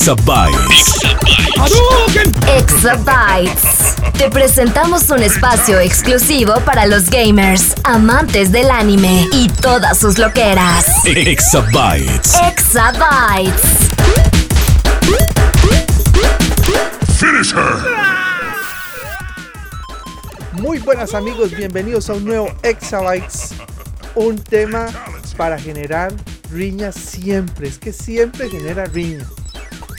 Exabytes. 0.00 0.94
Exabytes. 2.56 3.96
Te 4.16 4.30
presentamos 4.30 5.10
un 5.10 5.22
espacio 5.22 5.78
exclusivo 5.78 6.54
para 6.64 6.86
los 6.86 7.10
gamers, 7.10 7.74
amantes 7.84 8.50
del 8.50 8.70
anime 8.70 9.28
y 9.30 9.48
todas 9.48 9.98
sus 9.98 10.16
loqueras. 10.16 10.86
Exabytes. 11.04 12.34
Exabytes. 12.48 13.60
Finish 17.18 17.52
her. 17.52 17.76
Muy 20.52 20.78
buenas 20.78 21.12
amigos, 21.12 21.54
bienvenidos 21.54 22.08
a 22.08 22.14
un 22.14 22.24
nuevo 22.24 22.48
Exabytes. 22.62 23.50
Un 24.14 24.38
tema 24.38 24.86
para 25.36 25.58
generar 25.58 26.10
riñas 26.50 26.94
siempre, 26.94 27.68
es 27.68 27.78
que 27.78 27.92
siempre 27.92 28.48
genera 28.48 28.86
riña. 28.86 29.26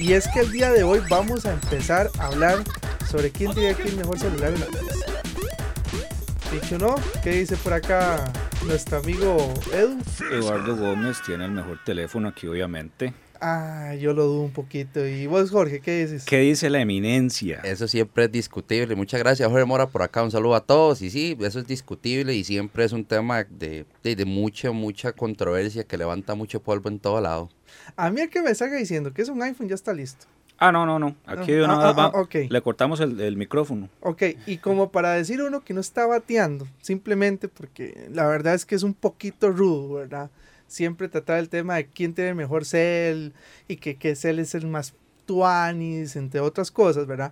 Y 0.01 0.13
es 0.13 0.27
que 0.29 0.39
el 0.39 0.51
día 0.51 0.71
de 0.71 0.81
hoy 0.81 0.99
vamos 1.11 1.45
a 1.45 1.53
empezar 1.53 2.09
a 2.17 2.25
hablar 2.25 2.63
sobre 3.07 3.29
quién 3.29 3.53
tiene 3.53 3.69
aquí 3.69 3.87
el 3.87 3.97
mejor 3.97 4.17
celular 4.17 4.51
en 4.51 4.59
la 4.61 4.65
mesa. 4.69 4.95
Dicho 6.51 6.79
no, 6.79 6.95
¿qué 7.23 7.29
dice 7.33 7.55
por 7.57 7.73
acá 7.73 8.33
nuestro 8.65 8.97
amigo 8.97 9.53
Edu? 9.71 9.99
Eduardo 10.31 10.75
Gómez 10.75 11.17
tiene 11.23 11.45
el 11.45 11.51
mejor 11.51 11.83
teléfono 11.85 12.29
aquí, 12.29 12.47
obviamente. 12.47 13.13
Ah, 13.39 13.93
yo 13.93 14.13
lo 14.13 14.25
dudo 14.25 14.41
un 14.41 14.51
poquito. 14.51 15.05
¿Y 15.05 15.27
vos, 15.27 15.51
Jorge, 15.51 15.81
qué 15.81 16.01
dices? 16.01 16.25
¿Qué 16.25 16.39
dice 16.39 16.71
la 16.71 16.81
eminencia? 16.81 17.59
Eso 17.63 17.87
siempre 17.87 18.25
es 18.25 18.31
discutible. 18.31 18.95
Muchas 18.95 19.19
gracias, 19.19 19.47
Jorge 19.49 19.65
Mora, 19.65 19.87
por 19.87 20.01
acá. 20.01 20.23
Un 20.23 20.31
saludo 20.31 20.55
a 20.55 20.65
todos. 20.65 21.03
Y 21.03 21.11
sí, 21.11 21.37
eso 21.41 21.59
es 21.59 21.67
discutible 21.67 22.33
y 22.33 22.43
siempre 22.43 22.85
es 22.85 22.91
un 22.91 23.05
tema 23.05 23.43
de, 23.43 23.85
de, 24.03 24.15
de 24.15 24.25
mucha, 24.25 24.71
mucha 24.71 25.13
controversia 25.13 25.83
que 25.83 25.97
levanta 25.97 26.33
mucho 26.33 26.59
polvo 26.59 26.89
en 26.89 26.99
todo 26.99 27.21
lado. 27.21 27.49
A 27.95 28.09
mí 28.11 28.21
el 28.21 28.29
que 28.29 28.41
me 28.41 28.53
salga 28.55 28.77
diciendo 28.77 29.13
que 29.13 29.21
es 29.21 29.29
un 29.29 29.41
iPhone 29.41 29.67
ya 29.67 29.75
está 29.75 29.93
listo. 29.93 30.25
Ah, 30.57 30.71
no, 30.71 30.85
no, 30.85 30.99
no. 30.99 31.15
Aquí 31.25 31.53
Ah, 31.55 31.65
una 31.65 31.81
ah, 31.81 31.87
vez 31.87 31.97
va- 31.97 32.11
ah, 32.13 32.21
ok. 32.21 32.35
le 32.49 32.61
cortamos 32.61 32.99
el, 32.99 33.19
el 33.19 33.35
micrófono. 33.35 33.89
Ok, 34.01 34.23
y 34.45 34.57
como 34.57 34.91
para 34.91 35.13
decir 35.13 35.41
uno 35.41 35.61
que 35.61 35.73
no 35.73 35.81
está 35.81 36.05
bateando, 36.05 36.67
simplemente 36.81 37.47
porque 37.47 38.07
la 38.11 38.27
verdad 38.27 38.53
es 38.53 38.65
que 38.65 38.75
es 38.75 38.83
un 38.83 38.93
poquito 38.93 39.49
rudo, 39.51 39.93
¿verdad? 39.95 40.29
Siempre 40.67 41.09
tratar 41.09 41.39
el 41.39 41.49
tema 41.49 41.75
de 41.75 41.87
quién 41.87 42.13
tiene 42.13 42.29
el 42.29 42.35
mejor 42.35 42.65
cel 42.65 43.33
y 43.67 43.77
que 43.77 43.95
qué 43.95 44.15
cel 44.15 44.37
es 44.39 44.53
el 44.53 44.67
más 44.67 44.93
tuanis, 45.25 46.15
entre 46.15 46.39
otras 46.41 46.69
cosas, 46.71 47.07
¿verdad? 47.07 47.31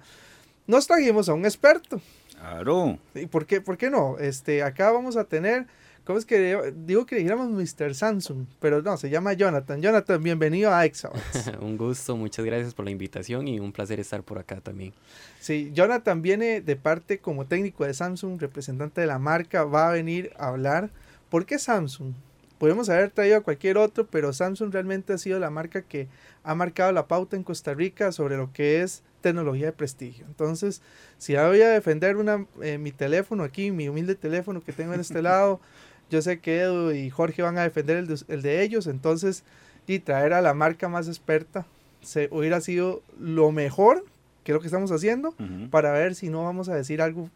Nos 0.65 0.87
trajimos 0.87 1.29
a 1.29 1.33
un 1.33 1.45
experto. 1.45 2.01
Claro. 2.31 2.97
¿Y 3.13 3.25
por 3.27 3.45
qué, 3.45 3.61
por 3.61 3.77
qué 3.77 3.89
no? 3.89 4.17
Este, 4.17 4.63
acá 4.63 4.91
vamos 4.91 5.17
a 5.17 5.25
tener, 5.25 5.67
¿cómo 6.09 6.17
es 6.17 6.25
que 6.25 6.73
digo 6.75 7.05
que 7.05 7.13
le 7.13 7.21
dijéramos 7.21 7.51
Mr. 7.51 7.93
Samsung? 7.93 8.47
Pero 8.59 8.81
no, 8.81 8.97
se 8.97 9.11
llama 9.11 9.33
Jonathan. 9.33 9.79
Jonathan, 9.79 10.23
bienvenido 10.23 10.73
a 10.73 10.83
Exabytes. 10.83 11.51
Un 11.61 11.77
gusto, 11.77 12.17
muchas 12.17 12.43
gracias 12.43 12.73
por 12.73 12.85
la 12.85 12.89
invitación 12.89 13.47
y 13.47 13.59
un 13.59 13.71
placer 13.71 13.99
estar 13.99 14.23
por 14.23 14.39
acá 14.39 14.59
también. 14.59 14.91
Sí, 15.39 15.69
Jonathan 15.71 16.23
viene 16.23 16.61
de 16.61 16.75
parte 16.75 17.19
como 17.19 17.45
técnico 17.45 17.85
de 17.85 17.93
Samsung, 17.93 18.41
representante 18.41 19.01
de 19.01 19.05
la 19.05 19.19
marca, 19.19 19.65
va 19.65 19.89
a 19.89 19.91
venir 19.91 20.31
a 20.39 20.47
hablar. 20.47 20.89
¿Por 21.29 21.45
qué 21.45 21.59
Samsung? 21.59 22.13
Podemos 22.57 22.89
haber 22.89 23.11
traído 23.11 23.37
a 23.37 23.41
cualquier 23.41 23.77
otro, 23.77 24.07
pero 24.07 24.33
Samsung 24.33 24.73
realmente 24.73 25.13
ha 25.13 25.19
sido 25.19 25.37
la 25.37 25.51
marca 25.51 25.83
que 25.83 26.07
ha 26.43 26.55
marcado 26.55 26.91
la 26.91 27.07
pauta 27.07 27.35
en 27.35 27.43
Costa 27.43 27.75
Rica 27.75 28.11
sobre 28.11 28.35
lo 28.35 28.51
que 28.51 28.81
es 28.81 29.03
tecnología 29.21 29.67
de 29.67 29.73
prestigio. 29.73 30.25
Entonces, 30.25 30.81
si 31.19 31.35
voy 31.35 31.61
a 31.61 31.69
defender 31.69 32.17
una, 32.17 32.47
eh, 32.63 32.79
mi 32.79 32.91
teléfono 32.91 33.43
aquí, 33.43 33.69
mi 33.69 33.89
humilde 33.89 34.15
teléfono 34.15 34.63
que 34.63 34.73
tengo 34.73 34.95
en 34.95 35.01
este 35.01 35.21
lado, 35.21 35.59
yo 36.09 36.21
sé 36.21 36.39
que 36.39 36.61
Edu 36.61 36.91
y 36.91 37.09
Jorge 37.09 37.41
van 37.41 37.57
a 37.57 37.63
defender 37.63 37.97
el 37.97 38.07
de, 38.07 38.19
el 38.27 38.41
de 38.41 38.61
ellos, 38.63 38.87
entonces, 38.87 39.43
y 39.87 39.99
traer 39.99 40.33
a 40.33 40.41
la 40.41 40.53
marca 40.53 40.89
más 40.89 41.07
experta 41.07 41.65
se, 42.01 42.29
hubiera 42.31 42.61
sido 42.61 43.01
lo 43.19 43.51
mejor 43.51 44.05
que 44.43 44.51
es 44.51 44.53
lo 44.53 44.61
que 44.61 44.67
estamos 44.67 44.91
haciendo 44.91 45.35
para 45.69 45.91
ver 45.91 46.15
si 46.15 46.29
no 46.29 46.43
vamos 46.43 46.69
a 46.69 46.75
decir 46.75 47.01
algo, 47.01 47.29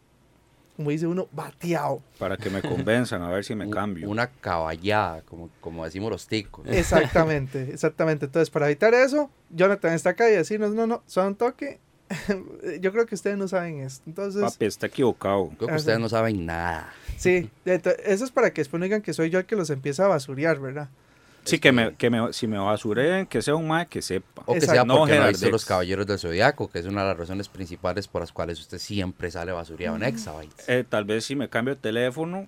como 0.75 0.89
dice 0.89 1.05
uno, 1.05 1.27
bateado. 1.31 2.01
Para 2.17 2.37
que 2.37 2.49
me 2.49 2.61
convenzan, 2.61 3.21
a 3.21 3.29
ver 3.29 3.43
si 3.43 3.55
me 3.55 3.69
cambio. 3.71 4.09
Una 4.09 4.27
caballada, 4.27 5.21
como, 5.21 5.49
como 5.59 5.83
decimos 5.83 6.09
los 6.09 6.27
ticos. 6.27 6.65
Exactamente, 6.67 7.69
exactamente. 7.71 8.25
Entonces, 8.25 8.49
para 8.49 8.67
evitar 8.67 8.93
eso, 8.93 9.29
Jonathan 9.49 9.93
está 9.93 10.11
acá 10.11 10.29
y 10.29 10.33
decirnos, 10.33 10.73
no, 10.73 10.87
no, 10.87 11.03
son 11.05 11.35
toque. 11.35 11.79
Yo 12.81 12.91
creo 12.91 13.05
que 13.05 13.15
ustedes 13.15 13.37
no 13.37 13.47
saben 13.47 13.79
esto. 13.79 14.03
Entonces, 14.07 14.41
Papi, 14.41 14.65
está 14.65 14.87
equivocado. 14.87 15.49
Creo 15.57 15.69
que 15.69 15.75
ustedes 15.75 15.99
no 15.99 16.09
saben 16.09 16.45
nada. 16.45 16.93
sí, 17.17 17.49
eso 17.65 18.25
es 18.25 18.31
para 18.31 18.53
que 18.53 18.61
después 18.61 18.79
no 18.79 18.85
digan 18.85 19.01
que 19.01 19.13
soy 19.13 19.29
yo 19.29 19.39
el 19.39 19.45
que 19.45 19.55
los 19.55 19.69
empieza 19.69 20.05
a 20.05 20.07
basurear, 20.07 20.59
¿verdad? 20.59 20.89
Sí, 21.45 21.59
que, 21.59 21.73
me, 21.73 21.95
que 21.95 22.09
me, 22.09 22.31
si 22.31 22.47
me 22.47 22.57
basureen, 22.57 23.25
que 23.25 23.41
sea 23.41 23.55
un 23.55 23.67
mae 23.67 23.87
que 23.87 24.01
sepa. 24.01 24.43
O 24.45 24.53
que 24.53 24.59
Exacto. 24.59 24.73
sea 24.73 24.85
No 24.85 24.99
porque 24.99 25.19
no 25.19 25.27
es 25.27 25.41
de 25.41 25.51
los 25.51 25.65
caballeros 25.65 26.07
del 26.07 26.17
zodiaco, 26.17 26.69
que 26.69 26.79
es 26.79 26.85
una 26.85 27.01
de 27.01 27.09
las 27.09 27.17
razones 27.17 27.49
principales 27.49 28.07
por 28.07 28.21
las 28.21 28.31
cuales 28.31 28.59
usted 28.61 28.77
siempre 28.77 29.29
sale 29.29 29.51
basureado 29.51 29.97
en 29.97 30.03
Exabytes. 30.03 30.69
Eh, 30.69 30.85
tal 30.87 31.03
vez 31.03 31.25
si 31.25 31.35
me 31.35 31.49
cambio 31.49 31.75
de 31.75 31.81
teléfono, 31.81 32.47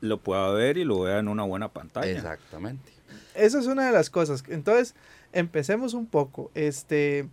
lo 0.00 0.18
pueda 0.18 0.50
ver 0.50 0.78
y 0.78 0.84
lo 0.84 1.02
vea 1.02 1.20
en 1.20 1.28
una 1.28 1.44
buena 1.44 1.68
pantalla. 1.68 2.10
Exactamente. 2.10 2.92
Esa 3.34 3.60
es 3.60 3.66
una 3.66 3.86
de 3.86 3.92
las 3.92 4.10
cosas. 4.10 4.42
Entonces, 4.48 4.96
empecemos 5.32 5.94
un 5.94 6.06
poco. 6.06 6.50
Este, 6.54 7.28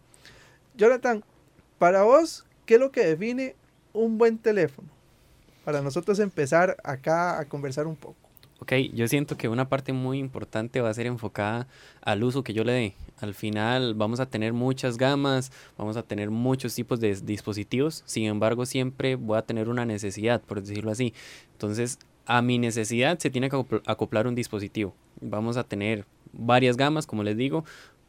Jonathan, 0.76 1.24
para 1.82 2.04
vos, 2.04 2.46
¿qué 2.68 2.76
es 2.76 2.80
lo 2.80 2.92
que 2.92 3.04
define 3.04 3.56
un 3.92 4.20
buen 4.20 4.38
teléfono? 4.38 4.88
Para 5.66 5.82
nosotros 5.82 6.20
empezar 6.20 6.78
acá 6.84 7.40
a 7.40 7.46
conversar 7.46 7.88
un 7.88 7.96
poco. 7.96 8.18
Ok, 8.60 8.74
yo 8.94 9.08
siento 9.08 9.36
que 9.36 9.50
una 9.50 9.68
parte 9.68 9.92
muy 9.92 10.20
importante 10.20 10.80
va 10.80 10.92
a 10.92 10.94
ser 10.94 11.08
enfocada 11.08 11.66
al 12.04 12.24
uso 12.24 12.44
que 12.44 12.54
yo 12.54 12.64
le 12.64 12.72
dé. 12.72 12.94
Al 13.20 13.34
final 13.34 13.96
vamos 13.96 14.20
a 14.20 14.28
tener 14.28 14.54
muchas 14.54 15.00
gamas, 15.00 15.52
vamos 15.76 15.98
a 15.98 16.04
tener 16.04 16.30
muchos 16.30 16.76
tipos 16.76 17.00
de 17.00 17.16
dispositivos, 17.16 18.04
sin 18.06 18.26
embargo 18.26 18.68
siempre 18.68 19.16
voy 19.16 19.40
a 19.40 19.42
tener 19.42 19.68
una 19.68 19.84
necesidad, 19.84 20.40
por 20.40 20.62
decirlo 20.62 20.92
así. 20.92 21.16
Entonces, 21.54 21.98
a 22.28 22.44
mi 22.44 22.60
necesidad 22.60 23.18
se 23.18 23.32
tiene 23.32 23.50
que 23.50 23.56
acopl- 23.56 23.82
acoplar 23.88 24.28
un 24.28 24.36
dispositivo. 24.36 24.94
Vamos 25.20 25.58
a 25.58 25.64
tener 25.64 26.06
varias 26.32 26.78
gamas, 26.78 27.08
como 27.08 27.24
les 27.24 27.36
digo, 27.36 27.66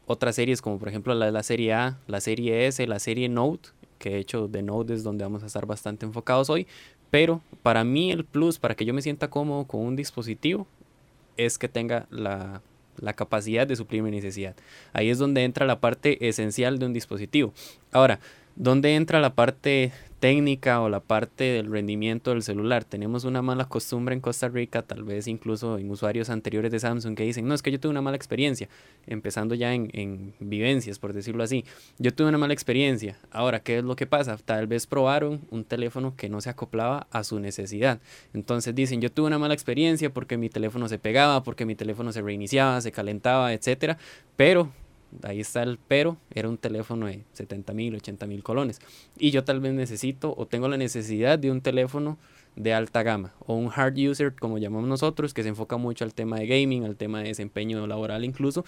otras 0.07 0.35
series 0.35 0.63
como 0.63 0.79
por 0.79 0.89
ejemplo 0.89 1.15
la, 1.15 1.31
la 1.31 1.43
serie 1.43 1.73
A, 1.73 1.99
la 2.07 2.21
serie 2.21 2.67
S, 2.67 2.87
la 2.87 2.99
serie 2.99 3.29
Note, 3.29 3.71
que 3.99 4.11
de 4.11 4.19
hecho 4.19 4.49
de 4.49 4.63
Note 4.63 4.95
es 4.95 5.03
donde 5.03 5.25
vamos 5.25 5.43
a 5.43 5.47
estar 5.47 5.67
bastante 5.67 6.07
enfocados 6.07 6.51
hoy, 6.51 6.67
pero 7.11 7.43
para 7.63 7.85
mí 7.85 8.11
el 8.11 8.25
plus, 8.25 8.59
para 8.59 8.75
que 8.75 8.85
yo 8.85 8.95
me 8.95 9.03
sienta 9.03 9.29
cómodo 9.29 9.67
con 9.67 9.81
un 9.81 9.97
dispositivo, 9.97 10.67
es 11.37 11.59
que 11.59 11.69
tenga 11.69 12.07
la, 12.11 12.63
la 12.97 13.13
capacidad 13.13 13.67
de 13.67 13.77
suplir 13.77 14.03
mi 14.03 14.11
necesidad. 14.11 14.57
Ahí 14.93 15.11
es 15.11 15.19
donde 15.19 15.45
entra 15.45 15.67
la 15.67 15.81
parte 15.81 16.29
esencial 16.29 16.79
de 16.79 16.87
un 16.87 16.93
dispositivo. 16.93 17.53
Ahora, 17.93 18.21
¿dónde 18.57 18.95
entra 18.95 19.21
la 19.21 19.35
parte 19.35 19.93
técnica 20.23 20.81
o 20.81 20.89
la 20.89 21.01
parte 21.01 21.43
del 21.43 21.69
rendimiento 21.69 22.31
del 22.31 22.45
celular? 22.45 22.85
Tenemos 22.85 23.25
una 23.25 23.43
mala 23.43 23.65
costumbre 23.65 24.15
en 24.15 24.21
Costa 24.21 24.49
Rica, 24.49 24.83
tal 24.83 25.03
vez 25.03 25.27
incluso 25.27 25.79
en 25.79 25.91
usuarios 25.91 26.31
anteriores 26.31 26.71
de 26.71 26.79
Samsung 26.79 27.17
que 27.17 27.25
dicen, 27.25 27.49
no, 27.49 27.55
es 27.55 27.61
que 27.61 27.73
yo 27.73 27.81
tuve 27.81 27.91
una 27.91 28.03
mala 28.03 28.17
experiencia, 28.17 28.69
empezando 29.09 29.57
ya 29.57 29.75
en, 29.75 29.91
en 29.93 30.33
vivencias, 30.39 31.01
por 31.01 31.13
decirlo 31.13 31.43
así. 31.43 31.65
Yo 31.99 32.15
tuve 32.15 32.29
una 32.29 32.39
mala 32.39 32.53
experiencia. 32.53 33.19
Ahora, 33.33 33.65
¿qué 33.65 33.79
es 33.79 33.85
lo 33.85 33.97
que 33.97 34.07
pasa? 34.07 34.37
Tal 34.37 34.69
vez 34.69 34.87
probaron 34.87 35.41
un 35.51 35.65
teléfono 35.65 36.15
que 36.15 36.29
no 36.29 36.41
se 36.41 36.51
acoplaba 36.51 37.09
a 37.11 37.25
su 37.25 37.41
necesidad. 37.41 37.99
Entonces 38.33 38.77
dicen, 38.77 39.01
yo 39.01 39.11
tuve 39.11 39.27
una 39.27 39.41
mala 39.41 39.55
experiencia 39.55 40.15
porque 40.15 40.39
mi 40.39 40.49
teléfono 40.49 40.89
se 40.89 41.01
pegaba, 41.01 41.43
porque 41.43 41.67
mi 41.67 41.75
teléfono 41.75 42.13
se 42.13 42.23
reiniciaba, 42.23 42.81
se 42.81 42.93
calentaba, 42.93 43.53
etcétera, 43.53 43.99
pero 44.37 44.71
ahí 45.23 45.41
está 45.41 45.63
el 45.63 45.79
pero, 45.89 46.17
era 46.35 46.49
un 46.49 46.59
teléfono 46.59 47.07
de 47.07 47.25
70 47.33 47.73
mil, 47.75 47.95
80 47.95 48.27
mil 48.27 48.43
colones. 48.43 48.81
Y 49.19 49.31
yo 49.31 49.45
tal 49.45 49.61
vez 49.61 49.73
necesito 49.73 50.35
o 50.37 50.47
tengo 50.47 50.69
la 50.69 50.77
necesidad 50.77 51.39
de 51.39 51.51
un 51.51 51.61
teléfono 51.61 52.19
de 52.57 52.75
alta 52.75 53.03
gama 53.03 53.33
o 53.47 53.55
un 53.55 53.71
hard 53.75 53.97
user 53.99 54.35
como 54.35 54.59
llamamos 54.59 54.87
nosotros 54.89 55.33
que 55.33 55.43
se 55.43 55.49
enfoca 55.49 55.79
mucho 55.79 56.05
al 56.05 56.13
tema 56.13 56.39
de 56.39 56.47
gaming, 56.47 56.85
al 56.85 56.97
tema 56.97 57.21
de 57.21 57.29
desempeño 57.29 57.87
laboral 57.87 58.25
incluso, 58.25 58.65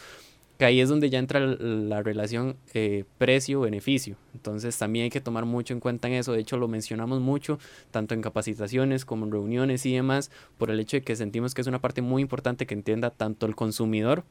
que 0.58 0.64
ahí 0.64 0.80
es 0.80 0.88
donde 0.88 1.10
ya 1.10 1.18
entra 1.18 1.40
la 1.40 2.02
relación 2.02 2.56
eh, 2.74 3.04
precio-beneficio. 3.18 4.16
Entonces 4.34 4.78
también 4.78 5.04
hay 5.04 5.10
que 5.10 5.20
tomar 5.20 5.44
mucho 5.46 5.74
en 5.74 5.80
cuenta 5.80 6.06
en 6.08 6.14
eso. 6.14 6.32
De 6.32 6.40
hecho 6.40 6.56
lo 6.56 6.68
mencionamos 6.68 7.20
mucho, 7.20 7.58
tanto 7.90 8.14
en 8.14 8.22
capacitaciones 8.22 9.04
como 9.04 9.26
en 9.26 9.32
reuniones 9.32 9.84
y 9.84 9.94
demás, 9.94 10.30
por 10.56 10.70
el 10.70 10.78
hecho 10.78 10.96
de 10.96 11.02
que 11.02 11.16
sentimos 11.16 11.54
que 11.54 11.60
es 11.60 11.66
una 11.66 11.80
parte 11.80 12.02
muy 12.02 12.22
importante 12.22 12.66
que 12.66 12.74
entienda 12.74 13.10
tanto 13.10 13.46
el 13.46 13.56
consumidor 13.56 14.24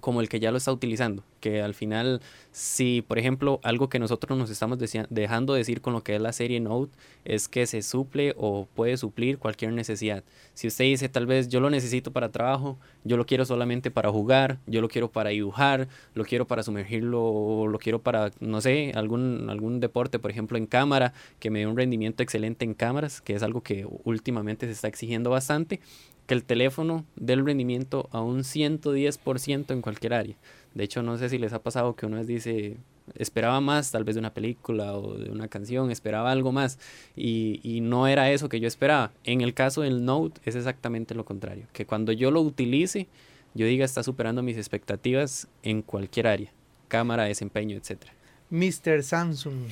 como 0.00 0.20
el 0.20 0.28
que 0.28 0.40
ya 0.40 0.50
lo 0.50 0.58
está 0.58 0.72
utilizando. 0.72 1.22
Que 1.40 1.62
al 1.62 1.74
final, 1.74 2.20
si 2.52 3.02
por 3.02 3.18
ejemplo 3.18 3.60
algo 3.62 3.88
que 3.88 3.98
nosotros 3.98 4.36
nos 4.38 4.50
estamos 4.50 4.78
dejando 5.10 5.54
decir 5.54 5.80
con 5.80 5.92
lo 5.92 6.02
que 6.02 6.16
es 6.16 6.20
la 6.20 6.32
serie 6.32 6.60
Note 6.60 6.96
es 7.24 7.48
que 7.48 7.66
se 7.66 7.82
suple 7.82 8.34
o 8.36 8.66
puede 8.74 8.96
suplir 8.96 9.38
cualquier 9.38 9.72
necesidad. 9.72 10.24
Si 10.54 10.66
usted 10.66 10.84
dice 10.84 11.08
tal 11.08 11.26
vez 11.26 11.48
yo 11.48 11.60
lo 11.60 11.70
necesito 11.70 12.12
para 12.12 12.30
trabajo, 12.30 12.78
yo 13.04 13.16
lo 13.16 13.26
quiero 13.26 13.44
solamente 13.44 13.90
para 13.90 14.10
jugar, 14.10 14.58
yo 14.66 14.80
lo 14.80 14.88
quiero 14.88 15.10
para 15.10 15.30
dibujar, 15.30 15.88
lo 16.14 16.24
quiero 16.24 16.46
para 16.46 16.62
sumergirlo, 16.62 17.22
o 17.22 17.66
lo 17.66 17.78
quiero 17.78 18.00
para, 18.00 18.30
no 18.40 18.60
sé, 18.60 18.92
algún, 18.94 19.48
algún 19.50 19.80
deporte, 19.80 20.18
por 20.18 20.30
ejemplo 20.30 20.58
en 20.58 20.66
cámara, 20.66 21.12
que 21.38 21.50
me 21.50 21.60
dé 21.60 21.66
un 21.66 21.76
rendimiento 21.76 22.22
excelente 22.22 22.64
en 22.64 22.74
cámaras, 22.74 23.20
que 23.20 23.34
es 23.34 23.42
algo 23.42 23.62
que 23.62 23.86
últimamente 24.04 24.66
se 24.66 24.72
está 24.72 24.88
exigiendo 24.88 25.30
bastante 25.30 25.80
que 26.26 26.34
el 26.34 26.44
teléfono 26.44 27.04
dé 27.16 27.34
el 27.34 27.46
rendimiento 27.46 28.08
a 28.12 28.20
un 28.20 28.40
110% 28.40 29.70
en 29.72 29.82
cualquier 29.82 30.14
área. 30.14 30.36
De 30.74 30.84
hecho, 30.84 31.02
no 31.02 31.16
sé 31.16 31.28
si 31.28 31.38
les 31.38 31.52
ha 31.52 31.62
pasado 31.62 31.96
que 31.96 32.04
una 32.04 32.18
vez 32.18 32.26
dice, 32.26 32.76
esperaba 33.14 33.60
más 33.60 33.90
tal 33.92 34.04
vez 34.04 34.14
de 34.14 34.20
una 34.20 34.34
película 34.34 34.92
o 34.94 35.16
de 35.16 35.30
una 35.30 35.48
canción, 35.48 35.90
esperaba 35.90 36.30
algo 36.30 36.52
más 36.52 36.78
y, 37.14 37.60
y 37.62 37.80
no 37.80 38.08
era 38.08 38.30
eso 38.30 38.48
que 38.48 38.60
yo 38.60 38.68
esperaba. 38.68 39.12
En 39.24 39.40
el 39.40 39.54
caso 39.54 39.82
del 39.82 40.04
Note 40.04 40.40
es 40.44 40.54
exactamente 40.54 41.14
lo 41.14 41.24
contrario, 41.24 41.66
que 41.72 41.86
cuando 41.86 42.12
yo 42.12 42.30
lo 42.30 42.42
utilice, 42.42 43.06
yo 43.54 43.66
diga 43.66 43.84
está 43.84 44.02
superando 44.02 44.42
mis 44.42 44.58
expectativas 44.58 45.48
en 45.62 45.80
cualquier 45.82 46.26
área, 46.26 46.52
cámara, 46.88 47.24
desempeño, 47.24 47.76
etc. 47.76 48.02
Mr. 48.50 49.02
Samsung. 49.02 49.68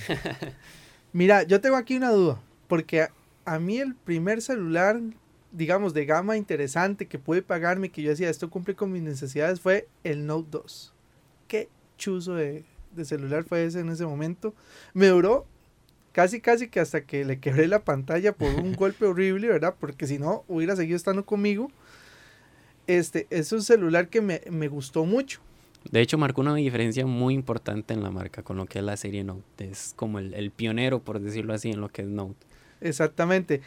Mira, 1.12 1.42
yo 1.42 1.60
tengo 1.60 1.76
aquí 1.76 1.96
una 1.96 2.10
duda, 2.10 2.40
porque 2.66 3.02
a, 3.02 3.10
a 3.44 3.58
mí 3.58 3.78
el 3.78 3.94
primer 3.94 4.40
celular, 4.40 5.00
digamos, 5.54 5.94
de 5.94 6.04
gama 6.04 6.36
interesante 6.36 7.06
que 7.06 7.18
pude 7.18 7.40
pagarme, 7.40 7.90
que 7.90 8.02
yo 8.02 8.10
decía, 8.10 8.28
esto 8.28 8.50
cumple 8.50 8.74
con 8.74 8.92
mis 8.92 9.02
necesidades, 9.02 9.60
fue 9.60 9.88
el 10.02 10.26
Note 10.26 10.48
2. 10.50 10.92
Qué 11.48 11.68
chuzo 11.96 12.34
de, 12.34 12.64
de 12.94 13.04
celular 13.04 13.44
fue 13.44 13.64
ese 13.64 13.80
en 13.80 13.88
ese 13.88 14.04
momento. 14.04 14.52
Me 14.94 15.06
duró 15.06 15.46
casi, 16.12 16.40
casi 16.40 16.68
que 16.68 16.80
hasta 16.80 17.02
que 17.02 17.24
le 17.24 17.38
quebré 17.38 17.68
la 17.68 17.84
pantalla 17.84 18.32
por 18.32 18.52
un 18.54 18.72
golpe 18.76 19.06
horrible, 19.06 19.48
¿verdad? 19.48 19.74
Porque 19.78 20.06
si 20.06 20.18
no, 20.18 20.44
hubiera 20.48 20.74
seguido 20.74 20.96
estando 20.96 21.24
conmigo. 21.24 21.70
Este, 22.86 23.26
es 23.30 23.52
un 23.52 23.62
celular 23.62 24.08
que 24.08 24.20
me, 24.20 24.42
me 24.50 24.68
gustó 24.68 25.04
mucho. 25.04 25.40
De 25.90 26.00
hecho, 26.00 26.18
marcó 26.18 26.40
una 26.40 26.54
diferencia 26.54 27.06
muy 27.06 27.34
importante 27.34 27.94
en 27.94 28.02
la 28.02 28.10
marca 28.10 28.42
con 28.42 28.56
lo 28.56 28.66
que 28.66 28.78
es 28.80 28.84
la 28.84 28.96
serie 28.96 29.22
Note. 29.22 29.70
Es 29.70 29.92
como 29.94 30.18
el, 30.18 30.34
el 30.34 30.50
pionero, 30.50 31.00
por 31.00 31.20
decirlo 31.20 31.54
así, 31.54 31.70
en 31.70 31.80
lo 31.80 31.90
que 31.90 32.02
es 32.02 32.08
Note. 32.08 32.46
Exactamente. 32.80 33.60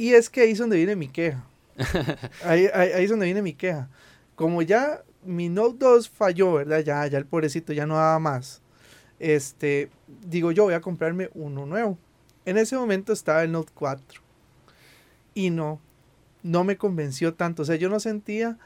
Y 0.00 0.14
es 0.14 0.30
que 0.30 0.40
ahí 0.40 0.52
es 0.52 0.58
donde 0.58 0.78
viene 0.78 0.96
mi 0.96 1.08
queja. 1.08 1.44
Ahí, 2.44 2.68
ahí- 2.72 2.92
ahí 2.92 3.04
es 3.04 3.10
donde 3.10 3.26
viene 3.26 3.42
mi 3.42 3.52
queja. 3.52 3.90
Como 4.34 4.62
ya 4.62 5.02
mi 5.26 5.50
Note 5.50 5.76
2 5.78 6.08
falló, 6.08 6.54
¿verdad? 6.54 6.80
Ya, 6.80 7.06
ya 7.06 7.18
el 7.18 7.26
pobrecito 7.26 7.74
ya 7.74 7.84
no 7.86 7.96
daba 7.96 8.18
más. 8.18 8.62
Este, 9.18 9.90
digo 10.26 10.52
yo 10.52 10.64
voy 10.64 10.72
a 10.72 10.80
comprarme 10.80 11.28
uno 11.34 11.66
nuevo. 11.66 11.98
En 12.46 12.56
ese 12.56 12.76
momento 12.78 13.12
estaba 13.12 13.42
el 13.42 13.52
Note 13.52 13.72
4. 13.74 14.22
Y 15.34 15.50
no, 15.50 15.80
no 16.42 16.64
me 16.64 16.78
convenció 16.78 17.34
tanto. 17.34 17.60
O 17.60 17.64
sea, 17.66 17.76
yo 17.76 17.90
no 17.90 18.00
sentía 18.00 18.56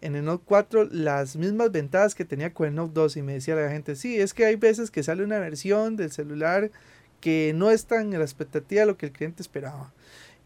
en 0.00 0.16
el 0.16 0.24
Note 0.24 0.44
4 0.46 0.88
las 0.90 1.36
mismas 1.36 1.70
ventajas 1.70 2.14
que 2.14 2.24
tenía 2.24 2.54
con 2.54 2.66
el 2.68 2.74
Note 2.74 2.92
2. 2.94 3.16
Y 3.18 3.22
me 3.22 3.34
decía 3.34 3.54
la 3.56 3.70
gente, 3.70 3.94
sí, 3.94 4.18
es 4.18 4.32
que 4.32 4.46
hay 4.46 4.56
veces 4.56 4.90
que 4.90 5.02
sale 5.02 5.22
una 5.22 5.38
versión 5.38 5.96
del 5.96 6.10
celular 6.12 6.70
que 7.20 7.52
no 7.54 7.70
está 7.70 8.00
en 8.00 8.10
la 8.10 8.24
expectativa 8.24 8.80
de 8.80 8.86
lo 8.86 8.96
que 8.96 9.04
el 9.06 9.12
cliente 9.12 9.42
esperaba. 9.42 9.92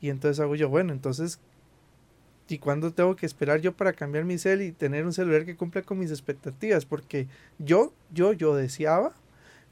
Y 0.03 0.11
entonces 0.11 0.41
hago 0.41 0.57
yo, 0.57 0.69
bueno, 0.69 0.93
entonces, 0.93 1.39
¿y 2.49 2.59
cuándo 2.59 2.93
tengo 2.93 3.17
que 3.17 3.25
esperar 3.25 3.61
yo 3.61 3.73
para 3.73 3.93
cambiar 3.93 4.25
mi 4.25 4.37
cel 4.37 4.61
y 4.61 4.73
tener 4.73 5.07
un 5.07 5.13
celular 5.13 5.47
que 5.47 5.57
cumpla 5.57 5.83
con 5.83 5.99
mis 5.99 6.11
expectativas? 6.11 6.85
Porque 6.85 7.29
yo, 7.59 7.93
yo, 8.13 8.33
yo 8.33 8.55
deseaba 8.55 9.13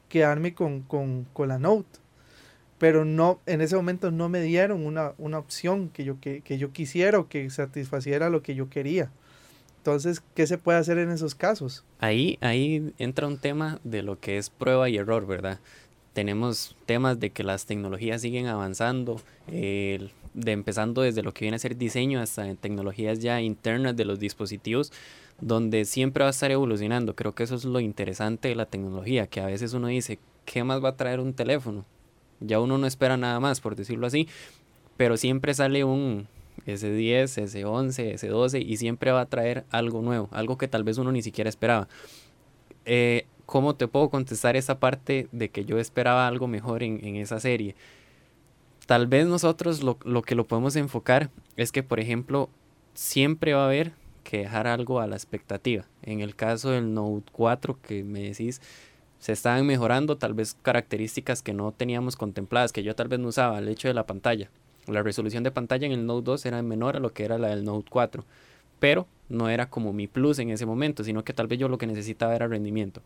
quedarme 0.07 0.53
con, 0.53 0.81
con, 0.81 1.25
con 1.33 1.49
la 1.49 1.59
Note. 1.59 1.99
Pero 2.79 3.05
no, 3.05 3.39
en 3.45 3.61
ese 3.61 3.75
momento 3.75 4.09
no 4.09 4.29
me 4.29 4.41
dieron 4.41 4.85
una, 4.85 5.13
una 5.19 5.37
opción 5.37 5.89
que 5.89 6.03
yo, 6.03 6.19
que, 6.19 6.41
que 6.41 6.57
yo 6.57 6.71
quisiera 6.71 7.19
o 7.19 7.27
que 7.27 7.47
satisfaciera 7.49 8.29
lo 8.29 8.41
que 8.41 8.55
yo 8.55 8.69
quería. 8.69 9.11
Entonces, 9.77 10.23
¿qué 10.35 10.47
se 10.47 10.57
puede 10.57 10.79
hacer 10.79 10.97
en 10.97 11.11
esos 11.11 11.35
casos? 11.35 11.83
Ahí, 11.99 12.37
ahí 12.41 12.93
entra 12.97 13.27
un 13.27 13.37
tema 13.37 13.79
de 13.83 14.01
lo 14.01 14.19
que 14.19 14.37
es 14.37 14.49
prueba 14.49 14.89
y 14.89 14.97
error, 14.97 15.27
¿verdad? 15.27 15.59
Tenemos 16.13 16.75
temas 16.85 17.19
de 17.19 17.29
que 17.29 17.43
las 17.43 17.65
tecnologías 17.65 18.21
siguen 18.21 18.47
avanzando, 18.47 19.21
de 19.47 20.09
empezando 20.33 21.01
desde 21.01 21.23
lo 21.23 21.33
que 21.33 21.45
viene 21.45 21.55
a 21.55 21.59
ser 21.59 21.77
diseño 21.77 22.19
hasta 22.19 22.47
en 22.47 22.57
tecnologías 22.57 23.19
ya 23.19 23.41
internas 23.41 23.95
de 23.95 24.05
los 24.05 24.19
dispositivos, 24.19 24.91
donde 25.39 25.85
siempre 25.85 26.23
va 26.23 26.29
a 26.29 26.31
estar 26.31 26.51
evolucionando. 26.51 27.15
Creo 27.15 27.33
que 27.33 27.43
eso 27.43 27.55
es 27.55 27.65
lo 27.65 27.79
interesante 27.79 28.49
de 28.49 28.55
la 28.55 28.65
tecnología, 28.65 29.27
que 29.27 29.41
a 29.41 29.45
veces 29.45 29.73
uno 29.73 29.87
dice, 29.87 30.19
¿qué 30.45 30.63
más 30.63 30.83
va 30.83 30.89
a 30.89 30.97
traer 30.97 31.19
un 31.19 31.33
teléfono? 31.33 31.85
Ya 32.39 32.59
uno 32.59 32.77
no 32.77 32.87
espera 32.87 33.17
nada 33.17 33.39
más, 33.39 33.61
por 33.61 33.75
decirlo 33.75 34.07
así, 34.07 34.27
pero 34.97 35.17
siempre 35.17 35.53
sale 35.53 35.83
un 35.83 36.27
S10, 36.65 37.43
S11, 37.43 38.13
S12 38.15 38.63
y 38.65 38.77
siempre 38.77 39.11
va 39.11 39.21
a 39.21 39.25
traer 39.25 39.65
algo 39.69 40.01
nuevo, 40.01 40.29
algo 40.31 40.57
que 40.57 40.67
tal 40.67 40.83
vez 40.83 40.97
uno 40.97 41.11
ni 41.11 41.21
siquiera 41.21 41.49
esperaba. 41.49 41.87
Eh, 42.85 43.25
¿Cómo 43.51 43.75
te 43.75 43.89
puedo 43.89 44.09
contestar 44.09 44.55
esa 44.55 44.79
parte 44.79 45.27
de 45.33 45.49
que 45.49 45.65
yo 45.65 45.77
esperaba 45.77 46.25
algo 46.25 46.47
mejor 46.47 46.83
en, 46.83 47.05
en 47.05 47.17
esa 47.17 47.37
serie? 47.41 47.75
Tal 48.85 49.07
vez 49.07 49.27
nosotros 49.27 49.83
lo, 49.83 49.97
lo 50.05 50.21
que 50.21 50.35
lo 50.35 50.47
podemos 50.47 50.77
enfocar 50.77 51.29
es 51.57 51.73
que, 51.73 51.83
por 51.83 51.99
ejemplo, 51.99 52.49
siempre 52.93 53.53
va 53.53 53.63
a 53.63 53.65
haber 53.65 53.91
que 54.23 54.37
dejar 54.37 54.67
algo 54.67 55.01
a 55.01 55.07
la 55.07 55.17
expectativa. 55.17 55.83
En 56.01 56.21
el 56.21 56.33
caso 56.33 56.69
del 56.69 56.93
Note 56.93 57.29
4 57.33 57.77
que 57.81 58.05
me 58.05 58.21
decís, 58.21 58.61
se 59.19 59.33
estaban 59.33 59.65
mejorando 59.65 60.15
tal 60.15 60.33
vez 60.33 60.55
características 60.61 61.43
que 61.43 61.51
no 61.51 61.73
teníamos 61.73 62.15
contempladas, 62.15 62.71
que 62.71 62.83
yo 62.83 62.95
tal 62.95 63.09
vez 63.09 63.19
no 63.19 63.27
usaba, 63.27 63.59
el 63.59 63.67
hecho 63.67 63.89
de 63.89 63.93
la 63.93 64.05
pantalla. 64.07 64.49
La 64.87 65.03
resolución 65.03 65.43
de 65.43 65.51
pantalla 65.51 65.85
en 65.87 65.91
el 65.91 66.05
Note 66.05 66.23
2 66.23 66.45
era 66.45 66.61
menor 66.61 66.95
a 66.95 67.01
lo 67.01 67.11
que 67.11 67.25
era 67.25 67.37
la 67.37 67.49
del 67.49 67.65
Note 67.65 67.89
4, 67.89 68.23
pero 68.79 69.07
no 69.27 69.49
era 69.49 69.69
como 69.69 69.91
mi 69.91 70.07
plus 70.07 70.39
en 70.39 70.51
ese 70.51 70.65
momento, 70.65 71.03
sino 71.03 71.25
que 71.25 71.33
tal 71.33 71.47
vez 71.47 71.59
yo 71.59 71.67
lo 71.67 71.77
que 71.77 71.85
necesitaba 71.85 72.33
era 72.33 72.47
rendimiento. 72.47 73.01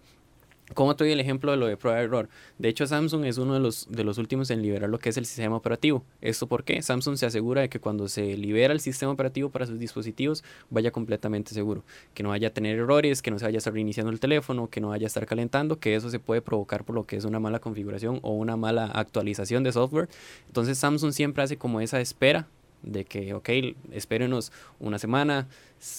Como 0.73 0.95
te 0.95 1.11
el 1.11 1.19
ejemplo 1.19 1.51
de 1.51 1.57
lo 1.57 1.67
de 1.67 1.77
prueba 1.77 1.99
de 1.99 2.05
error? 2.05 2.27
De 2.57 2.69
hecho, 2.69 2.87
Samsung 2.87 3.25
es 3.25 3.37
uno 3.37 3.53
de 3.53 3.59
los, 3.59 3.87
de 3.87 4.03
los 4.03 4.17
últimos 4.17 4.49
en 4.49 4.63
liberar 4.63 4.89
lo 4.89 4.97
que 4.97 5.09
es 5.09 5.17
el 5.17 5.27
sistema 5.27 5.55
operativo. 5.55 6.03
¿Esto 6.21 6.47
por 6.47 6.63
qué? 6.63 6.81
Samsung 6.81 7.17
se 7.17 7.27
asegura 7.27 7.61
de 7.61 7.69
que 7.69 7.79
cuando 7.79 8.07
se 8.07 8.35
libera 8.35 8.73
el 8.73 8.79
sistema 8.79 9.11
operativo 9.11 9.49
para 9.49 9.67
sus 9.67 9.77
dispositivos 9.77 10.43
vaya 10.71 10.89
completamente 10.89 11.53
seguro. 11.53 11.83
Que 12.15 12.23
no 12.23 12.29
vaya 12.29 12.47
a 12.47 12.51
tener 12.51 12.79
errores, 12.79 13.21
que 13.21 13.29
no 13.29 13.37
se 13.37 13.45
vaya 13.45 13.57
a 13.57 13.59
estar 13.59 13.73
reiniciando 13.73 14.11
el 14.11 14.19
teléfono, 14.19 14.67
que 14.67 14.81
no 14.81 14.89
vaya 14.89 15.05
a 15.05 15.07
estar 15.07 15.27
calentando, 15.27 15.79
que 15.79 15.93
eso 15.93 16.09
se 16.09 16.19
puede 16.19 16.41
provocar 16.41 16.83
por 16.83 16.95
lo 16.95 17.05
que 17.05 17.15
es 17.15 17.25
una 17.25 17.39
mala 17.39 17.59
configuración 17.59 18.19
o 18.23 18.31
una 18.31 18.57
mala 18.57 18.85
actualización 18.87 19.63
de 19.63 19.71
software. 19.71 20.09
Entonces 20.47 20.79
Samsung 20.79 21.13
siempre 21.13 21.43
hace 21.43 21.57
como 21.57 21.79
esa 21.79 22.01
espera 22.01 22.47
de 22.81 23.05
que, 23.05 23.33
ok, 23.33 23.49
espérenos 23.91 24.51
una 24.79 24.97
semana, 24.97 25.47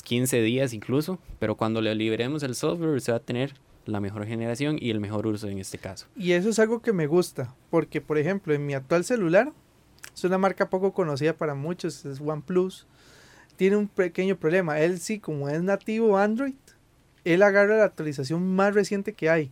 15 0.05 0.43
días 0.43 0.73
incluso, 0.73 1.19
pero 1.39 1.55
cuando 1.55 1.81
le 1.81 1.95
liberemos 1.95 2.43
el 2.43 2.57
software 2.57 3.01
se 3.01 3.13
va 3.13 3.19
a 3.19 3.21
tener 3.21 3.55
la 3.87 4.01
mejor 4.01 4.27
generación 4.27 4.77
y 4.81 4.91
el 4.91 5.01
mejor 5.01 5.27
uso 5.27 5.49
en 5.49 5.59
este 5.59 5.79
caso. 5.79 6.07
Y 6.17 6.33
eso 6.33 6.51
es 6.51 6.59
algo 6.59 6.83
que 6.83 6.93
me 6.93 7.07
gusta, 7.07 7.55
porque 7.71 8.01
por 8.01 8.19
ejemplo, 8.19 8.53
en 8.53 8.67
mi 8.67 8.75
actual 8.75 9.05
celular, 9.05 9.53
es 10.15 10.25
una 10.25 10.39
marca 10.39 10.69
poco 10.69 10.93
conocida 10.93 11.33
para 11.35 11.55
muchos, 11.55 12.05
es 12.05 12.21
OnePlus, 12.21 12.87
tiene 13.57 13.77
un 13.77 13.89
pequeño 13.89 14.37
problema. 14.37 14.81
Él 14.81 15.01
sí, 15.01 15.19
como 15.19 15.49
es 15.49 15.63
nativo 15.63 16.19
Android, 16.19 16.55
él 17.25 17.43
agarra 17.43 17.79
la 17.79 17.85
actualización 17.85 18.55
más 18.55 18.75
reciente 18.75 19.13
que 19.13 19.31
hay. 19.31 19.51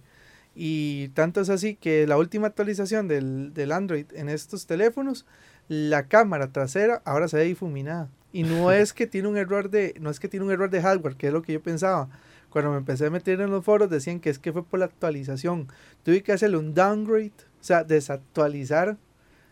Y 0.55 1.09
tanto 1.09 1.41
es 1.41 1.49
así 1.49 1.75
que 1.75 2.07
la 2.07 2.17
última 2.17 2.47
actualización 2.47 3.09
del, 3.09 3.53
del 3.53 3.73
Android 3.73 4.07
en 4.15 4.29
estos 4.29 4.67
teléfonos, 4.67 5.27
la 5.69 6.07
cámara 6.07 6.53
trasera 6.53 7.03
ahora 7.05 7.29
se 7.29 7.39
ve 7.39 7.45
difuminada. 7.45 8.09
Y 8.33 8.45
no 8.45 8.71
es 8.73 8.93
que 8.93 9.07
tiene 9.07 9.29
un 9.29 9.37
error 9.37 9.71
de, 9.71 9.95
no 10.01 10.11
es 10.11 10.21
que 10.21 10.29
tiene 10.29 10.47
un 10.47 10.53
error 10.53 10.71
de 10.71 10.83
hardware, 10.83 11.17
que 11.17 11.29
es 11.29 11.33
lo 11.33 11.43
que 11.43 11.55
yo 11.55 11.63
pensaba. 11.63 12.09
Cuando 12.55 12.71
me 12.71 12.77
empecé 12.79 13.07
a 13.07 13.11
meter 13.11 13.41
en 13.41 13.51
los 13.51 13.65
foros 13.65 13.91
decían 13.91 14.21
que 14.21 14.31
es 14.31 14.39
que 14.39 14.53
fue 14.53 14.65
por 14.65 14.79
la 14.79 14.85
actualización. 14.87 15.67
Tuve 16.05 16.23
que 16.23 16.31
hacerle 16.31 16.57
un 16.57 16.73
downgrade, 16.73 17.33
o 17.61 17.65
sea, 17.65 17.83
desactualizar. 17.83 18.97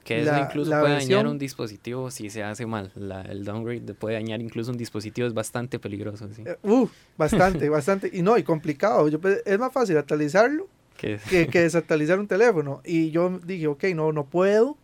Que 0.05 0.23
eso 0.23 0.31
La- 0.31 0.39
incluso 0.41 0.71
la 0.71 0.81
puede 0.81 0.95
versión- 0.95 1.11
dañar 1.19 1.27
un 1.33 1.39
dispositivo 1.39 2.11
si 2.13 2.31
se 2.31 2.45
hace 2.45 2.65
mal. 2.65 2.93
La- 2.95 3.23
el 3.23 3.45
downgrade 3.45 3.93
puede 3.95 4.15
dañar 4.15 4.41
incluso 4.41 4.71
un 4.71 4.77
dispositivo, 4.79 5.27
es 5.27 5.35
bastante 5.35 5.81
peligroso. 5.81 6.29
¿sí? 6.33 6.45
Uh, 6.63 6.87
bastante, 7.19 7.69
bastante. 7.69 8.09
Y 8.13 8.23
no, 8.23 8.39
y 8.39 8.45
complicado. 8.45 9.09
Yo, 9.09 9.21
pe- 9.21 9.43
es 9.45 9.59
más 9.59 9.73
fácil 9.73 9.97
actualizarlo 9.99 10.69
Que- 10.97 11.19
que, 11.51 11.61
desactualizar 11.63 12.21
un 12.21 12.29
teléfono. 12.29 12.83
Y 12.85 13.11
yo 13.11 13.41
dije, 13.45 13.67
ok, 13.67 13.83
no, 13.97 14.13
no 14.13 14.27
puedo. 14.27 14.77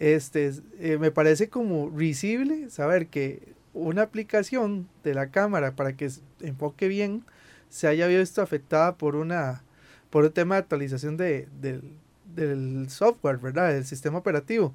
Este, 0.00 0.52
eh, 0.80 0.98
me 0.98 1.10
parece 1.12 1.48
como 1.48 1.90
risible 1.90 2.68
saber 2.70 3.06
que 3.06 3.54
una 3.72 4.02
aplicación 4.02 4.88
de 5.04 5.14
la 5.14 5.30
cámara 5.30 5.74
para 5.76 5.96
que 5.96 6.10
enfoque 6.40 6.88
bien 6.88 7.24
se 7.76 7.86
haya 7.86 8.06
visto 8.06 8.40
afectada 8.40 8.96
por 8.96 9.16
una 9.16 9.62
por 10.08 10.24
un 10.24 10.32
tema 10.32 10.54
de 10.54 10.60
actualización 10.60 11.18
de, 11.18 11.46
del, 11.60 12.88
software, 12.88 13.36
¿verdad? 13.36 13.74
Del 13.74 13.84
sistema 13.84 14.16
operativo. 14.16 14.72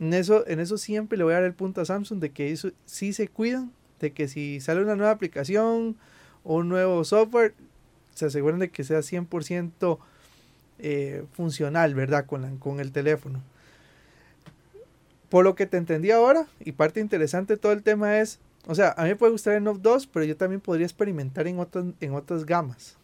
En 0.00 0.14
eso, 0.14 0.44
en 0.48 0.58
eso 0.58 0.76
siempre 0.76 1.16
le 1.16 1.22
voy 1.22 1.32
a 1.34 1.36
dar 1.36 1.44
el 1.44 1.54
punto 1.54 1.80
a 1.80 1.84
Samsung 1.84 2.18
de 2.18 2.30
que 2.30 2.50
eso 2.50 2.72
sí 2.86 3.12
se 3.12 3.28
cuidan, 3.28 3.70
de 4.00 4.12
que 4.12 4.26
si 4.26 4.58
sale 4.60 4.82
una 4.82 4.96
nueva 4.96 5.12
aplicación 5.12 5.96
o 6.42 6.56
un 6.56 6.68
nuevo 6.68 7.04
software, 7.04 7.54
se 8.16 8.26
aseguren 8.26 8.58
de 8.58 8.70
que 8.70 8.82
sea 8.82 8.98
100% 8.98 9.98
eh, 10.80 11.24
funcional, 11.34 11.94
¿verdad? 11.94 12.26
Con, 12.26 12.56
con 12.56 12.80
el 12.80 12.90
teléfono. 12.90 13.40
Por 15.28 15.44
lo 15.44 15.54
que 15.54 15.66
te 15.66 15.76
entendí 15.76 16.10
ahora, 16.10 16.46
y 16.58 16.72
parte 16.72 16.98
interesante 16.98 17.54
de 17.54 17.60
todo 17.60 17.70
el 17.70 17.84
tema 17.84 18.18
es, 18.18 18.40
o 18.70 18.74
sea, 18.76 18.94
a 18.96 19.02
mí 19.02 19.08
me 19.08 19.16
puede 19.16 19.32
gustar 19.32 19.54
el 19.54 19.64
Note 19.64 19.80
2, 19.82 20.06
pero 20.06 20.24
yo 20.24 20.36
también 20.36 20.60
podría 20.60 20.86
experimentar 20.86 21.48
en 21.48 21.58
otras, 21.58 21.86
en 22.00 22.14
otras 22.14 22.46
gamas. 22.46 22.96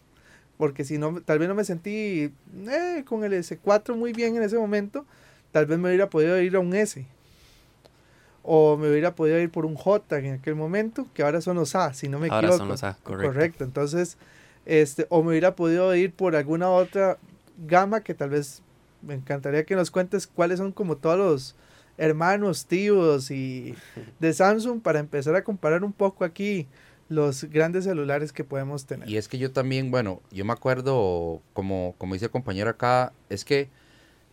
Porque 0.56 0.84
si 0.84 0.96
no, 0.96 1.20
tal 1.22 1.40
vez 1.40 1.48
no 1.48 1.56
me 1.56 1.64
sentí 1.64 2.32
eh, 2.68 3.04
con 3.04 3.24
el 3.24 3.32
S4 3.32 3.96
muy 3.96 4.12
bien 4.12 4.36
en 4.36 4.44
ese 4.44 4.56
momento, 4.56 5.04
tal 5.50 5.66
vez 5.66 5.76
me 5.80 5.88
hubiera 5.88 6.08
podido 6.08 6.40
ir 6.40 6.54
a 6.54 6.60
un 6.60 6.72
S. 6.72 7.04
O 8.44 8.76
me 8.76 8.88
hubiera 8.88 9.16
podido 9.16 9.40
ir 9.40 9.50
por 9.50 9.66
un 9.66 9.74
J 9.74 10.18
en 10.20 10.34
aquel 10.34 10.54
momento, 10.54 11.08
que 11.12 11.24
ahora 11.24 11.40
son 11.40 11.56
los 11.56 11.74
A, 11.74 11.92
si 11.94 12.08
no 12.08 12.20
me 12.20 12.28
Ahora 12.28 12.46
equivoco. 12.46 12.58
son 12.58 12.68
los 12.68 12.84
A, 12.84 12.96
correcto. 13.02 13.32
Correcto, 13.32 13.64
entonces, 13.64 14.18
este, 14.66 15.06
o 15.08 15.24
me 15.24 15.30
hubiera 15.30 15.56
podido 15.56 15.92
ir 15.96 16.12
por 16.12 16.36
alguna 16.36 16.70
otra 16.70 17.18
gama 17.66 18.02
que 18.02 18.14
tal 18.14 18.30
vez 18.30 18.62
me 19.02 19.14
encantaría 19.14 19.64
que 19.64 19.74
nos 19.74 19.90
cuentes 19.90 20.28
cuáles 20.28 20.58
son 20.58 20.70
como 20.70 20.96
todos 20.96 21.18
los 21.18 21.56
hermanos, 21.98 22.66
tíos 22.66 23.30
y 23.30 23.74
de 24.20 24.32
Samsung 24.32 24.80
para 24.80 24.98
empezar 24.98 25.34
a 25.36 25.44
comparar 25.44 25.84
un 25.84 25.92
poco 25.92 26.24
aquí 26.24 26.66
los 27.08 27.44
grandes 27.44 27.84
celulares 27.84 28.32
que 28.32 28.44
podemos 28.44 28.86
tener. 28.86 29.08
Y 29.08 29.16
es 29.16 29.28
que 29.28 29.38
yo 29.38 29.52
también, 29.52 29.90
bueno, 29.90 30.20
yo 30.30 30.44
me 30.44 30.52
acuerdo, 30.52 31.40
como, 31.52 31.94
como 31.98 32.14
dice 32.14 32.26
el 32.26 32.30
compañero 32.30 32.70
acá, 32.70 33.12
es 33.28 33.44
que 33.44 33.68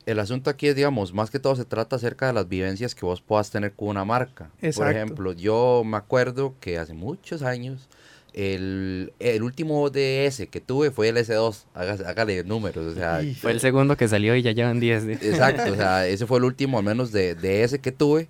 el 0.06 0.20
asunto 0.20 0.50
aquí 0.50 0.68
es, 0.68 0.76
digamos, 0.76 1.14
más 1.14 1.30
que 1.30 1.40
todo 1.40 1.56
se 1.56 1.66
trata 1.66 1.96
acerca 1.96 2.28
de 2.28 2.34
las 2.34 2.48
vivencias 2.48 2.96
que 2.96 3.06
vos 3.06 3.22
puedas 3.22 3.52
tener 3.52 3.74
con 3.74 3.90
una 3.90 4.06
marca. 4.06 4.50
Por 4.60 4.68
Exacto. 4.68 4.92
ejemplo, 4.92 5.34
yo 5.34 5.84
me 5.86 5.98
acuerdo 5.98 6.56
que 6.60 6.78
hace 6.78 6.94
muchos 6.94 7.42
años, 7.44 7.88
el, 8.34 9.14
el 9.20 9.44
último 9.44 9.90
DS 9.90 10.48
que 10.50 10.60
tuve 10.60 10.92
fue 10.92 11.10
el 11.10 11.18
S2, 11.18 11.66
hágase- 11.76 12.06
hágale 12.06 12.44
números, 12.44 12.86
o 12.86 12.94
sea, 12.96 13.22
Fue 13.40 13.52
el 13.52 13.60
segundo 13.60 13.96
que 13.98 14.08
salió 14.08 14.36
y 14.36 14.42
ya 14.42 14.52
llevan 14.52 14.80
10. 14.80 15.06
de- 15.06 15.14
Exacto, 15.14 15.72
o 15.72 15.76
sea, 15.76 16.08
ese 16.08 16.26
fue 16.26 16.40
el 16.40 16.44
último, 16.46 16.80
al 16.80 16.84
menos 16.86 17.12
de, 17.12 17.36
de 17.36 17.64
ese 17.64 17.80
que 17.80 17.92
tuve. 17.92 18.28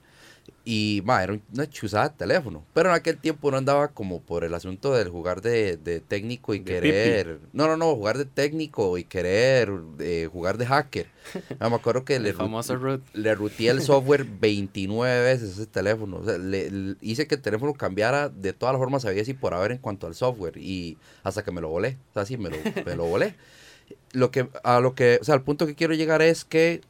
Y, 0.65 1.01
ma, 1.03 1.21
era 1.23 1.37
una 1.53 1.69
chuzada 1.69 2.07
de 2.09 2.15
teléfono. 2.15 2.63
Pero 2.73 2.89
en 2.89 2.95
aquel 2.95 3.17
tiempo 3.17 3.51
no 3.51 3.57
andaba 3.57 3.89
como 3.89 4.21
por 4.21 4.45
el 4.45 4.53
asunto 4.53 4.93
del 4.93 5.09
jugar 5.09 5.41
de, 5.41 5.75
de 5.75 5.99
técnico 5.99 6.53
y 6.53 6.59
De 6.59 6.65
querer. 6.65 7.39
No, 7.51 7.67
no, 7.67 7.75
no, 7.75 7.93
jugar 7.95 8.17
de 8.17 8.23
técnico 8.25 8.97
y 8.97 9.03
querer 9.03 9.69
eh, 9.99 10.29
jugar 10.31 10.57
de 10.57 10.65
hacker. 10.65 11.07
Ah, 11.59 11.69
me 11.69 11.75
acuerdo 11.75 12.03
que 12.05 12.19
le, 12.19 12.29
El 12.29 12.35
ru- 12.35 12.39
famoso 12.39 12.75
root. 12.77 13.01
le 13.13 13.35
ruteé 13.35 13.69
el 13.71 13.81
software 13.81 14.25
29 14.25 15.21
veces 15.23 15.51
ese 15.51 15.65
teléfono. 15.65 16.17
O 16.17 16.23
sea, 16.25 16.37
le, 16.37 16.69
le- 16.71 16.95
hice 17.01 17.27
que 17.27 17.35
el 17.35 17.41
teléfono 17.41 17.73
cambiara 17.73 18.29
de 18.29 18.53
todas 18.53 18.73
las 18.73 18.79
formas, 18.79 19.01
sabía 19.03 19.23
si 19.25 19.33
por 19.33 19.53
haber 19.53 19.71
en 19.73 19.77
cuanto 19.79 20.07
al 20.07 20.15
software. 20.15 20.57
Y 20.57 20.97
hasta 21.23 21.43
que 21.43 21.51
me 21.51 21.61
lo 21.61 21.69
volé. 21.69 21.97
O 22.11 22.13
sea, 22.13 22.25
sí, 22.25 22.37
me 22.37 22.49
lo, 22.49 22.57
me 22.85 22.95
lo 22.95 23.05
volé. 23.05 23.35
Lo 24.13 24.31
que, 24.31 24.47
a 24.63 24.79
lo 24.79 24.95
que, 24.95 25.17
o 25.21 25.23
sea, 25.25 25.35
al 25.35 25.41
punto 25.43 25.65
que 25.67 25.75
quiero 25.75 25.93
llegar 25.93 26.21
es 26.21 26.45
que 26.45 26.81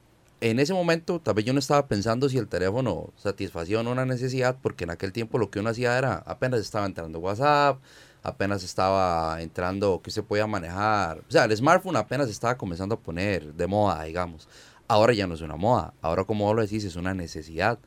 en 0.44 0.60
ese 0.60 0.74
momento, 0.74 1.22
tal 1.22 1.36
vez 1.36 1.46
yo 1.46 1.54
no 1.54 1.60
estaba 1.60 1.88
pensando 1.88 2.28
si 2.28 2.38
el 2.38 2.50
teléfono 2.50 3.14
satisfacía 3.16 3.80
o 3.80 3.84
no 3.84 3.92
una 3.92 4.06
necesidad, 4.06 4.58
porque 4.62 4.84
en 4.84 4.90
aquel 4.90 5.14
tiempo 5.14 5.38
lo 5.38 5.50
que 5.50 5.62
uno 5.62 5.70
hacía 5.70 5.98
era, 5.98 6.16
apenas 6.16 6.60
estaba 6.60 6.86
entrando 6.86 7.20
WhatsApp, 7.20 7.80
apenas 8.24 8.62
estaba 8.62 9.42
entrando 9.42 10.02
que 10.04 10.12
se 10.12 10.22
podía 10.22 10.46
manejar. 10.46 11.20
O 11.30 11.32
sea, 11.32 11.46
el 11.46 11.56
smartphone 11.56 11.96
apenas 11.96 12.30
estaba 12.30 12.58
comenzando 12.58 12.96
a 12.96 13.00
poner 13.00 13.54
de 13.54 13.68
moda, 13.68 14.04
digamos. 14.04 14.50
Ahora 14.90 15.14
ya 15.14 15.28
no 15.28 15.36
es 15.36 15.40
una 15.40 15.56
moda, 15.56 15.94
ahora 16.02 16.26
como 16.26 16.44
vos 16.44 16.58
lo 16.58 16.62
decís, 16.62 16.84
es 16.84 16.98
una 16.98 17.14
necesidad. 17.14 17.80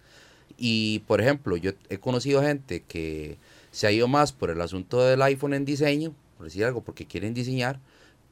Y, 0.56 1.00
por 1.00 1.20
ejemplo, 1.20 1.58
yo 1.58 1.72
he 1.90 1.98
conocido 1.98 2.40
gente 2.40 2.82
que 2.88 3.36
se 3.70 3.86
ha 3.86 3.92
ido 3.92 4.08
más 4.08 4.32
por 4.32 4.48
el 4.48 4.62
asunto 4.62 5.04
del 5.04 5.20
iPhone 5.20 5.52
en 5.52 5.66
diseño, 5.66 6.14
por 6.38 6.46
decir 6.46 6.64
algo, 6.64 6.80
porque 6.80 7.04
quieren 7.04 7.34
diseñar, 7.34 7.80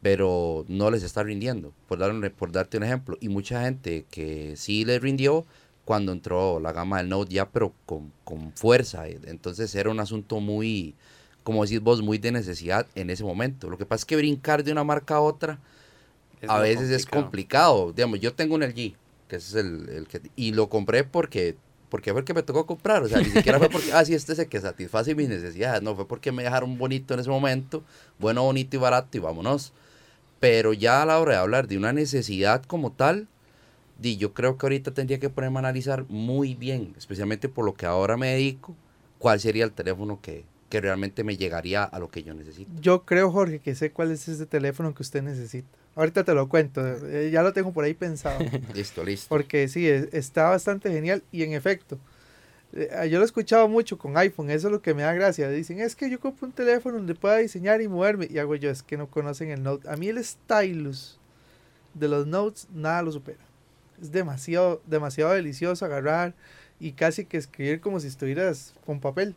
pero 0.05 0.67
no 0.69 0.91
les 0.91 1.03
está 1.03 1.25
rindiendo, 1.25 1.73
por, 1.89 1.99
dar 1.99 2.13
un- 2.13 2.31
por 2.37 2.53
darte 2.53 2.77
un 2.77 2.85
ejemplo. 2.85 3.17
Y 3.23 3.31
mucha 3.31 3.63
gente 3.65 4.05
que 4.11 4.55
sí 4.57 4.85
les 4.85 5.01
rindió 5.01 5.47
cuando 5.87 6.13
entró 6.13 6.61
la 6.61 6.73
gama 6.73 6.99
del 6.99 7.09
Note 7.09 7.35
ya, 7.35 7.49
pero 7.51 7.73
con, 7.87 8.13
con 8.25 8.53
fuerza. 8.53 9.09
Entonces 9.09 9.75
era 9.75 9.91
un 9.91 10.01
asunto 10.01 10.41
muy, 10.41 10.95
como 11.43 11.65
decís 11.65 11.81
vos, 11.81 12.03
muy 12.03 12.19
de 12.19 12.33
necesidad 12.33 12.87
en 12.95 13.11
ese 13.11 13.25
momento. 13.25 13.71
Lo 13.71 13.79
que 13.79 13.87
pasa 13.87 14.03
es 14.03 14.07
que 14.07 14.17
brincar 14.17 14.63
de 14.65 14.73
una 14.73 14.85
marca 14.85 15.17
a 15.17 15.21
otra 15.23 15.59
Es 16.43 16.51
a 16.51 16.59
veces 16.61 16.91
es 16.91 17.07
complicado. 17.07 17.93
Digamos, 17.93 18.21
yo 18.21 18.35
tengo 18.35 18.55
un 18.55 18.63
LG, 18.63 18.95
que 19.29 19.37
es 19.37 19.55
el, 19.55 19.89
el 19.89 20.09
que... 20.09 20.21
Y 20.37 20.53
lo 20.53 20.69
compré 20.69 21.05
porque... 21.05 21.57
Porque 21.91 22.11
fue 22.11 22.21
el 22.23 22.25
que 22.27 22.35
me 22.35 22.43
tocó 22.43 22.67
comprar, 22.67 23.05
o 23.05 23.09
sea, 23.09 23.21
ni 23.21 23.31
siquiera 23.31 23.59
fue 23.59 23.71
porque, 23.71 23.93
ah, 23.95 24.05
sí, 24.05 24.15
este 24.15 24.33
es 24.33 24.41
el 24.41 24.49
que 24.49 24.61
satisface 24.61 25.15
mis 25.15 25.29
necesidades, 25.29 25.81
no, 25.81 25.95
fue 25.95 26.09
porque 26.09 26.33
me 26.33 26.43
dejaron 26.43 26.77
bonito 26.77 27.15
en 27.15 27.21
ese 27.21 27.31
momento, 27.31 27.85
bueno, 28.19 28.43
bonito 28.43 28.77
y 28.77 28.81
barato 28.81 29.17
y 29.17 29.21
vámonos. 29.21 29.73
Pero 30.45 30.75
ya 30.75 31.01
a 31.01 31.07
la 31.07 31.19
hora 31.21 31.33
de 31.33 31.39
hablar 31.39 31.69
de 31.69 31.79
una 31.79 31.95
necesidad 31.95 32.63
como 32.65 32.93
tal, 32.93 33.29
di, 33.99 34.19
yo 34.19 34.35
creo 34.35 34.59
que 34.59 34.67
ahorita 34.67 34.93
tendría 34.93 35.19
que 35.19 35.31
ponerme 35.31 35.57
a 35.57 35.61
analizar 35.61 36.05
muy 36.11 36.55
bien, 36.55 36.93
especialmente 36.99 37.49
por 37.49 37.65
lo 37.65 37.73
que 37.73 37.87
ahora 37.87 38.19
me 38.19 38.29
dedico, 38.35 38.75
cuál 39.19 39.41
sería 39.41 39.65
el 39.65 39.73
teléfono 39.73 40.21
que, 40.21 40.45
que 40.69 40.83
realmente 40.83 41.25
me 41.25 41.39
llegaría 41.39 41.83
a 41.83 41.99
lo 41.99 42.11
que 42.11 42.23
yo 42.25 42.35
necesito. 42.35 42.71
Yo 42.79 43.07
creo, 43.07 43.31
Jorge, 43.33 43.59
que 43.61 43.75
sé 43.75 43.91
cuál 43.91 44.11
es 44.11 44.29
ese 44.29 44.45
teléfono 44.45 44.95
que 44.95 45.01
usted 45.03 45.23
necesita. 45.23 45.67
Ahorita 45.97 46.25
te 46.25 46.35
lo 46.35 46.47
cuento, 46.47 46.87
eh, 47.07 47.31
ya 47.33 47.43
lo 47.43 47.55
tengo 47.55 47.73
por 47.73 47.85
ahí 47.85 47.95
pensado. 47.95 48.41
Listo, 48.75 49.03
listo. 49.03 49.31
Porque 49.31 49.67
sí, 49.69 49.89
es- 49.89 50.13
está 50.13 50.51
bastante 50.51 50.93
genial 50.93 51.23
y 51.33 51.43
en 51.45 51.55
efecto, 51.55 51.99
yo 52.75 53.19
lo 53.19 53.23
he 53.23 53.25
escuchado 53.25 53.69
mucho 53.69 53.99
con 53.99 54.17
iPhone, 54.17 54.51
eso 54.51 54.67
es 54.67 54.73
lo 54.73 54.83
que 54.83 54.95
me 54.95 55.03
da 55.03 55.13
gracia. 55.13 55.49
Dicen, 55.49 55.81
es 55.81 55.95
que 55.95 56.11
yo 56.11 56.19
compro 56.19 56.47
un 56.47 56.53
teléfono 56.53 56.97
donde 56.97 57.15
pueda 57.15 57.37
diseñar 57.37 57.81
y 57.81 57.89
moverme. 57.89 58.27
Y 58.29 58.39
hago 58.39 58.57
yo, 58.57 58.71
es 58.71 58.83
que 58.83 58.97
no 58.97 59.07
conocen 59.07 59.51
el 59.51 59.63
Note. 59.63 59.89
A 59.89 59.97
mí 59.97 60.09
el 60.09 60.23
stylus 60.25 61.19
de 61.95 62.09
los 62.09 62.27
Notes 62.27 62.67
nada 62.75 63.03
lo 63.03 63.13
supera. 63.13 63.39
Es 64.03 64.11
demasiado, 64.11 64.83
demasiado 64.87 65.33
delicioso 65.33 65.85
agarrar 65.85 66.35
y 66.81 66.93
casi 66.93 67.25
que 67.25 67.37
escribir 67.37 67.81
como 67.81 68.01
si 68.01 68.09
estuvieras 68.09 68.75
con 68.85 69.01
papel. 69.01 69.37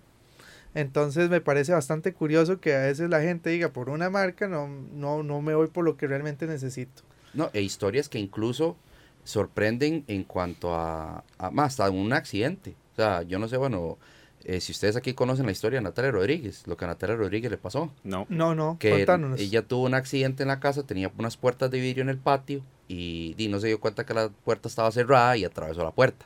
Entonces 0.74 1.30
me 1.30 1.42
parece 1.42 1.74
bastante 1.74 2.14
curioso 2.14 2.60
que 2.60 2.76
a 2.76 2.82
veces 2.82 3.10
la 3.10 3.22
gente 3.22 3.52
diga 3.52 3.70
por 3.70 3.90
una 3.90 4.10
marca 4.10 4.48
no, 4.48 4.68
no, 4.68 5.24
no 5.24 5.42
me 5.42 5.56
voy 5.56 5.68
por 5.68 5.86
lo 5.86 5.96
que 5.96 6.08
realmente 6.08 6.48
necesito. 6.48 7.04
No, 7.34 7.50
e 7.54 7.62
historias 7.62 8.10
que 8.10 8.20
incluso 8.20 8.78
sorprenden 9.24 10.04
en 10.08 10.24
cuanto 10.24 10.74
a, 10.74 11.24
a 11.38 11.52
más, 11.52 11.74
hasta 11.74 11.90
un 11.92 12.14
accidente. 12.14 12.76
O 12.98 13.02
sea, 13.02 13.22
yo 13.22 13.38
no 13.38 13.48
sé, 13.48 13.58
bueno, 13.58 13.98
eh, 14.44 14.60
si 14.60 14.72
ustedes 14.72 14.96
aquí 14.96 15.14
conocen 15.14 15.46
la 15.46 15.52
historia 15.52 15.78
de 15.80 15.84
Natalia 15.84 16.10
Rodríguez, 16.12 16.66
lo 16.66 16.76
que 16.78 16.86
a 16.86 16.88
Natalia 16.88 17.16
Rodríguez 17.16 17.52
le 17.52 17.58
pasó. 17.58 17.92
No. 18.04 18.26
No, 18.30 18.56
no, 18.56 18.78
Que 18.80 18.90
contámonos. 18.90 19.40
ella 19.40 19.62
tuvo 19.62 19.86
un 19.86 19.94
accidente 19.94 20.42
en 20.44 20.50
la 20.50 20.60
casa, 20.60 20.82
tenía 20.84 21.12
unas 21.18 21.38
puertas 21.38 21.70
de 21.70 21.80
vidrio 21.80 22.02
en 22.02 22.10
el 22.10 22.18
patio 22.18 22.64
y, 22.88 23.36
y 23.38 23.48
no 23.50 23.60
se 23.60 23.68
dio 23.68 23.80
cuenta 23.80 24.04
que 24.06 24.16
la 24.16 24.30
puerta 24.30 24.68
estaba 24.68 24.92
cerrada 24.92 25.38
y 25.38 25.46
atravesó 25.46 25.84
la 25.84 25.92
puerta. 25.92 26.26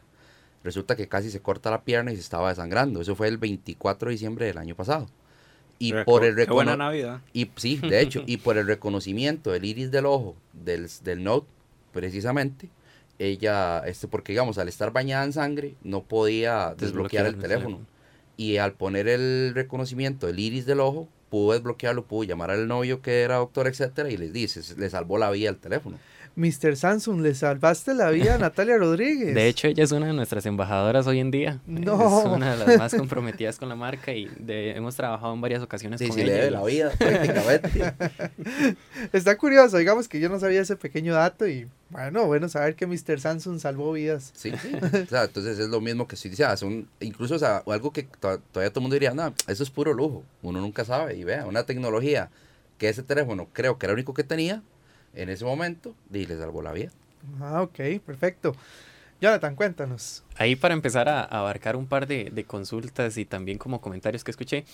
Resulta 0.63 0.95
que 0.95 1.07
casi 1.09 1.29
se 1.29 1.41
corta 1.41 1.71
la 1.71 1.81
pierna 1.81 2.11
y 2.13 2.15
se 2.15 2.21
estaba 2.21 2.47
desangrando. 2.49 3.01
Eso 3.01 3.15
fue 3.15 3.27
el 3.27 3.37
24 3.37 4.07
de 4.07 4.11
diciembre 4.13 4.45
del 4.45 4.59
año 4.59 4.75
pasado. 4.75 5.07
Y 5.79 5.91
por 6.05 6.23
el 6.23 6.35
qué 6.35 6.45
buena 6.45 6.77
Navidad. 6.77 7.19
y 7.33 7.49
sí, 7.57 7.77
de 7.77 7.99
hecho, 8.01 8.23
y 8.27 8.37
por 8.37 8.57
el 8.57 8.67
reconocimiento 8.67 9.51
del 9.51 9.65
iris 9.65 9.89
del 9.91 10.05
ojo 10.05 10.35
del, 10.53 10.87
del 11.03 11.23
Note, 11.23 11.47
precisamente, 11.91 12.69
ella, 13.21 13.79
este, 13.85 14.07
porque 14.07 14.33
digamos, 14.33 14.57
al 14.57 14.67
estar 14.67 14.91
bañada 14.91 15.23
en 15.23 15.33
sangre, 15.33 15.75
no 15.83 16.03
podía 16.03 16.75
desbloquear 16.77 17.25
el 17.25 17.37
teléfono. 17.37 17.79
Y 18.37 18.57
al 18.57 18.73
poner 18.73 19.07
el 19.07 19.51
reconocimiento 19.53 20.27
del 20.27 20.39
iris 20.39 20.65
del 20.65 20.79
ojo, 20.79 21.07
pudo 21.31 21.53
desbloquearlo, 21.53 22.05
pudo 22.05 22.23
llamar 22.25 22.51
al 22.51 22.67
novio 22.67 23.01
que 23.01 23.21
era 23.23 23.37
doctor, 23.37 23.65
etcétera, 23.65 24.11
y 24.11 24.17
les 24.17 24.31
dice, 24.31 24.61
le 24.77 24.87
salvó 24.91 25.17
la 25.17 25.31
vida 25.31 25.49
el 25.49 25.57
teléfono. 25.57 25.97
Mr. 26.33 26.77
Samsung, 26.77 27.19
le 27.19 27.35
salvaste 27.35 27.93
la 27.93 28.09
vida 28.09 28.35
a 28.35 28.37
Natalia 28.37 28.77
Rodríguez. 28.77 29.35
De 29.35 29.47
hecho, 29.49 29.67
ella 29.67 29.83
es 29.83 29.91
una 29.91 30.07
de 30.07 30.13
nuestras 30.13 30.45
embajadoras 30.45 31.05
hoy 31.05 31.19
en 31.19 31.29
día. 31.29 31.59
No. 31.67 32.19
Es 32.21 32.25
una 32.25 32.55
de 32.55 32.65
las 32.65 32.77
más 32.77 32.95
comprometidas 32.95 33.57
con 33.57 33.67
la 33.67 33.75
marca 33.75 34.13
y 34.13 34.29
de- 34.39 34.71
hemos 34.71 34.95
trabajado 34.95 35.33
en 35.33 35.41
varias 35.41 35.61
ocasiones 35.61 35.99
Sí, 35.99 36.07
con 36.07 36.15
sí, 36.15 36.21
ella. 36.21 36.31
le 36.31 36.37
debe 36.37 36.51
la 36.51 36.63
vida, 36.63 36.91
prácticamente. 36.97 37.93
Está 39.13 39.37
curioso, 39.37 39.77
digamos 39.77 40.07
que 40.07 40.19
yo 40.21 40.29
no 40.29 40.39
sabía 40.39 40.61
ese 40.61 40.77
pequeño 40.77 41.13
dato 41.15 41.47
y 41.47 41.67
bueno, 41.89 42.25
bueno 42.25 42.47
saber 42.47 42.75
que 42.75 42.87
Mr. 42.87 43.19
Samsung 43.19 43.59
salvó 43.59 43.91
vidas. 43.91 44.31
Sí, 44.33 44.51
sí. 44.61 44.71
O 44.75 45.05
sea, 45.09 45.25
entonces 45.25 45.59
es 45.59 45.67
lo 45.67 45.81
mismo 45.81 46.07
que 46.07 46.15
estoy 46.15 46.31
diciendo. 46.31 46.55
son- 46.55 46.87
incluso, 47.01 47.35
o 47.35 47.39
sea, 47.39 47.61
algo 47.67 47.91
que 47.91 48.03
to- 48.03 48.39
todavía 48.53 48.69
todo 48.71 48.79
el 48.79 48.83
mundo 48.83 48.93
diría, 48.93 49.13
no, 49.13 49.33
eso 49.47 49.63
es 49.63 49.69
puro 49.69 49.93
lujo. 49.93 50.23
Uno 50.41 50.61
nunca 50.61 50.85
sabe. 50.85 51.17
Y 51.21 51.23
vea, 51.23 51.45
una 51.45 51.67
tecnología 51.67 52.31
que 52.79 52.89
ese 52.89 53.03
teléfono 53.03 53.47
creo 53.53 53.77
que 53.77 53.85
era 53.85 53.91
el 53.91 53.97
único 53.97 54.15
que 54.15 54.23
tenía 54.23 54.63
en 55.13 55.29
ese 55.29 55.45
momento 55.45 55.93
y 56.11 56.25
le 56.25 56.35
salvó 56.35 56.63
la 56.63 56.71
vida. 56.71 56.89
Ah, 57.39 57.61
ok, 57.61 58.01
perfecto. 58.03 58.55
Jonathan, 59.21 59.55
cuéntanos. 59.55 60.23
Ahí 60.35 60.55
para 60.55 60.73
empezar 60.73 61.07
a 61.07 61.21
a 61.21 61.39
abarcar 61.41 61.75
un 61.75 61.85
par 61.85 62.07
de, 62.07 62.31
de 62.31 62.43
consultas 62.43 63.17
y 63.17 63.25
también 63.25 63.59
como 63.59 63.81
comentarios 63.81 64.23
que 64.23 64.31
escuché, 64.31 64.65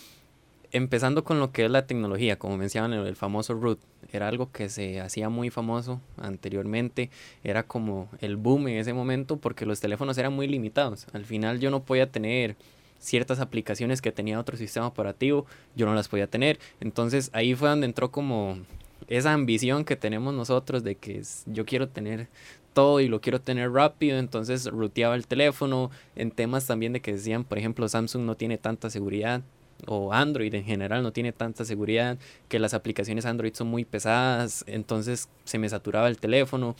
empezando 0.72 1.26
con 1.26 1.40
lo 1.42 1.52
que 1.52 1.66
es 1.66 1.72
la 1.72 1.86
tecnología, 1.86 2.40
como 2.40 2.56
mencionaban 2.56 2.98
el, 2.98 3.06
el 3.06 3.18
famoso 3.18 3.54
root, 3.54 3.80
era 4.14 4.30
algo 4.30 4.50
que 4.54 4.70
se 4.70 5.02
hacía 5.02 5.28
muy 5.28 5.50
famoso 5.50 6.00
anteriormente, 6.16 7.10
era 7.44 7.64
como 7.64 8.10
el 8.22 8.38
boom 8.38 8.70
en 8.70 8.78
ese 8.78 8.94
momento 8.94 9.36
porque 9.36 9.66
los 9.66 9.82
teléfonos 9.82 10.18
eran 10.18 10.32
muy 10.32 10.48
limitados. 10.48 11.08
Al 11.12 11.26
final 11.26 11.60
yo 11.60 11.72
no 11.72 11.84
podía 11.84 12.10
tener 12.10 12.56
ciertas 13.00 13.40
aplicaciones 13.40 14.02
que 14.02 14.12
tenía 14.12 14.40
otro 14.40 14.58
sistema 14.58 14.88
operativo, 14.88 15.46
yo 15.76 15.86
no 15.86 15.94
las 15.94 16.08
podía 16.08 16.28
tener. 16.28 16.60
Entonces 16.80 17.30
ahí 17.34 17.56
fue 17.56 17.70
donde 17.70 17.86
entró 17.86 18.12
como 18.12 18.60
esa 19.08 19.34
ambición 19.34 19.86
que 19.86 19.96
tenemos 19.96 20.34
nosotros 20.34 20.84
de 20.84 20.96
que 20.96 21.22
yo 21.46 21.66
quiero 21.66 21.88
tener 21.88 22.28
todo 22.74 23.00
y 23.00 23.08
lo 23.08 23.22
quiero 23.22 23.42
tener 23.42 23.72
rápido, 23.72 24.20
entonces 24.20 24.66
ruteaba 24.66 25.16
el 25.16 25.26
teléfono 25.26 25.90
en 26.16 26.30
temas 26.30 26.68
también 26.68 26.94
de 26.94 27.00
que 27.00 27.14
decían, 27.14 27.44
por 27.44 27.58
ejemplo, 27.58 27.90
Samsung 27.90 28.24
no 28.24 28.36
tiene 28.36 28.60
tanta 28.60 28.90
seguridad 28.90 29.42
o 29.86 30.14
Android 30.14 30.54
en 30.54 30.64
general 30.64 31.04
no 31.04 31.12
tiene 31.12 31.32
tanta 31.32 31.66
seguridad, 31.66 32.18
que 32.50 32.60
las 32.60 32.74
aplicaciones 32.74 33.26
Android 33.26 33.54
son 33.54 33.68
muy 33.68 33.86
pesadas, 33.86 34.64
entonces 34.68 35.30
se 35.44 35.58
me 35.58 35.70
saturaba 35.70 36.08
el 36.08 36.18
teléfono. 36.18 36.76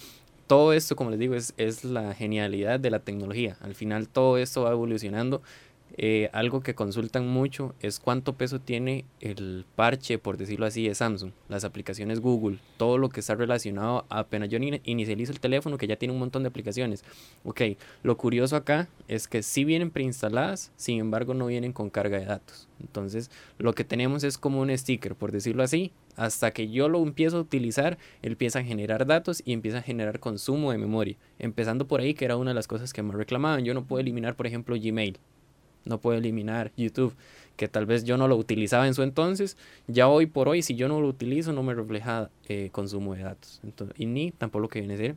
Todo 0.48 0.72
esto, 0.72 0.96
como 0.96 1.10
les 1.10 1.20
digo, 1.20 1.36
es, 1.36 1.54
es 1.58 1.84
la 1.84 2.14
genialidad 2.14 2.80
de 2.80 2.90
la 2.90 3.00
tecnología. 3.00 3.58
Al 3.60 3.76
final 3.76 4.08
todo 4.08 4.38
esto 4.38 4.64
va 4.64 4.72
evolucionando. 4.72 5.42
Eh, 6.00 6.30
algo 6.32 6.62
que 6.62 6.76
consultan 6.76 7.28
mucho 7.28 7.74
es 7.80 8.00
cuánto 8.00 8.34
peso 8.34 8.60
tiene 8.60 9.06
el 9.20 9.66
parche, 9.76 10.20
por 10.20 10.38
decirlo 10.38 10.68
así, 10.68 10.88
de 10.88 10.94
Samsung, 10.94 11.32
las 11.50 11.64
aplicaciones 11.64 12.20
Google, 12.20 12.60
todo 12.78 13.00
lo 13.00 13.10
que 13.10 13.22
está 13.22 13.34
relacionado 13.34 14.06
apenas 14.10 14.50
yo 14.50 14.60
ni- 14.60 14.80
inicializo 14.84 15.32
el 15.32 15.40
teléfono 15.40 15.78
que 15.80 15.88
ya 15.88 15.96
tiene 15.96 16.14
un 16.14 16.20
montón 16.20 16.44
de 16.44 16.50
aplicaciones. 16.50 17.04
Ok, 17.44 17.62
lo 18.04 18.16
curioso 18.16 18.56
acá 18.56 18.90
es 19.08 19.28
que 19.28 19.42
sí 19.42 19.64
vienen 19.64 19.90
preinstaladas, 19.90 20.72
sin 20.76 21.00
embargo 21.00 21.34
no 21.34 21.48
vienen 21.48 21.74
con 21.74 21.90
carga 21.90 22.20
de 22.20 22.26
datos. 22.26 22.68
Entonces 22.80 23.32
lo 23.58 23.74
que 23.74 23.84
tenemos 23.84 24.24
es 24.24 24.38
como 24.38 24.62
un 24.62 24.78
sticker, 24.78 25.16
por 25.16 25.32
decirlo 25.32 25.64
así, 25.64 25.92
hasta 26.16 26.52
que 26.52 26.70
yo 26.70 26.90
lo 26.90 27.02
empiezo 27.02 27.38
a 27.38 27.42
utilizar, 27.42 27.98
empieza 28.22 28.60
a 28.60 28.64
generar 28.64 29.08
datos 29.08 29.42
y 29.46 29.54
empieza 29.54 29.80
a 29.80 29.84
generar 29.84 30.20
consumo 30.20 30.72
de 30.72 30.78
memoria. 30.78 31.16
Empezando 31.40 31.88
por 31.88 32.02
ahí, 32.02 32.14
que 32.14 32.26
era 32.26 32.38
una 32.38 32.52
de 32.52 32.56
las 32.56 32.68
cosas 32.68 32.94
que 32.94 33.02
me 33.02 33.14
reclamaban. 33.14 33.66
Yo 33.66 33.74
no 33.74 33.86
puedo 33.86 34.00
eliminar, 34.00 34.36
por 34.36 34.46
ejemplo, 34.46 34.76
Gmail 34.80 35.18
no 35.88 36.00
puedo 36.00 36.18
eliminar 36.18 36.72
YouTube, 36.78 37.16
que 37.56 37.68
tal 37.68 37.86
vez 37.86 38.04
yo 38.04 38.18
no 38.18 38.28
lo 38.28 38.36
utilizaba 38.36 38.88
en 38.88 38.94
su 38.94 39.04
entonces, 39.04 39.58
ya 39.88 40.08
hoy 40.08 40.28
por 40.28 40.48
hoy, 40.48 40.62
si 40.62 40.76
yo 40.76 40.88
no 40.88 41.02
lo 41.02 41.08
utilizo, 41.08 41.54
no 41.54 41.64
me 41.64 41.74
refleja 41.74 42.30
eh, 42.48 42.70
consumo 42.72 43.16
de 43.16 43.24
datos, 43.24 43.60
Entonces, 43.64 44.00
y 44.00 44.06
ni 44.06 44.32
tampoco 44.32 44.62
lo 44.62 44.70
que 44.70 44.80
viene 44.80 44.94
a 44.94 44.98
ser 44.98 45.16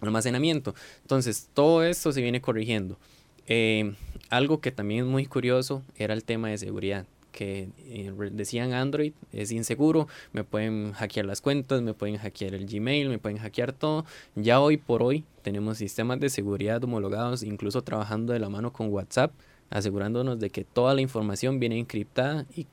almacenamiento. 0.00 0.74
Entonces, 1.02 1.48
todo 1.54 1.82
esto 1.82 2.12
se 2.12 2.22
viene 2.22 2.40
corrigiendo. 2.40 2.98
Eh, 3.46 3.94
algo 4.30 4.60
que 4.60 4.70
también 4.70 5.04
es 5.04 5.10
muy 5.10 5.26
curioso 5.26 5.82
era 5.96 6.14
el 6.14 6.24
tema 6.24 6.48
de 6.48 6.58
seguridad 6.58 7.06
que 7.38 7.68
eh, 7.86 8.12
decían 8.32 8.72
Android 8.72 9.12
es 9.32 9.52
inseguro, 9.52 10.08
me 10.32 10.42
pueden 10.42 10.92
hackear 10.92 11.24
las 11.24 11.40
cuentas, 11.40 11.82
me 11.82 11.94
pueden 11.94 12.16
hackear 12.16 12.52
el 12.52 12.66
Gmail, 12.66 13.08
me 13.08 13.18
pueden 13.20 13.38
hackear 13.38 13.72
todo. 13.72 14.04
Ya 14.34 14.60
hoy 14.60 14.76
por 14.76 15.04
hoy 15.04 15.24
tenemos 15.42 15.78
sistemas 15.78 16.18
de 16.18 16.30
seguridad 16.30 16.82
homologados, 16.82 17.44
incluso 17.44 17.82
trabajando 17.82 18.32
de 18.32 18.40
la 18.40 18.48
mano 18.48 18.72
con 18.72 18.88
WhatsApp, 18.88 19.32
asegurándonos 19.70 20.38
de 20.40 20.50
que 20.50 20.64
toda 20.64 20.94
la 20.94 21.00
información 21.00 21.60
viene 21.60 21.78
encriptada 21.78 22.46
y 22.56 22.66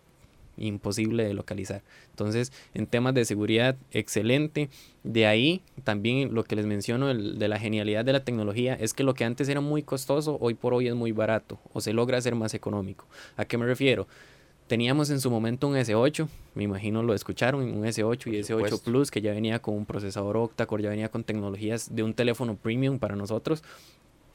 imposible 0.58 1.26
de 1.26 1.34
localizar. 1.34 1.82
Entonces, 2.12 2.54
en 2.74 2.88
temas 2.88 3.14
de 3.14 3.26
seguridad, 3.26 3.76
excelente. 3.92 4.70
De 5.04 5.28
ahí, 5.28 5.62
también 5.84 6.34
lo 6.34 6.46
que 6.46 6.56
les 6.56 6.66
menciono 6.66 7.10
el- 7.12 7.38
de 7.40 7.48
la 7.50 7.60
genialidad 7.60 8.06
de 8.06 8.14
la 8.14 8.24
tecnología 8.24 8.74
es 8.74 8.94
que 8.94 9.04
lo 9.04 9.14
que 9.14 9.26
antes 9.26 9.50
era 9.50 9.60
muy 9.60 9.84
costoso, 9.84 10.38
hoy 10.40 10.54
por 10.54 10.74
hoy 10.74 10.88
es 10.88 10.96
muy 10.96 11.12
barato 11.12 11.60
o 11.74 11.82
se 11.82 11.92
logra 11.92 12.18
hacer 12.18 12.36
más 12.36 12.54
económico. 12.54 13.06
¿A 13.36 13.44
qué 13.44 13.58
me 13.58 13.66
refiero? 13.66 14.08
Teníamos 14.68 15.12
en 15.12 15.20
su 15.20 15.30
momento 15.30 15.68
un 15.68 15.76
S8, 15.76 16.28
me 16.56 16.64
imagino 16.64 17.04
lo 17.04 17.14
escucharon, 17.14 17.62
un 17.62 17.86
S8 17.86 18.32
y 18.32 18.38
S8 18.38 18.48
supuesto. 18.48 18.82
Plus 18.82 19.12
que 19.12 19.22
ya 19.22 19.32
venía 19.34 19.60
con 19.60 19.76
un 19.76 19.86
procesador 19.86 20.38
octa-core, 20.38 20.84
ya 20.84 20.90
venía 20.90 21.10
con 21.10 21.24
tecnologías 21.24 21.94
de 21.94 22.02
un 22.02 22.14
teléfono 22.16 22.56
premium 22.56 22.98
para 22.98 23.16
nosotros 23.16 23.62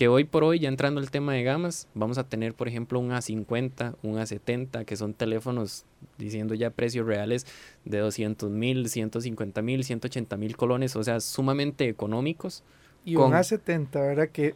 que 0.01 0.09
hoy 0.09 0.25
por 0.25 0.45
hoy, 0.45 0.59
ya 0.61 0.71
entrando 0.71 0.99
al 0.99 1.11
tema 1.11 1.35
de 1.35 1.43
gamas, 1.43 1.87
vamos 1.93 2.17
a 2.17 2.25
tener, 2.27 2.55
por 2.55 2.69
ejemplo, 2.69 2.99
un 2.99 3.11
A50, 3.11 3.97
un 4.03 4.15
A70, 4.17 4.87
que 4.87 4.97
son 4.97 5.13
teléfonos, 5.13 5.85
diciendo 6.17 6.55
ya 6.55 6.71
precios 6.71 7.07
reales 7.07 7.45
de 7.85 7.99
200 7.99 8.51
mil, 8.51 8.89
150 8.89 9.61
mil, 9.61 9.85
180 9.85 10.39
mil 10.39 10.57
colones, 10.57 10.97
o 10.97 11.05
sea, 11.05 11.21
sumamente 11.21 11.87
económicos. 11.87 12.63
Y 13.05 13.13
Con- 13.13 13.27
un 13.27 13.33
A70, 13.35 13.91
¿verdad? 13.93 14.29
Que 14.31 14.55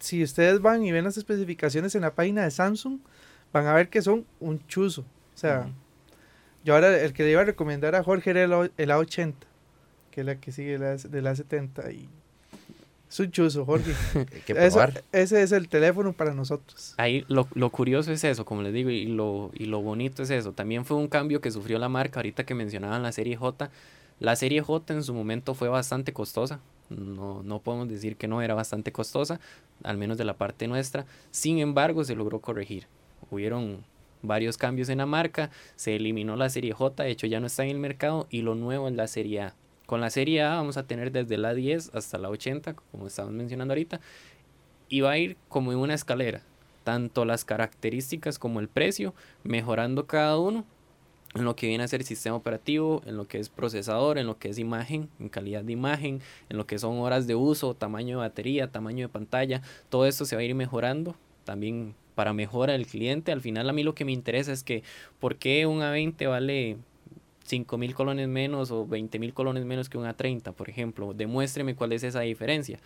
si 0.00 0.24
ustedes 0.24 0.60
van 0.60 0.82
y 0.84 0.90
ven 0.90 1.04
las 1.04 1.16
especificaciones 1.16 1.94
en 1.94 2.00
la 2.00 2.16
página 2.16 2.42
de 2.42 2.50
Samsung, 2.50 2.98
van 3.52 3.68
a 3.68 3.74
ver 3.74 3.90
que 3.90 4.02
son 4.02 4.26
un 4.40 4.58
chuzo. 4.66 5.02
O 5.02 5.38
sea, 5.38 5.68
yo 6.64 6.74
ahora 6.74 7.00
el 7.00 7.12
que 7.12 7.22
le 7.22 7.30
iba 7.30 7.42
a 7.42 7.44
recomendar 7.44 7.94
a 7.94 8.02
Jorge 8.02 8.30
era 8.30 8.42
el, 8.42 8.52
A- 8.52 8.70
el 8.76 8.90
A80, 8.90 9.34
que 10.10 10.22
es 10.22 10.26
la 10.26 10.40
que 10.40 10.50
sigue 10.50 10.78
la, 10.78 10.96
del 10.96 11.26
A70. 11.26 11.94
Y 11.94 12.08
es 13.10 13.20
un 13.20 13.30
chuzo, 13.30 13.64
Jorge. 13.66 13.92
Hay 14.14 14.24
que 14.46 14.52
Eso- 14.52 14.76
probar. 14.78 15.02
ese 15.12 15.42
es 15.42 15.52
el 15.52 15.68
teléfono 15.68 16.12
para 16.12 16.32
nosotros. 16.32 16.94
Ahí 16.96 17.24
lo, 17.28 17.48
lo 17.54 17.70
curioso 17.70 18.12
es 18.12 18.22
eso, 18.24 18.44
como 18.44 18.62
les 18.62 18.72
digo, 18.72 18.88
y 18.90 19.06
lo, 19.06 19.50
y 19.54 19.64
lo 19.66 19.82
bonito 19.82 20.22
es 20.22 20.30
eso. 20.30 20.52
También 20.52 20.84
fue 20.84 20.96
un 20.96 21.08
cambio 21.08 21.40
que 21.40 21.50
sufrió 21.50 21.78
la 21.78 21.88
marca, 21.88 22.20
ahorita 22.20 22.44
que 22.44 22.54
mencionaban 22.54 23.02
la 23.02 23.12
serie 23.12 23.36
J. 23.36 23.70
La 24.20 24.36
serie 24.36 24.60
J 24.62 24.94
en 24.94 25.02
su 25.02 25.12
momento 25.14 25.54
fue 25.54 25.68
bastante 25.68 26.12
costosa. 26.12 26.60
No, 26.90 27.42
no 27.42 27.58
podemos 27.60 27.88
decir 27.88 28.16
que 28.16 28.26
no 28.28 28.42
era 28.42 28.54
bastante 28.54 28.92
costosa, 28.92 29.40
al 29.84 29.96
menos 29.96 30.18
de 30.18 30.24
la 30.24 30.34
parte 30.34 30.66
nuestra. 30.68 31.06
Sin 31.30 31.58
embargo, 31.58 32.04
se 32.04 32.14
logró 32.16 32.40
corregir. 32.40 32.86
Hubieron 33.30 33.84
varios 34.22 34.58
cambios 34.58 34.88
en 34.90 34.98
la 34.98 35.06
marca, 35.06 35.50
se 35.76 35.96
eliminó 35.96 36.36
la 36.36 36.50
serie 36.50 36.72
J, 36.74 37.02
de 37.04 37.10
hecho 37.10 37.26
ya 37.26 37.40
no 37.40 37.46
está 37.46 37.62
en 37.64 37.70
el 37.70 37.78
mercado, 37.78 38.26
y 38.28 38.42
lo 38.42 38.54
nuevo 38.54 38.88
es 38.88 38.94
la 38.94 39.06
serie 39.06 39.40
A. 39.40 39.54
Con 39.90 40.00
la 40.00 40.10
serie 40.10 40.42
A 40.42 40.54
vamos 40.54 40.76
a 40.76 40.86
tener 40.86 41.10
desde 41.10 41.36
la 41.36 41.52
10 41.52 41.96
hasta 41.96 42.16
la 42.16 42.30
80, 42.30 42.74
como 42.74 43.08
estamos 43.08 43.32
mencionando 43.32 43.72
ahorita, 43.72 44.00
y 44.88 45.00
va 45.00 45.10
a 45.10 45.18
ir 45.18 45.36
como 45.48 45.72
en 45.72 45.78
una 45.78 45.94
escalera, 45.94 46.42
tanto 46.84 47.24
las 47.24 47.44
características 47.44 48.38
como 48.38 48.60
el 48.60 48.68
precio, 48.68 49.14
mejorando 49.42 50.06
cada 50.06 50.38
uno 50.38 50.64
en 51.34 51.44
lo 51.44 51.56
que 51.56 51.66
viene 51.66 51.82
a 51.82 51.88
ser 51.88 52.04
sistema 52.04 52.36
operativo, 52.36 53.02
en 53.04 53.16
lo 53.16 53.26
que 53.26 53.40
es 53.40 53.48
procesador, 53.48 54.18
en 54.18 54.28
lo 54.28 54.38
que 54.38 54.50
es 54.50 54.60
imagen, 54.60 55.08
en 55.18 55.28
calidad 55.28 55.64
de 55.64 55.72
imagen, 55.72 56.20
en 56.48 56.56
lo 56.56 56.68
que 56.68 56.78
son 56.78 57.00
horas 57.00 57.26
de 57.26 57.34
uso, 57.34 57.74
tamaño 57.74 58.18
de 58.18 58.28
batería, 58.28 58.70
tamaño 58.70 59.08
de 59.08 59.12
pantalla, 59.12 59.60
todo 59.88 60.06
esto 60.06 60.24
se 60.24 60.36
va 60.36 60.42
a 60.42 60.44
ir 60.44 60.54
mejorando 60.54 61.16
también 61.42 61.96
para 62.14 62.32
mejora 62.32 62.74
del 62.74 62.86
cliente. 62.86 63.32
Al 63.32 63.40
final 63.40 63.68
a 63.68 63.72
mí 63.72 63.82
lo 63.82 63.96
que 63.96 64.04
me 64.04 64.12
interesa 64.12 64.52
es 64.52 64.62
que 64.62 64.84
por 65.18 65.34
qué 65.34 65.66
un 65.66 65.80
A20 65.80 66.28
vale 66.28 66.76
5 67.44 67.78
mil 67.78 67.94
colones 67.94 68.28
menos 68.28 68.70
o 68.70 68.86
20 68.86 69.18
mil 69.18 69.34
colones 69.34 69.64
menos 69.64 69.88
que 69.88 69.98
un 69.98 70.04
A30, 70.04 70.52
por 70.52 70.68
ejemplo. 70.68 71.14
Demuéstreme 71.14 71.74
cuál 71.74 71.92
es 71.92 72.02
esa 72.04 72.20
diferencia 72.20 72.78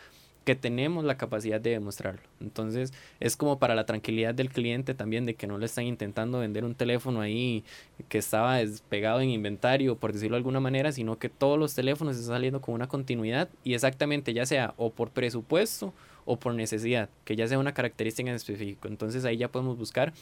que 0.44 0.54
tenemos 0.54 1.04
la 1.04 1.16
capacidad 1.16 1.60
de 1.60 1.70
demostrarlo. 1.70 2.22
Entonces, 2.40 2.92
es 3.18 3.36
como 3.36 3.58
para 3.58 3.74
la 3.74 3.86
tranquilidad 3.86 4.34
del 4.34 4.50
cliente 4.50 4.94
también 4.94 5.26
de 5.26 5.34
que 5.34 5.46
no 5.46 5.58
le 5.58 5.66
están 5.66 5.84
intentando 5.84 6.40
vender 6.40 6.64
un 6.64 6.74
teléfono 6.74 7.20
ahí 7.20 7.64
que 8.08 8.18
estaba 8.18 8.56
despegado 8.56 9.20
en 9.20 9.30
inventario, 9.30 9.96
por 9.96 10.12
decirlo 10.12 10.34
de 10.36 10.38
alguna 10.38 10.60
manera, 10.60 10.92
sino 10.92 11.18
que 11.18 11.28
todos 11.28 11.58
los 11.58 11.74
teléfonos 11.74 12.16
están 12.16 12.34
saliendo 12.34 12.60
con 12.60 12.74
una 12.74 12.88
continuidad 12.88 13.48
y 13.64 13.74
exactamente 13.74 14.34
ya 14.34 14.44
sea 14.46 14.74
o 14.76 14.90
por 14.90 15.10
presupuesto 15.10 15.94
o 16.26 16.38
por 16.38 16.54
necesidad, 16.54 17.08
que 17.24 17.36
ya 17.36 17.48
sea 17.48 17.58
una 17.58 17.74
característica 17.74 18.28
en 18.28 18.36
específico. 18.36 18.88
Entonces, 18.88 19.24
ahí 19.24 19.38
ya 19.38 19.48
podemos 19.48 19.78
buscar 19.78 20.12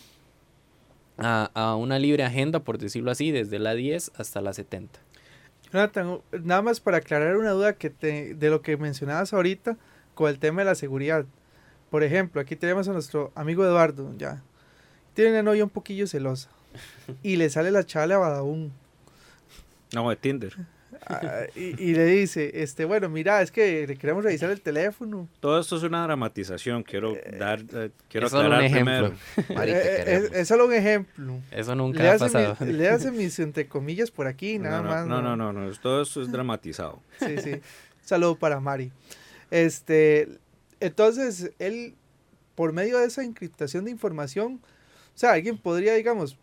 a, 1.18 1.50
a 1.54 1.76
una 1.76 1.98
libre 1.98 2.24
agenda, 2.24 2.60
por 2.60 2.78
decirlo 2.78 3.10
así, 3.10 3.30
desde 3.30 3.58
la 3.58 3.74
10 3.74 4.12
hasta 4.16 4.40
la 4.40 4.52
70. 4.52 5.00
Jonathan, 5.72 6.20
nada 6.42 6.62
más 6.62 6.80
para 6.80 6.98
aclarar 6.98 7.36
una 7.36 7.50
duda 7.50 7.72
que 7.74 7.88
te, 7.88 8.34
de 8.34 8.50
lo 8.50 8.60
que 8.60 8.76
mencionabas 8.76 9.32
ahorita 9.32 9.78
con 10.14 10.28
el 10.28 10.38
tema 10.38 10.60
de 10.62 10.66
la 10.66 10.74
seguridad. 10.74 11.24
Por 11.90 12.02
ejemplo, 12.02 12.40
aquí 12.40 12.56
tenemos 12.56 12.88
a 12.88 12.92
nuestro 12.92 13.32
amigo 13.34 13.64
Eduardo, 13.64 14.12
ya. 14.18 14.42
Tiene 15.14 15.30
una 15.30 15.42
novia 15.42 15.64
un 15.64 15.70
poquillo 15.70 16.06
celosa. 16.06 16.50
Y 17.22 17.36
le 17.36 17.50
sale 17.50 17.70
la 17.70 17.84
chala 17.84 18.16
a 18.16 18.18
Badabun. 18.18 18.72
No, 19.94 20.08
de 20.08 20.16
Tinder. 20.16 20.54
Ah, 21.06 21.42
y, 21.56 21.82
y 21.82 21.94
le 21.94 22.04
dice, 22.06 22.62
este, 22.62 22.84
bueno, 22.84 23.08
mira, 23.08 23.42
es 23.42 23.50
que 23.50 23.86
le 23.86 23.96
queremos 23.96 24.22
revisar 24.24 24.50
el 24.50 24.60
teléfono. 24.60 25.28
Todo 25.40 25.60
esto 25.60 25.76
es 25.76 25.82
una 25.82 26.02
dramatización. 26.04 26.82
Quiero 26.84 27.16
dar, 27.38 27.60
eh, 27.74 27.90
quiero 28.08 28.26
es 28.28 28.32
un 28.32 28.38
aclarar 28.40 28.64
ejemplo. 28.64 29.12
primero. 29.34 29.62
Eh, 29.66 29.72
eh, 29.74 30.04
es, 30.06 30.32
es 30.32 30.48
solo 30.48 30.66
un 30.66 30.72
ejemplo. 30.74 31.40
Eso 31.50 31.74
nunca 31.74 32.02
Le 32.02 32.08
ha 32.08 32.12
hace, 32.12 32.24
pasado. 32.26 32.56
mi- 32.60 32.72
le 32.72 32.88
hace 32.88 33.10
mis 33.12 33.38
entre 33.38 33.66
comillas 33.66 34.10
por 34.10 34.26
aquí, 34.26 34.58
nada 34.58 34.78
no, 34.78 34.84
no, 34.84 34.90
más. 34.90 35.06
no, 35.06 35.22
no, 35.22 35.36
no, 35.36 35.52
no, 35.52 35.72
todo 35.78 36.02
esto 36.02 36.22
es 36.22 36.30
dramatizado. 36.32 37.00
Sí, 37.18 37.36
sí. 37.38 37.50
Un 37.52 37.60
saludo 38.04 38.36
para 38.36 38.60
Mari. 38.60 38.92
Este, 39.50 40.28
entonces, 40.80 41.50
él, 41.58 41.94
por 42.54 42.72
medio 42.72 42.98
de 42.98 43.06
esa 43.06 43.22
encriptación 43.22 43.84
de 43.84 43.90
información, 43.90 44.60
o 45.14 45.18
sea, 45.18 45.32
alguien 45.32 45.58
podría, 45.58 45.94
digamos, 45.94 46.36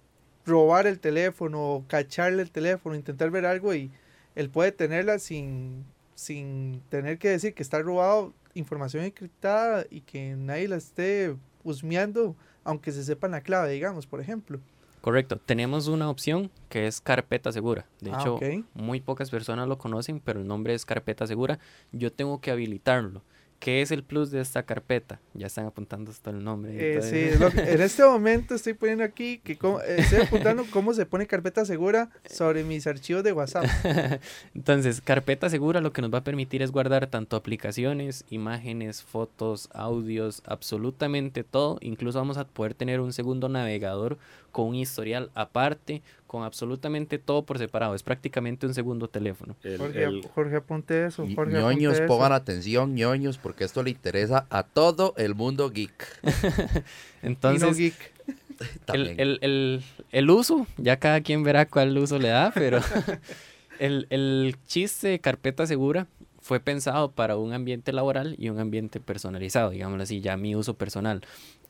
robar 0.45 0.87
el 0.87 0.99
teléfono, 0.99 1.83
cacharle 1.87 2.41
el 2.41 2.51
teléfono, 2.51 2.95
intentar 2.95 3.29
ver 3.31 3.45
algo 3.45 3.73
y 3.73 3.91
él 4.39 4.49
puede 4.49 4.71
tenerla 4.71 5.19
sin, 5.19 5.83
sin 6.15 6.81
tener 6.87 7.17
que 7.17 7.27
decir 7.27 7.53
que 7.53 7.61
está 7.61 7.81
robado 7.81 8.33
información 8.53 9.03
encriptada 9.03 9.85
y 9.89 9.99
que 9.99 10.35
nadie 10.37 10.69
la 10.69 10.77
esté 10.77 11.35
husmeando, 11.65 12.37
aunque 12.63 12.93
se 12.93 13.03
sepa 13.03 13.27
la 13.27 13.41
clave, 13.41 13.73
digamos, 13.73 14.07
por 14.07 14.21
ejemplo. 14.21 14.61
Correcto. 15.01 15.35
Tenemos 15.45 15.89
una 15.89 16.09
opción 16.09 16.49
que 16.69 16.87
es 16.87 17.01
carpeta 17.01 17.51
segura. 17.51 17.85
De 17.99 18.11
Ah, 18.11 18.17
hecho, 18.19 18.39
muy 18.73 19.01
pocas 19.01 19.29
personas 19.29 19.67
lo 19.67 19.77
conocen, 19.77 20.21
pero 20.21 20.39
el 20.39 20.47
nombre 20.47 20.73
es 20.73 20.85
carpeta 20.85 21.27
segura. 21.27 21.59
Yo 21.91 22.11
tengo 22.13 22.39
que 22.39 22.51
habilitarlo. 22.51 23.21
¿Qué 23.59 23.81
es 23.81 23.91
el 23.91 24.03
plus 24.03 24.31
de 24.31 24.39
esta 24.39 24.63
carpeta? 24.63 25.19
Ya 25.33 25.47
están 25.47 25.65
apuntando 25.65 26.11
hasta 26.11 26.29
el 26.29 26.41
nombre. 26.43 26.71
Eh, 26.97 27.01
sí, 27.01 27.37
lo 27.39 27.51
que- 27.51 27.73
en 27.73 27.81
este 27.81 28.05
momento 28.05 28.55
estoy 28.55 28.73
poniendo 28.73 29.03
aquí 29.03 29.39
que 29.39 29.57
cómo- 29.57 29.81
eh, 29.81 29.95
estoy 29.97 30.21
apuntando 30.21 30.65
cómo 30.71 30.93
se 30.93 31.05
pone 31.05 31.27
carpeta 31.27 31.65
segura 31.65 32.09
sobre 32.29 32.63
mis 32.63 32.87
archivos 32.87 33.21
de 33.23 33.33
WhatsApp. 33.33 33.65
Entonces, 34.55 35.01
carpeta 35.01 35.49
segura 35.49 35.81
lo 35.81 35.91
que 35.91 36.01
nos 36.01 36.13
va 36.13 36.19
a 36.19 36.23
permitir 36.23 36.61
es 36.61 36.71
guardar 36.71 37.07
tanto 37.07 37.35
aplicaciones, 37.35 38.23
imágenes, 38.29 39.03
fotos, 39.03 39.69
audios, 39.73 40.41
absolutamente 40.45 41.43
todo. 41.43 41.77
Incluso 41.81 42.19
vamos 42.19 42.37
a 42.37 42.47
poder 42.47 42.73
tener 42.73 43.01
un 43.01 43.11
segundo 43.13 43.49
navegador 43.49 44.17
con 44.51 44.67
un 44.67 44.75
historial 44.75 45.31
aparte, 45.35 46.01
con 46.27 46.43
absolutamente 46.43 47.17
todo 47.17 47.43
por 47.43 47.57
separado. 47.57 47.95
Es 47.95 48.03
prácticamente 48.03 48.65
un 48.67 48.73
segundo 48.73 49.07
teléfono. 49.07 49.55
El- 49.63 49.77
Jorge, 49.77 50.03
el- 50.03 50.21
Jorge, 50.33 50.55
apunte 50.57 51.05
eso. 51.05 51.25
Jorge, 51.35 51.53
ñoños, 51.57 51.93
apunte 51.95 52.07
pongan 52.07 52.31
eso. 52.31 52.35
atención, 52.35 52.95
ñoños, 52.95 53.37
porque 53.37 53.63
esto 53.63 53.81
le 53.83 53.89
interesa 53.91 54.45
a 54.49 54.63
todo 54.63 55.13
el 55.17 55.35
mundo 55.35 55.69
geek. 55.69 56.07
Y 57.21 57.25
no 57.25 57.29
Entonces, 57.29 57.77
geek. 57.77 58.13
el, 58.93 59.07
el- 59.19 59.39
el- 59.41 59.83
el 60.11 60.29
uso, 60.29 60.67
ya 60.77 60.97
cada 60.97 61.21
quien 61.21 61.43
verá 61.43 61.65
cuál 61.67 61.97
uso 61.97 62.19
le 62.19 62.29
da, 62.29 62.51
pero 62.53 62.79
el, 63.79 64.07
el 64.09 64.55
chiste 64.67 65.07
de 65.09 65.19
carpeta 65.19 65.65
segura 65.65 66.07
fue 66.41 66.59
pensado 66.59 67.11
para 67.11 67.37
un 67.37 67.53
ambiente 67.53 67.91
laboral 67.93 68.35
y 68.37 68.49
un 68.49 68.59
ambiente 68.59 68.99
personalizado, 68.99 69.69
digámoslo 69.71 70.03
así, 70.03 70.21
ya 70.21 70.35
mi 70.37 70.55
uso 70.55 70.73
personal. 70.73 71.21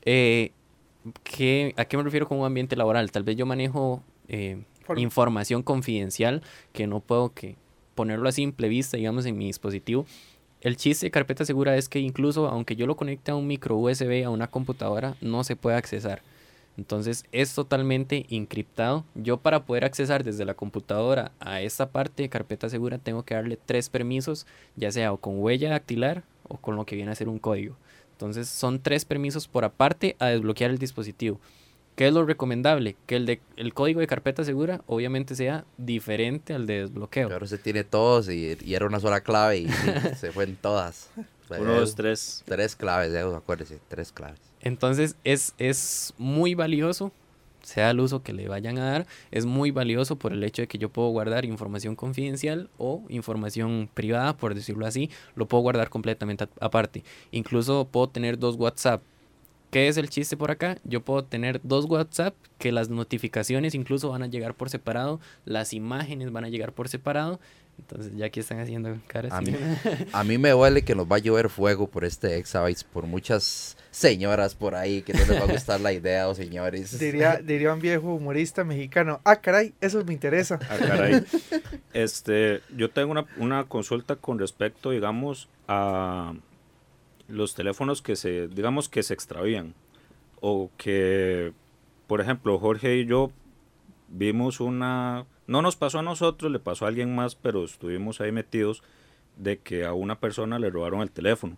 Eh, 0.04 0.52
¿qué- 1.24 1.74
¿A 1.78 1.86
qué 1.86 1.98
me 1.98 2.04
refiero 2.04 2.28
con 2.28 2.40
un 2.40 2.46
ambiente 2.46 2.76
laboral? 2.76 3.12
Tal 3.12 3.24
vez 3.24 3.36
yo 3.36 3.46
manejo 3.46 4.04
eh, 4.28 4.62
Form- 4.86 5.00
información 5.00 5.64
confidencial 5.64 6.42
que 6.74 6.88
no 6.88 7.00
puedo 7.00 7.34
que 7.34 7.56
ponerlo 7.96 8.30
a 8.30 8.32
simple 8.32 8.68
vista, 8.70 8.98
digamos, 8.98 9.26
en 9.26 9.38
mi 9.38 9.46
dispositivo. 9.46 10.06
El 10.62 10.76
chiste 10.78 11.06
de 11.06 11.12
carpeta 11.12 11.46
segura 11.46 11.76
es 11.78 11.88
que 11.90 12.00
incluso 12.00 12.48
aunque 12.48 12.76
yo 12.76 12.86
lo 12.86 12.96
conecte 12.96 13.32
a 13.32 13.36
un 13.36 13.48
micro 13.48 13.76
USB, 13.78 14.24
a 14.26 14.30
una 14.30 14.48
computadora, 14.48 15.16
no 15.22 15.44
se 15.44 15.56
puede 15.56 15.78
accesar. 15.78 16.22
Entonces 16.78 17.26
es 17.32 17.54
totalmente 17.56 18.26
encriptado. 18.30 19.04
Yo 19.16 19.38
para 19.38 19.66
poder 19.66 19.84
accesar 19.86 20.24
desde 20.24 20.46
la 20.46 20.54
computadora 20.54 21.32
a 21.40 21.62
esta 21.62 21.90
parte 21.90 22.24
de 22.24 22.30
carpeta 22.30 22.70
segura 22.70 22.98
tengo 23.00 23.24
que 23.24 23.34
darle 23.36 23.58
tres 23.58 23.90
permisos, 23.90 24.46
ya 24.76 24.92
sea 24.92 25.12
o 25.12 25.18
con 25.18 25.40
huella 25.40 25.70
dactilar 25.72 26.24
o 26.48 26.58
con 26.58 26.76
lo 26.76 26.86
que 26.86 26.96
viene 26.96 27.12
a 27.12 27.16
ser 27.16 27.28
un 27.30 27.40
código. 27.40 27.76
Entonces 28.20 28.50
son 28.50 28.82
tres 28.82 29.06
permisos 29.06 29.48
por 29.48 29.64
aparte 29.64 30.18
a 30.20 30.28
desbloquear 30.28 30.72
el 30.72 30.78
dispositivo. 30.78 31.40
¿Qué 31.96 32.08
es 32.08 32.14
lo 32.14 32.26
recomendable? 32.26 32.98
Que 33.06 33.16
el, 33.16 33.26
de, 33.26 33.40
el 33.56 33.74
código 33.74 34.02
de 34.02 34.08
carpeta 34.08 34.44
segura 34.44 34.82
obviamente 34.88 35.36
sea 35.36 35.64
diferente 35.78 36.54
al 36.54 36.66
de 36.68 36.82
desbloqueo. 36.82 37.32
Ahora 37.32 37.48
se 37.48 37.58
tiene 37.58 37.86
todos 37.86 38.28
y, 38.30 38.58
y 38.60 38.74
era 38.74 38.86
una 38.88 39.00
sola 39.00 39.22
clave 39.22 39.60
y, 39.60 39.66
y 39.68 39.70
se 40.18 40.34
fue 40.34 40.44
en 40.44 40.58
todas. 40.58 41.10
uno, 41.50 41.76
dos, 41.76 41.96
tres. 41.96 42.44
Tres 42.46 42.76
claves, 42.76 43.14
eh, 43.14 43.22
acuérdese, 43.22 43.80
tres 43.88 44.12
claves. 44.12 44.42
Entonces 44.60 45.16
es, 45.24 45.54
es 45.58 46.14
muy 46.18 46.56
valioso, 46.56 47.14
sea 47.70 47.92
el 47.92 48.00
uso 48.00 48.24
que 48.24 48.34
le 48.34 48.48
vayan 48.48 48.78
a 48.78 48.92
dar, 48.92 49.08
es 49.32 49.46
muy 49.46 49.72
valioso 49.72 50.18
por 50.18 50.34
el 50.34 50.44
hecho 50.44 50.64
de 50.64 50.68
que 50.68 50.78
yo 50.78 50.90
puedo 50.90 51.10
guardar 51.10 51.46
información 51.46 51.96
confidencial 51.96 52.70
o 52.78 53.04
información 53.10 53.90
privada, 53.94 54.36
por 54.36 54.56
decirlo 54.56 54.86
así, 54.86 55.10
lo 55.36 55.48
puedo 55.48 55.62
guardar 55.62 55.90
completamente 55.90 56.48
aparte. 56.60 57.04
Incluso 57.32 57.88
puedo 57.90 58.10
tener 58.10 58.40
dos 58.40 58.56
WhatsApp. 58.56 59.02
¿Qué 59.72 59.88
es 59.88 59.98
el 59.98 60.10
chiste 60.10 60.36
por 60.36 60.50
acá? 60.50 60.80
Yo 60.84 61.02
puedo 61.02 61.24
tener 61.24 61.62
dos 61.64 61.86
WhatsApp 61.86 62.34
que 62.58 62.72
las 62.72 62.90
notificaciones 62.90 63.76
incluso 63.76 64.10
van 64.10 64.24
a 64.24 64.28
llegar 64.28 64.56
por 64.56 64.72
separado, 64.72 65.20
las 65.46 65.74
imágenes 65.74 66.32
van 66.32 66.46
a 66.46 66.50
llegar 66.50 66.74
por 66.74 66.90
separado. 66.90 67.40
Entonces 67.78 68.12
ya 68.16 68.26
aquí 68.26 68.40
están 68.40 68.60
haciendo 68.60 68.98
caras. 69.08 69.32
A 69.32 69.42
mí, 69.42 69.56
a 70.12 70.24
mí 70.24 70.38
me 70.40 70.50
duele 70.50 70.82
que 70.82 70.96
nos 70.96 71.06
va 71.06 71.18
a 71.18 71.20
llover 71.20 71.50
fuego 71.50 71.88
por 71.88 72.04
este 72.04 72.38
Exabytes, 72.38 72.84
por 72.84 73.06
muchas 73.06 73.78
señoras 73.92 74.56
por 74.56 74.76
ahí 74.76 75.02
que 75.02 75.14
no 75.14 75.20
les 75.20 75.40
va 75.40 75.46
a 75.46 75.52
gustar 75.52 75.82
la 75.82 75.94
idea 75.94 76.28
o 76.28 76.36
señores. 76.36 76.98
Diría, 77.00 77.38
diría 77.38 77.74
un 77.74 77.82
viejo 77.82 78.14
humorista 78.14 78.64
mexicano. 78.64 79.22
Ah, 79.24 79.38
caray, 79.38 79.74
eso 79.82 80.04
me 80.06 80.14
interesa. 80.14 80.60
Ah, 80.70 80.78
caray. 80.78 81.24
Este, 81.94 82.62
yo 82.76 82.90
tengo 82.92 83.12
una, 83.12 83.26
una 83.38 83.64
consulta 83.66 84.16
con 84.16 84.38
respecto, 84.38 84.92
digamos, 84.92 85.50
a 85.68 86.34
los 87.28 87.56
teléfonos 87.56 88.02
que 88.02 88.16
se, 88.16 88.48
digamos, 88.48 88.90
que 88.90 89.04
se 89.04 89.14
extravían. 89.14 89.74
O 90.42 90.70
que, 90.78 91.54
por 92.08 92.22
ejemplo, 92.22 92.58
Jorge 92.60 92.98
y 92.98 93.06
yo 93.06 93.32
vimos 94.08 94.60
una, 94.60 95.26
no 95.48 95.62
nos 95.62 95.76
pasó 95.76 96.00
a 96.00 96.04
nosotros, 96.04 96.52
le 96.52 96.60
pasó 96.60 96.86
a 96.86 96.88
alguien 96.88 97.14
más, 97.14 97.36
pero 97.36 97.66
estuvimos 97.66 98.22
ahí 98.22 98.32
metidos 98.32 98.84
de 99.38 99.58
que 99.58 99.86
a 99.86 99.94
una 99.94 100.20
persona 100.20 100.60
le 100.60 100.70
robaron 100.70 101.02
el 101.02 101.12
teléfono. 101.12 101.58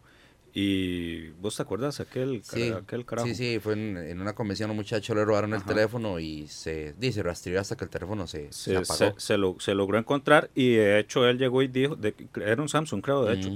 Y 0.54 1.30
vos 1.32 1.56
te 1.56 1.62
acuerdas 1.62 2.00
aquel, 2.00 2.42
Sí, 2.44 2.70
aquel 2.72 3.06
carajo. 3.06 3.28
sí, 3.30 3.36
sí, 3.36 3.60
fue 3.60 3.74
en, 3.74 3.98
en 3.98 4.20
una 4.20 4.34
convención 4.34 4.70
a 4.70 4.72
un 4.72 4.78
muchacho 4.78 5.16
le 5.16 5.24
robaron 5.24 5.54
el 5.54 5.64
teléfono 5.64 6.20
y 6.20 6.48
se 6.48 6.94
dice 6.98 7.24
rastreó 7.24 7.60
hasta 7.62 7.76
que 7.78 7.86
el 7.86 7.90
teléfono 7.90 8.28
se, 8.28 8.52
se 8.52 8.72
Se, 8.74 8.76
apagó. 8.78 9.14
se, 9.18 9.26
se 9.28 9.38
lo- 9.38 9.56
se 9.60 9.74
logró 9.74 9.98
encontrar 9.98 10.50
y 10.54 10.72
de 10.74 11.00
hecho 11.00 11.26
él 11.28 11.38
llegó 11.38 11.62
y 11.62 11.68
dijo, 11.70 11.96
de, 11.96 12.14
era 12.36 12.62
un 12.62 12.68
Samsung 12.68 13.02
creo 13.02 13.24
de 13.24 13.36
hecho, 13.36 13.50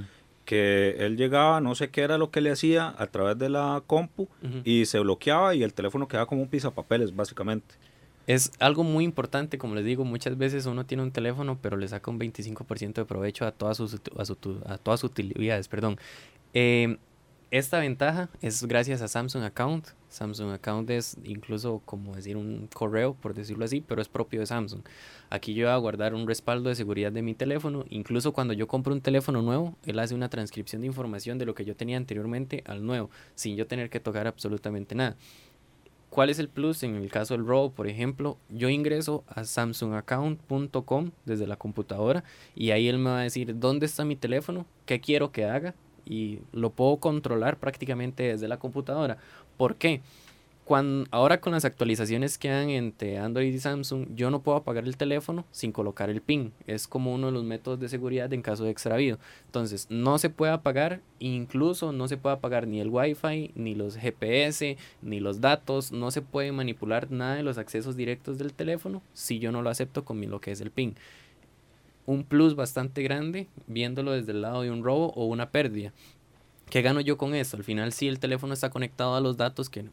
que 0.45 0.91
él 0.99 1.17
llegaba, 1.17 1.59
no 1.59 1.75
sé 1.75 1.89
qué 1.89 2.01
era 2.01 2.17
lo 2.17 2.31
que 2.31 2.39
le 2.39 2.51
hacía 2.51 2.93
a 2.97 3.07
través 3.07 3.37
de 3.37 3.49
la 3.49 3.83
compu 3.85 4.29
y 4.63 4.85
se 4.85 4.99
bloqueaba 4.99 5.53
y 5.55 5.63
el 5.63 5.73
teléfono 5.73 6.07
quedaba 6.07 6.27
como 6.27 6.43
un 6.43 6.47
pisapapeles 6.47 7.13
básicamente. 7.15 7.75
Es 8.27 8.51
algo 8.59 8.83
muy 8.83 9.03
importante, 9.03 9.59
como 9.59 9.75
les 9.75 9.85
digo, 9.85 10.03
muchas 10.03 10.35
veces 10.37 10.65
uno 10.65 10.83
tiene 10.85 11.03
un 11.03 11.11
teléfono, 11.11 11.59
pero 11.61 11.77
le 11.77 11.87
saca 11.87 12.09
un 12.09 12.17
25% 12.17 13.01
de 13.01 13.05
provecho 13.05 13.45
a 13.45 13.51
todas 13.51 13.77
sus, 13.77 13.91
su 13.91 14.61
a 14.65 14.77
todas 14.79 14.99
sus 14.99 15.11
utilidades. 15.11 15.67
Perdón. 15.67 15.97
Eh, 16.55 16.97
esta 17.51 17.79
ventaja 17.79 18.29
es 18.41 18.63
gracias 18.63 19.01
a 19.01 19.09
Samsung 19.09 19.43
Account. 19.43 19.89
Samsung 20.07 20.51
Account 20.51 20.89
es 20.89 21.17
incluso 21.25 21.81
como 21.83 22.15
decir 22.15 22.37
un 22.37 22.67
correo, 22.73 23.13
por 23.13 23.33
decirlo 23.33 23.65
así, 23.65 23.81
pero 23.81 24.01
es 24.01 24.07
propio 24.07 24.39
de 24.39 24.45
Samsung. 24.45 24.81
Aquí 25.29 25.53
yo 25.53 25.65
voy 25.65 25.73
a 25.73 25.77
guardar 25.77 26.15
un 26.15 26.27
respaldo 26.27 26.69
de 26.69 26.75
seguridad 26.75 27.11
de 27.11 27.21
mi 27.21 27.33
teléfono. 27.35 27.83
Incluso 27.89 28.31
cuando 28.31 28.53
yo 28.53 28.67
compro 28.67 28.93
un 28.93 29.01
teléfono 29.01 29.41
nuevo, 29.41 29.75
él 29.85 29.99
hace 29.99 30.15
una 30.15 30.29
transcripción 30.29 30.81
de 30.81 30.87
información 30.87 31.37
de 31.37 31.45
lo 31.45 31.53
que 31.55 31.65
yo 31.65 31.75
tenía 31.75 31.97
anteriormente 31.97 32.63
al 32.65 32.85
nuevo, 32.85 33.09
sin 33.35 33.57
yo 33.57 33.67
tener 33.67 33.89
que 33.89 33.99
tocar 33.99 34.25
absolutamente 34.25 34.95
nada. 34.95 35.17
¿Cuál 36.09 36.29
es 36.29 36.39
el 36.39 36.47
plus 36.47 36.83
en 36.83 36.95
el 36.95 37.11
caso 37.11 37.33
del 37.33 37.45
robo? 37.45 37.71
Por 37.71 37.87
ejemplo, 37.87 38.37
yo 38.49 38.69
ingreso 38.69 39.25
a 39.27 39.43
samsungaccount.com 39.43 41.11
desde 41.25 41.47
la 41.47 41.57
computadora 41.57 42.23
y 42.55 42.71
ahí 42.71 42.87
él 42.87 42.97
me 42.97 43.09
va 43.09 43.19
a 43.19 43.23
decir 43.23 43.59
dónde 43.59 43.85
está 43.85 44.05
mi 44.05 44.15
teléfono, 44.15 44.65
qué 44.85 45.01
quiero 45.01 45.33
que 45.33 45.43
haga 45.43 45.75
y 46.05 46.39
lo 46.51 46.69
puedo 46.69 46.97
controlar 46.97 47.57
prácticamente 47.57 48.23
desde 48.23 48.47
la 48.47 48.57
computadora. 48.57 49.17
¿Por 49.57 49.75
qué? 49.75 50.01
Cuando, 50.65 51.07
ahora 51.11 51.39
con 51.41 51.53
las 51.53 51.63
actualizaciones 51.63 52.39
que 52.39 52.49
han 52.49 52.71
entre 52.71 53.19
Android 53.19 53.53
y 53.53 53.59
Samsung, 53.59 54.07
yo 54.15 54.31
no 54.31 54.41
puedo 54.41 54.57
apagar 54.57 54.85
el 54.85 54.97
teléfono 54.97 55.45
sin 55.51 55.71
colocar 55.71 56.09
el 56.09 56.21
PIN. 56.21 56.53
Es 56.65 56.87
como 56.87 57.13
uno 57.13 57.27
de 57.27 57.33
los 57.33 57.43
métodos 57.43 57.79
de 57.79 57.87
seguridad 57.87 58.33
en 58.33 58.41
caso 58.41 58.63
de 58.63 58.71
extravío. 58.71 59.19
Entonces, 59.45 59.85
no 59.91 60.17
se 60.17 60.31
puede 60.31 60.53
apagar, 60.53 61.01
incluso 61.19 61.91
no 61.91 62.07
se 62.07 62.17
puede 62.17 62.37
apagar 62.37 62.67
ni 62.67 62.81
el 62.81 62.89
Wi-Fi, 62.89 63.51
ni 63.53 63.75
los 63.75 63.95
GPS, 63.95 64.75
ni 65.03 65.19
los 65.19 65.39
datos. 65.39 65.91
No 65.91 66.09
se 66.09 66.23
puede 66.23 66.51
manipular 66.51 67.11
nada 67.11 67.35
de 67.35 67.43
los 67.43 67.59
accesos 67.59 67.95
directos 67.95 68.39
del 68.39 68.51
teléfono 68.51 69.03
si 69.13 69.37
yo 69.37 69.51
no 69.51 69.61
lo 69.61 69.69
acepto 69.69 70.03
con 70.03 70.19
lo 70.27 70.41
que 70.41 70.51
es 70.51 70.61
el 70.61 70.71
PIN. 70.71 70.95
Un 72.05 72.23
plus 72.23 72.55
bastante 72.55 73.01
grande 73.01 73.47
viéndolo 73.67 74.11
desde 74.11 74.31
el 74.31 74.41
lado 74.41 74.61
de 74.61 74.71
un 74.71 74.83
robo 74.83 75.11
o 75.13 75.25
una 75.25 75.49
pérdida. 75.49 75.91
¿Qué 76.69 76.81
gano 76.81 77.01
yo 77.01 77.17
con 77.17 77.33
esto? 77.33 77.57
Al 77.57 77.63
final, 77.63 77.93
si 77.93 78.07
el 78.07 78.19
teléfono 78.19 78.53
está 78.53 78.69
conectado 78.69 79.15
a 79.15 79.21
los 79.21 79.37
datos, 79.37 79.69
que 79.69 79.85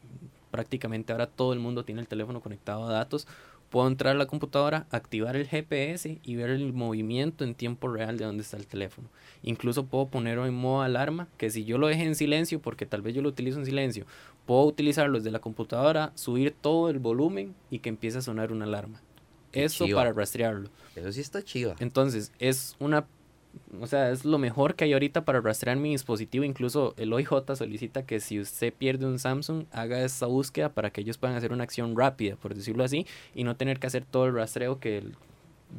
prácticamente 0.51 1.11
ahora 1.11 1.27
todo 1.27 1.53
el 1.53 1.59
mundo 1.59 1.85
tiene 1.85 2.01
el 2.01 2.07
teléfono 2.07 2.41
conectado 2.41 2.85
a 2.85 2.91
datos, 2.91 3.27
puedo 3.71 3.87
entrar 3.87 4.15
a 4.15 4.19
la 4.19 4.27
computadora, 4.27 4.85
activar 4.91 5.35
el 5.35 5.47
GPS 5.47 6.19
y 6.23 6.35
ver 6.35 6.51
el 6.51 6.73
movimiento 6.73 7.43
en 7.43 7.55
tiempo 7.55 7.87
real 7.87 8.19
de 8.19 8.25
dónde 8.25 8.43
está 8.43 8.57
el 8.57 8.67
teléfono. 8.67 9.09
Incluso 9.41 9.87
puedo 9.87 10.07
ponerlo 10.09 10.45
en 10.45 10.53
modo 10.53 10.83
alarma, 10.83 11.27
que 11.37 11.49
si 11.49 11.65
yo 11.65 11.79
lo 11.79 11.87
dejé 11.87 12.03
en 12.03 12.13
silencio, 12.13 12.61
porque 12.61 12.85
tal 12.85 13.01
vez 13.01 13.15
yo 13.15 13.23
lo 13.23 13.29
utilizo 13.29 13.57
en 13.57 13.65
silencio, 13.65 14.05
puedo 14.45 14.63
utilizarlo 14.65 15.17
desde 15.17 15.31
la 15.31 15.39
computadora, 15.39 16.11
subir 16.13 16.53
todo 16.61 16.91
el 16.91 16.99
volumen 16.99 17.55
y 17.71 17.79
que 17.79 17.89
empiece 17.89 18.19
a 18.19 18.21
sonar 18.21 18.51
una 18.51 18.65
alarma. 18.65 19.01
Qué 19.53 19.63
Eso 19.63 19.85
chiva. 19.85 20.01
para 20.01 20.11
rastrearlo. 20.11 20.69
Eso 20.95 21.11
sí 21.11 21.21
está 21.21 21.41
chiva. 21.41 21.75
Entonces, 21.79 22.33
es 22.39 22.75
una. 22.79 23.05
O 23.79 23.85
sea, 23.85 24.09
es 24.09 24.25
lo 24.25 24.39
mejor 24.39 24.73
que 24.73 24.83
hay 24.83 24.93
ahorita 24.93 25.25
para 25.25 25.39
rastrear 25.39 25.77
mi 25.77 25.91
dispositivo. 25.91 26.43
Incluso 26.43 26.95
el 26.97 27.13
OIJ 27.13 27.55
solicita 27.55 28.03
que 28.03 28.19
si 28.19 28.39
usted 28.39 28.73
pierde 28.73 29.05
un 29.05 29.19
Samsung, 29.19 29.65
haga 29.71 30.03
esa 30.03 30.25
búsqueda 30.25 30.69
para 30.69 30.89
que 30.89 31.01
ellos 31.01 31.19
puedan 31.19 31.37
hacer 31.37 31.53
una 31.53 31.63
acción 31.63 31.95
rápida, 31.95 32.35
por 32.35 32.55
decirlo 32.55 32.83
así, 32.83 33.05
y 33.35 33.43
no 33.43 33.55
tener 33.55 33.79
que 33.79 33.85
hacer 33.87 34.05
todo 34.05 34.25
el 34.25 34.33
rastreo 34.33 34.79
que 34.79 35.03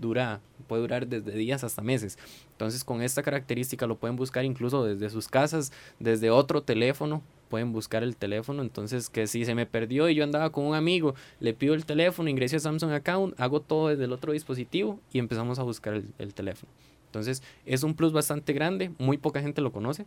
dura, 0.01 0.41
puede 0.69 0.83
durar 0.83 1.07
desde 1.09 1.33
días 1.33 1.65
hasta 1.65 1.83
meses. 1.83 2.17
Entonces, 2.53 2.85
con 2.85 3.03
esta 3.03 3.23
característica 3.23 3.87
lo 3.87 3.97
pueden 3.97 4.17
buscar 4.17 4.45
incluso 4.45 4.85
desde 4.85 5.11
sus 5.11 5.27
casas, 5.29 5.73
desde 5.99 6.31
otro 6.31 6.63
teléfono, 6.63 7.23
pueden 7.55 7.73
buscar 7.73 8.03
el 8.03 8.17
teléfono. 8.17 8.63
Entonces, 8.63 9.09
que 9.09 9.29
si 9.29 9.45
se 9.45 9.55
me 9.55 9.65
perdió 9.65 10.09
y 10.09 10.17
yo 10.17 10.25
andaba 10.25 10.51
con 10.51 10.65
un 10.67 10.75
amigo, 10.75 11.15
le 11.39 11.55
pido 11.55 11.75
el 11.75 11.87
teléfono, 11.87 12.29
ingreso 12.29 12.57
a 12.57 12.59
Samsung 12.59 12.91
Account, 12.91 13.41
hago 13.41 13.61
todo 13.61 13.91
desde 13.91 14.07
el 14.07 14.13
otro 14.13 14.33
dispositivo 14.33 14.99
y 15.13 15.21
empezamos 15.21 15.61
a 15.61 15.63
buscar 15.63 15.95
el, 15.95 16.09
el 16.19 16.35
teléfono. 16.35 16.73
Entonces, 17.07 17.45
es 17.65 17.85
un 17.85 17.95
plus 17.95 18.13
bastante 18.13 18.53
grande, 18.55 18.91
muy 18.99 19.19
poca 19.19 19.41
gente 19.41 19.61
lo 19.61 19.71
conoce. 19.71 20.05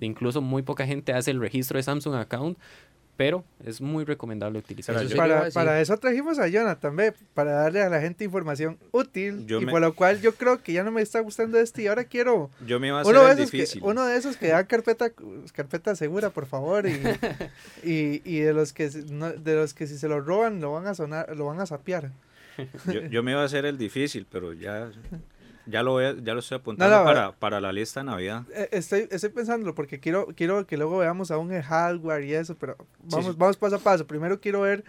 Incluso 0.00 0.40
muy 0.40 0.62
poca 0.62 0.84
gente 0.84 1.12
hace 1.12 1.30
el 1.30 1.38
registro 1.38 1.76
de 1.76 1.84
Samsung 1.84 2.16
Account, 2.16 2.58
pero 3.16 3.44
es 3.64 3.80
muy 3.80 4.04
recomendable 4.04 4.58
utilizar. 4.58 4.94
Eso 4.96 5.04
el 5.04 5.10
sí. 5.10 5.16
Para, 5.16 5.50
para 5.50 5.80
eso 5.80 5.96
trajimos 5.98 6.38
a 6.38 6.48
Jonathan, 6.48 6.96
ve, 6.96 7.12
para 7.34 7.52
darle 7.52 7.82
a 7.82 7.88
la 7.88 8.00
gente 8.00 8.24
información 8.24 8.78
útil. 8.90 9.46
Yo 9.46 9.60
y 9.60 9.66
me- 9.66 9.70
por 9.72 9.80
lo 9.80 9.94
cual 9.94 10.20
yo 10.20 10.34
creo 10.34 10.62
que 10.62 10.72
ya 10.72 10.82
no 10.82 10.90
me 10.90 11.02
está 11.02 11.20
gustando 11.20 11.58
este 11.58 11.82
y 11.82 11.86
ahora 11.86 12.04
quiero 12.04 12.50
Yo 12.66 12.80
me 12.80 12.88
iba 12.88 12.98
a 12.98 13.02
hacer 13.02 13.14
uno 13.14 13.24
de, 13.26 13.32
esos 13.34 13.50
que, 13.50 13.56
difícil. 13.58 13.82
uno 13.84 14.06
de 14.06 14.16
esos 14.16 14.36
que 14.36 14.48
da 14.48 14.64
carpeta, 14.66 15.10
carpeta 15.52 15.94
segura, 15.94 16.30
por 16.30 16.46
favor. 16.46 16.86
Y, 16.88 16.92
y, 17.84 18.22
y 18.24 18.40
de 18.40 18.52
los 18.54 18.72
que 18.72 18.90
si- 18.90 19.04
no- 19.10 19.32
de 19.32 19.54
los 19.56 19.74
que 19.74 19.86
si 19.86 19.98
se 19.98 20.08
lo 20.08 20.20
roban 20.20 20.60
lo 20.60 20.72
van 20.72 20.86
a 20.86 20.94
sonar, 20.94 21.36
lo 21.36 21.46
van 21.46 21.60
a 21.60 21.66
sapear. 21.66 22.10
Yo, 22.86 23.00
yo 23.02 23.22
me 23.22 23.32
iba 23.32 23.40
a 23.42 23.44
hacer 23.46 23.64
el 23.64 23.78
difícil, 23.78 24.26
pero 24.30 24.52
ya, 24.52 24.90
ya, 25.66 25.82
lo, 25.82 25.92
voy 25.92 26.04
a- 26.04 26.16
ya 26.16 26.34
lo 26.34 26.40
estoy 26.40 26.58
apuntando 26.58 26.98
no, 26.98 27.04
para, 27.04 27.32
para 27.32 27.60
la 27.60 27.72
lista 27.72 28.00
de 28.00 28.04
Navidad. 28.06 28.42
Eh, 28.54 28.68
Estoy, 28.72 29.08
estoy 29.10 29.30
pensándolo 29.30 29.74
porque 29.74 30.00
quiero, 30.00 30.28
quiero 30.36 30.66
que 30.66 30.76
luego 30.76 30.98
veamos 30.98 31.30
aún 31.30 31.52
el 31.52 31.62
hardware 31.62 32.24
y 32.24 32.34
eso, 32.34 32.54
pero 32.56 32.76
vamos, 33.04 33.32
sí. 33.32 33.36
vamos 33.38 33.56
paso 33.56 33.76
a 33.76 33.78
paso. 33.78 34.06
Primero 34.06 34.40
quiero 34.40 34.60
ver 34.62 34.84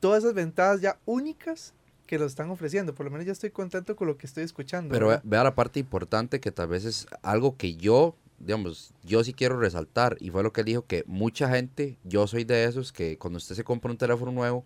todas 0.00 0.22
esas 0.24 0.34
ventajas 0.34 0.80
ya 0.80 0.98
únicas 1.04 1.74
que 2.06 2.18
lo 2.18 2.26
están 2.26 2.50
ofreciendo. 2.50 2.94
Por 2.94 3.04
lo 3.06 3.10
menos 3.10 3.26
ya 3.26 3.32
estoy 3.32 3.50
contento 3.50 3.96
con 3.96 4.06
lo 4.06 4.16
que 4.16 4.26
estoy 4.26 4.44
escuchando. 4.44 4.92
Pero 4.92 5.20
vea 5.24 5.42
la 5.44 5.54
parte 5.54 5.80
importante 5.80 6.38
que 6.40 6.52
tal 6.52 6.68
vez 6.68 6.84
es 6.84 7.06
algo 7.22 7.56
que 7.56 7.74
yo, 7.74 8.14
digamos, 8.38 8.92
yo 9.02 9.24
sí 9.24 9.32
quiero 9.34 9.58
resaltar. 9.58 10.16
Y 10.20 10.30
fue 10.30 10.42
lo 10.44 10.52
que 10.52 10.60
él 10.60 10.66
dijo, 10.66 10.86
que 10.86 11.02
mucha 11.06 11.48
gente, 11.48 11.98
yo 12.04 12.26
soy 12.28 12.44
de 12.44 12.64
esos, 12.64 12.92
que 12.92 13.18
cuando 13.18 13.38
usted 13.38 13.56
se 13.56 13.64
compra 13.64 13.90
un 13.90 13.96
teléfono 13.98 14.30
nuevo, 14.30 14.64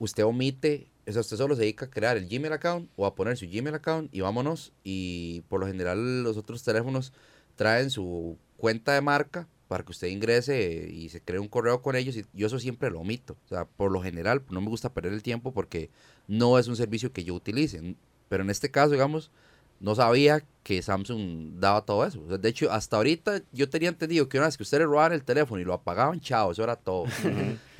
usted 0.00 0.24
omite, 0.24 0.88
o 1.10 1.12
sea, 1.12 1.20
usted 1.20 1.36
solo 1.36 1.54
se 1.54 1.62
dedica 1.62 1.86
a 1.86 1.90
crear 1.90 2.16
el 2.16 2.28
Gmail 2.28 2.52
account 2.52 2.88
o 2.96 3.06
a 3.06 3.14
poner 3.14 3.36
su 3.36 3.46
Gmail 3.46 3.74
account 3.74 4.14
y 4.14 4.20
vámonos. 4.20 4.72
Y 4.84 5.42
por 5.48 5.60
lo 5.60 5.66
general 5.66 6.22
los 6.22 6.36
otros 6.36 6.62
teléfonos 6.62 7.12
traen 7.56 7.90
su 7.90 8.36
cuenta 8.56 8.94
de 8.94 9.00
marca 9.00 9.46
para 9.68 9.84
que 9.84 9.92
usted 9.92 10.08
ingrese 10.08 10.88
y 10.92 11.08
se 11.10 11.20
cree 11.20 11.38
un 11.38 11.46
correo 11.48 11.80
con 11.80 11.94
ellos 11.94 12.16
y 12.16 12.24
yo 12.32 12.48
eso 12.48 12.58
siempre 12.58 12.90
lo 12.90 13.00
omito. 13.00 13.36
O 13.44 13.48
sea, 13.48 13.64
por 13.66 13.92
lo 13.92 14.02
general 14.02 14.42
no 14.50 14.60
me 14.60 14.68
gusta 14.68 14.92
perder 14.92 15.12
el 15.12 15.22
tiempo 15.22 15.52
porque 15.52 15.90
no 16.26 16.58
es 16.58 16.66
un 16.68 16.76
servicio 16.76 17.12
que 17.12 17.22
yo 17.24 17.34
utilice. 17.34 17.94
Pero 18.28 18.42
en 18.42 18.50
este 18.50 18.70
caso, 18.70 18.90
digamos, 18.92 19.30
no 19.78 19.94
sabía 19.94 20.42
que 20.64 20.82
Samsung 20.82 21.58
daba 21.60 21.84
todo 21.84 22.04
eso. 22.04 22.20
O 22.22 22.28
sea, 22.28 22.38
de 22.38 22.48
hecho, 22.48 22.70
hasta 22.72 22.96
ahorita 22.96 23.42
yo 23.52 23.68
tenía 23.70 23.88
entendido 23.88 24.28
que 24.28 24.36
una 24.38 24.46
vez 24.46 24.56
que 24.56 24.62
ustedes 24.64 24.84
robaban 24.86 25.12
el 25.12 25.22
teléfono 25.24 25.60
y 25.60 25.64
lo 25.64 25.72
apagaban, 25.72 26.20
chao, 26.20 26.50
eso 26.52 26.62
era 26.64 26.76
todo. 26.76 27.04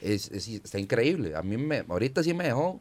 es, 0.01 0.31
es- 0.31 0.49
está 0.49 0.79
increíble. 0.79 1.35
A 1.37 1.43
mí 1.43 1.57
me, 1.57 1.85
ahorita 1.89 2.23
sí 2.23 2.33
me 2.35 2.45
dejó, 2.45 2.81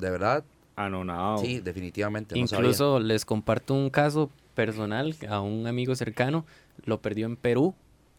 de 0.00 0.10
verdad, 0.10 0.44
Anonado. 0.76 1.38
sí, 1.38 1.60
definitivamente. 1.60 2.38
no 2.38 2.46
sabía. 2.46 2.64
Incluso 2.64 3.00
les 3.00 3.24
comparto 3.24 3.74
un 3.74 3.90
caso 3.90 4.30
personal 4.54 5.14
a 5.28 5.40
un 5.40 5.66
amigo 5.66 5.94
cercano, 5.94 6.44
lo 6.84 7.00
perdió 7.00 7.26
en 7.26 7.36
Perú 7.36 7.74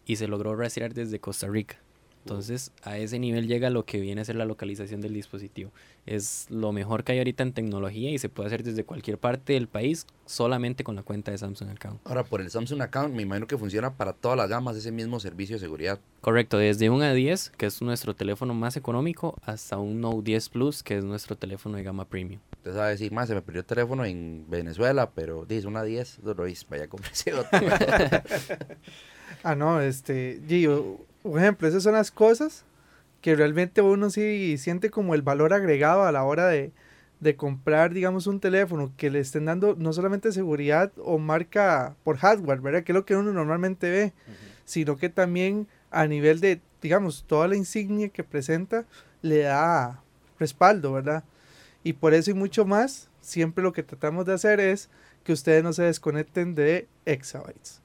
y 0.05 0.15
se 0.15 0.27
logró 0.27 0.55
rastrear 0.55 0.93
desde 0.93 1.19
Costa 1.19 1.47
Rica. 1.47 1.77
Entonces, 2.23 2.71
a 2.83 2.97
ese 2.97 3.17
nivel 3.17 3.47
llega 3.47 3.69
lo 3.69 3.85
que 3.85 3.99
viene 3.99 4.21
a 4.21 4.25
ser 4.25 4.35
la 4.35 4.45
localización 4.45 5.01
del 5.01 5.13
dispositivo. 5.13 5.71
Es 6.05 6.47
lo 6.49 6.71
mejor 6.71 7.03
que 7.03 7.13
hay 7.13 7.17
ahorita 7.17 7.43
en 7.43 7.53
tecnología 7.53 8.11
y 8.11 8.17
se 8.19 8.29
puede 8.29 8.47
hacer 8.47 8.63
desde 8.63 8.83
cualquier 8.83 9.17
parte 9.17 9.53
del 9.53 9.67
país 9.67 10.05
solamente 10.25 10.83
con 10.83 10.95
la 10.95 11.03
cuenta 11.03 11.31
de 11.31 11.37
Samsung 11.37 11.71
Account. 11.71 11.99
Ahora, 12.05 12.23
por 12.23 12.41
el 12.41 12.49
Samsung 12.49 12.81
Account, 12.81 13.13
me 13.13 13.23
imagino 13.23 13.47
que 13.47 13.57
funciona 13.57 13.95
para 13.95 14.13
todas 14.13 14.37
las 14.37 14.49
gamas 14.49 14.77
ese 14.77 14.91
mismo 14.91 15.19
servicio 15.19 15.55
de 15.55 15.59
seguridad. 15.59 15.99
Correcto, 16.21 16.57
desde 16.57 16.89
un 16.89 17.01
A10, 17.01 17.51
que 17.51 17.65
es 17.65 17.81
nuestro 17.81 18.15
teléfono 18.15 18.53
más 18.53 18.77
económico, 18.77 19.35
hasta 19.43 19.77
un 19.77 19.99
Note 19.99 20.21
10 20.23 20.49
Plus, 20.49 20.83
que 20.83 20.97
es 20.97 21.03
nuestro 21.03 21.35
teléfono 21.35 21.77
de 21.77 21.83
gama 21.83 22.05
premium. 22.05 22.39
Usted 22.57 22.73
sabe 22.73 22.91
decir, 22.91 23.11
más 23.11 23.27
se 23.27 23.33
me 23.33 23.41
perdió 23.41 23.61
el 23.61 23.65
teléfono 23.65 24.05
en 24.05 24.45
Venezuela, 24.47 25.09
pero 25.09 25.45
dice 25.45 25.67
una 25.67 25.83
10, 25.83 26.19
no 26.23 26.33
lo 26.35 26.47
hice, 26.47 26.65
vaya, 26.69 26.87
cómprese 26.89 27.33
otro. 27.33 27.59
Ah, 29.43 29.55
no, 29.55 29.81
este, 29.81 30.39
Gio, 30.47 30.99
por 31.21 31.39
ejemplo, 31.39 31.67
esas 31.67 31.83
son 31.83 31.93
las 31.93 32.11
cosas 32.11 32.65
que 33.21 33.35
realmente 33.35 33.81
uno 33.81 34.09
sí 34.09 34.57
siente 34.57 34.89
como 34.89 35.13
el 35.13 35.21
valor 35.21 35.53
agregado 35.53 36.03
a 36.03 36.11
la 36.11 36.23
hora 36.23 36.47
de, 36.47 36.71
de 37.19 37.35
comprar, 37.35 37.93
digamos, 37.93 38.25
un 38.25 38.39
teléfono 38.39 38.91
que 38.97 39.11
le 39.11 39.19
estén 39.19 39.45
dando 39.45 39.75
no 39.77 39.93
solamente 39.93 40.31
seguridad 40.31 40.91
o 40.97 41.19
marca 41.19 41.95
por 42.03 42.17
hardware, 42.17 42.61
¿verdad? 42.61 42.83
Que 42.83 42.91
es 42.91 42.95
lo 42.95 43.05
que 43.05 43.15
uno 43.15 43.31
normalmente 43.31 43.89
ve, 43.91 44.13
sino 44.65 44.97
que 44.97 45.09
también 45.09 45.67
a 45.91 46.07
nivel 46.07 46.39
de, 46.39 46.61
digamos, 46.81 47.25
toda 47.27 47.47
la 47.47 47.55
insignia 47.55 48.09
que 48.09 48.23
presenta 48.23 48.85
le 49.21 49.39
da 49.39 50.01
respaldo, 50.39 50.93
¿verdad? 50.93 51.23
Y 51.83 51.93
por 51.93 52.15
eso 52.15 52.31
y 52.31 52.33
mucho 52.33 52.65
más, 52.65 53.09
siempre 53.21 53.63
lo 53.63 53.71
que 53.71 53.83
tratamos 53.83 54.25
de 54.25 54.33
hacer 54.33 54.59
es 54.59 54.89
que 55.23 55.33
ustedes 55.33 55.63
no 55.63 55.73
se 55.73 55.83
desconecten 55.83 56.55
de 56.55 56.87
Exabytes. 57.05 57.80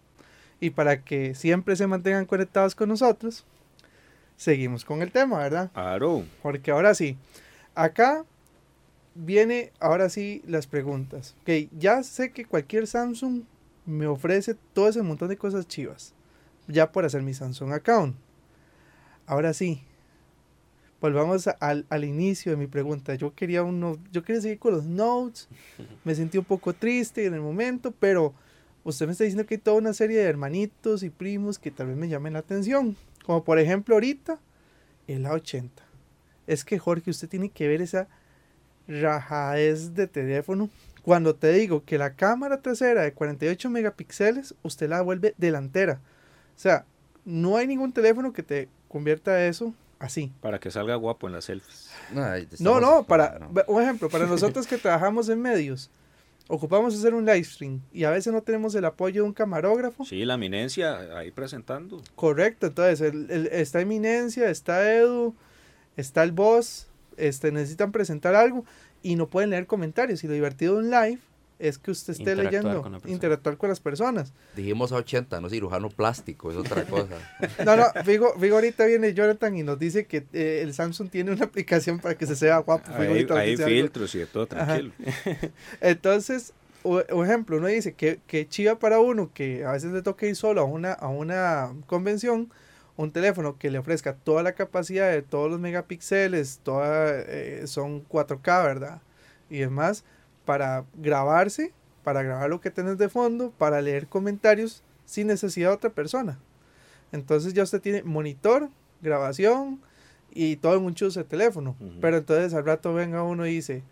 Y 0.61 0.71
para 0.71 1.03
que 1.03 1.35
siempre 1.35 1.77
se 1.77 1.87
mantengan 1.87 2.27
conectados 2.27 2.75
con 2.75 2.89
nosotros, 2.89 3.45
seguimos 4.37 4.85
con 4.85 5.03
el 5.03 5.13
tema, 5.13 5.39
¿verdad? 5.39 5.71
Claro. 5.73 6.25
Porque 6.43 6.71
ahora 6.71 6.95
sí, 6.95 7.17
acá 7.75 8.25
viene 9.15 9.73
ahora 9.81 10.09
sí 10.09 10.43
las 10.47 10.67
preguntas. 10.67 11.35
Ok, 11.43 11.71
ya 11.79 12.03
sé 12.03 12.33
que 12.33 12.45
cualquier 12.45 12.87
Samsung 12.87 13.43
me 13.85 14.07
ofrece 14.07 14.57
todo 14.73 14.89
ese 14.89 15.03
montón 15.03 15.29
de 15.29 15.37
cosas 15.37 15.67
chivas. 15.67 16.15
Ya 16.69 16.91
por 16.91 17.05
hacer 17.05 17.23
mi 17.23 17.35
Samsung 17.35 17.73
account. 17.73 18.17
Ahora 19.27 19.53
sí, 19.53 19.83
volvamos 21.01 21.49
al, 21.61 21.87
al 21.89 22.05
inicio 22.05 22.53
de 22.53 22.59
mi 22.59 22.67
pregunta. 22.67 23.15
Yo 23.15 23.35
quería 23.35 23.63
uno, 23.63 23.97
yo 24.13 24.23
quería 24.23 24.43
seguir 24.43 24.59
con 24.59 24.73
los 24.75 24.85
notes. 24.85 25.49
Me 26.05 26.15
sentí 26.15 26.39
un 26.39 26.45
poco 26.45 26.73
triste 26.73 27.27
en 27.27 27.35
el 27.35 27.41
momento, 27.41 27.93
pero 27.99 28.35
usted 28.89 29.07
me 29.07 29.13
está 29.13 29.25
diciendo 29.25 29.47
que 29.47 29.55
hay 29.57 29.61
toda 29.61 29.77
una 29.79 29.93
serie 29.93 30.19
de 30.19 30.25
hermanitos 30.25 31.03
y 31.03 31.11
primos 31.11 31.59
que 31.59 31.71
tal 31.71 31.89
vez 31.89 31.97
me 31.97 32.09
llamen 32.09 32.33
la 32.35 32.39
atención. 32.39 32.97
Como 33.25 33.45
por 33.45 33.59
ejemplo 33.59 33.95
ahorita, 33.97 34.39
el 35.09 35.25
A80. 35.27 35.71
Es 36.47 36.65
que 36.65 36.79
Jorge, 36.79 37.11
usted 37.11 37.29
tiene 37.29 37.49
que 37.51 37.67
ver 37.69 37.83
esa 37.83 38.07
rajadez 38.89 39.95
de 39.95 40.07
teléfono. 40.07 40.71
Cuando 41.03 41.35
te 41.35 41.53
digo 41.53 41.85
que 41.85 41.99
la 41.99 42.15
cámara 42.15 42.61
trasera 42.63 43.03
de 43.03 43.13
48 43.13 43.71
megapíxeles, 43.71 44.55
usted 44.63 44.89
la 44.89 45.03
vuelve 45.03 45.35
delantera. 45.39 46.01
O 46.57 46.59
sea, 46.59 46.85
no 47.25 47.57
hay 47.57 47.67
ningún 47.67 47.93
teléfono 47.93 48.33
que 48.33 48.43
te 48.43 48.69
convierta 48.89 49.47
eso 49.47 49.75
así. 49.99 50.33
Para 50.41 50.59
que 50.59 50.71
salga 50.71 50.95
guapo 50.97 51.27
en 51.27 51.33
las 51.35 51.45
selfies. 51.45 51.91
No, 52.13 52.21
No, 52.23 52.35
estamos- 52.35 52.81
no, 52.81 53.03
para, 53.05 53.39
no. 53.39 53.51
un 53.69 53.83
ejemplo, 53.83 54.09
para 54.09 54.27
nosotros 54.27 54.67
que 54.67 54.79
trabajamos 54.79 55.29
en 55.29 55.41
medios, 55.41 55.91
ocupamos 56.49 56.95
hacer 56.95 57.15
un 57.15 57.25
live 57.25 57.45
stream 57.45 57.81
y 57.93 58.05
a 58.05 58.11
veces 58.11 58.33
no 58.33 58.43
tenemos 58.43 58.75
el 58.75 58.85
apoyo 58.85 59.23
de 59.23 59.29
un 59.29 59.33
camarógrafo. 59.35 60.05
Sí, 60.05 60.25
la 60.25 60.35
eminencia 60.35 61.19
ahí 61.19 61.31
presentando. 61.31 62.03
Correcto, 62.15 62.67
entonces 62.67 63.01
el- 63.01 63.31
el- 63.31 63.47
está 63.49 63.81
Eminencia, 63.81 64.49
está 64.51 64.93
Edu, 64.95 65.35
está 65.97 66.23
el 66.23 66.33
boss, 66.33 66.87
este, 67.17 67.51
necesitan 67.53 67.93
presentar 67.93 68.35
algo 68.35 68.65
y 69.03 69.17
no 69.17 69.29
pueden 69.29 69.51
leer 69.51 69.67
comentarios. 69.67 70.23
Y 70.25 70.27
lo 70.29 70.35
divertido 70.35 70.75
de 70.75 70.81
un 70.81 70.91
live 70.91 71.19
es 71.59 71.79
que 71.79 71.91
usted 71.91 72.13
esté 72.13 72.33
Interactuar 72.33 72.63
leyendo, 72.65 72.83
con 72.83 73.11
interactuar 73.11 73.57
con 73.57 73.69
las 73.71 73.81
personas. 73.81 74.33
Dijimos 74.55 74.93
a 74.93 74.97
80, 74.97 75.41
no 75.41 75.49
cirujano 75.49 75.89
plástico, 75.89 76.51
es 76.51 76.57
otra 76.57 76.85
cosa. 76.85 77.15
No, 77.65 77.77
no, 77.77 77.85
Figo, 78.05 78.35
Figo 78.39 78.57
ahorita 78.57 78.85
viene 78.87 79.15
Jonathan 79.15 79.57
y 79.57 79.63
nos 79.63 79.79
dice 79.79 80.07
que 80.07 80.27
eh, 80.33 80.61
el 80.63 80.75
Samsung 80.75 81.09
tiene 81.11 81.33
una 81.33 81.45
aplicación 81.47 81.99
para 81.99 82.15
que 82.17 82.27
se 82.27 82.45
vea 82.45 82.59
guapo. 82.59 82.93
Figo 82.93 83.15
Hay, 83.15 83.27
hay 83.41 83.51
dice 83.53 83.65
algo. 83.65 83.77
filtros 83.77 84.15
y 84.15 84.19
de 84.19 84.27
todo, 84.27 84.47
tranquilo. 84.47 84.93
Entonces, 85.81 86.53
o, 86.83 87.03
o 87.13 87.25
ejemplo, 87.25 87.57
uno 87.57 87.67
dice 87.69 87.95
que, 87.95 88.21
que 88.27 88.49
chiva 88.49 88.79
para 88.79 89.01
uno 89.01 89.31
que 89.33 89.65
a 89.65 89.73
veces 89.73 89.93
le 89.93 90.03
toca 90.03 90.27
ir 90.27 90.37
solo 90.37 90.61
a 90.61 90.65
una, 90.65 90.93
a 90.93 91.09
una 91.09 91.73
convención, 91.87 92.51
un 92.97 93.11
teléfono 93.13 93.59
que 93.59 93.71
le 93.71 93.79
ofrezca 93.79 94.15
toda 94.15 94.43
la 94.43 94.53
capacidad 94.53 95.11
de 95.11 95.23
todos 95.23 95.51
los 95.51 95.61
megapíxeles, 95.61 96.61
toda, 96.63 97.13
eh, 97.27 97.63
son 97.67 98.05
4K, 98.07 98.65
¿verdad? 98.65 99.01
Y 99.51 99.59
demás, 99.59 100.05
para 100.47 100.87
grabarse, 100.95 101.75
para 102.03 102.23
grabar 102.23 102.49
lo 102.49 102.63
que 102.63 102.71
tenés 102.71 102.97
de 102.97 103.11
fondo, 103.11 103.51
para 103.51 103.83
leer 103.83 104.07
comentarios 104.07 104.83
sin 105.05 105.27
necesidad 105.27 105.69
de 105.69 105.75
otra 105.75 105.91
persona. 105.91 106.39
Entonces 107.13 107.53
ya 107.53 107.65
usted 107.65 107.83
tiene 107.83 108.03
monitor, 108.03 108.71
grabación 109.03 109.81
y 110.31 110.57
todo 110.57 110.77
en 110.77 110.85
un 110.85 110.95
chuzo 110.95 111.21
de 111.21 111.25
teléfono. 111.25 111.77
Pero 112.01 112.17
entonces 112.17 112.55
al 112.55 112.65
rato 112.65 112.95
venga 112.95 113.23
uno 113.23 113.47
y 113.47 113.55
dice, 113.55 113.83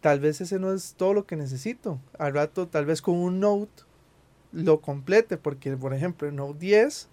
tal 0.00 0.20
vez 0.20 0.40
ese 0.40 0.58
no 0.58 0.72
es 0.72 0.94
todo 0.96 1.12
lo 1.12 1.26
que 1.26 1.36
necesito. 1.36 2.00
Al 2.18 2.34
rato, 2.34 2.68
tal 2.68 2.86
vez 2.86 3.02
con 3.02 3.16
un 3.16 3.40
Note 3.40 3.82
lo 4.52 4.80
complete, 4.80 5.36
porque 5.36 5.76
por 5.76 5.92
ejemplo 5.92 6.28
el 6.28 6.36
Note 6.36 6.58
10 6.58 7.08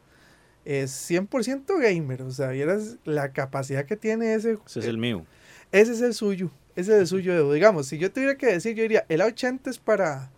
es 0.65 1.11
100% 1.11 1.79
gamer. 1.81 2.21
O 2.23 2.31
sea, 2.31 2.49
vieras 2.49 2.97
la 3.05 3.31
capacidad 3.31 3.85
que 3.85 3.97
tiene 3.97 4.33
ese. 4.33 4.59
Ese 4.65 4.79
es 4.79 4.85
el 4.85 4.97
mío. 4.97 5.25
Ese 5.71 5.93
es 5.93 6.01
el 6.01 6.13
suyo. 6.13 6.51
Ese 6.75 6.93
es 6.93 6.99
el 6.99 7.07
suyo. 7.07 7.33
Edu. 7.33 7.53
Digamos, 7.53 7.87
si 7.87 7.97
yo 7.97 8.11
tuviera 8.11 8.35
que 8.35 8.47
decir, 8.47 8.75
yo 8.75 8.83
diría, 8.83 9.05
el 9.09 9.21
A80 9.21 9.67
es 9.67 9.77
para, 9.79 10.31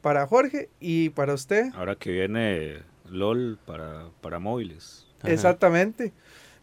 para 0.00 0.26
Jorge 0.26 0.68
y 0.80 1.10
para 1.10 1.34
usted. 1.34 1.70
Ahora 1.74 1.94
que 1.96 2.10
viene 2.12 2.82
LOL 3.10 3.58
para, 3.64 4.10
para 4.20 4.38
móviles. 4.38 5.06
Ajá. 5.20 5.32
Exactamente. 5.32 6.12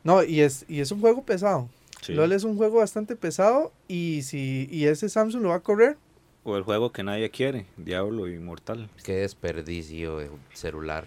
No, 0.03 0.23
y 0.23 0.41
es, 0.41 0.65
y 0.67 0.79
es 0.81 0.91
un 0.91 1.01
juego 1.01 1.23
pesado. 1.23 1.69
Sí. 2.01 2.13
LOL 2.13 2.31
es 2.33 2.43
un 2.43 2.55
juego 2.55 2.77
bastante 2.77 3.15
pesado 3.15 3.73
y 3.88 4.21
si 4.21 4.67
y 4.71 4.85
ese 4.85 5.09
Samsung 5.09 5.41
lo 5.41 5.49
va 5.49 5.55
a 5.55 5.59
correr, 5.61 5.97
O 6.43 6.55
el 6.55 6.61
juego 6.61 6.91
que 6.91 7.01
nadie 7.01 7.31
quiere, 7.31 7.65
Diablo 7.77 8.27
Inmortal. 8.27 8.89
Qué 9.03 9.13
desperdicio 9.13 10.17
de 10.17 10.29
celular. 10.53 11.05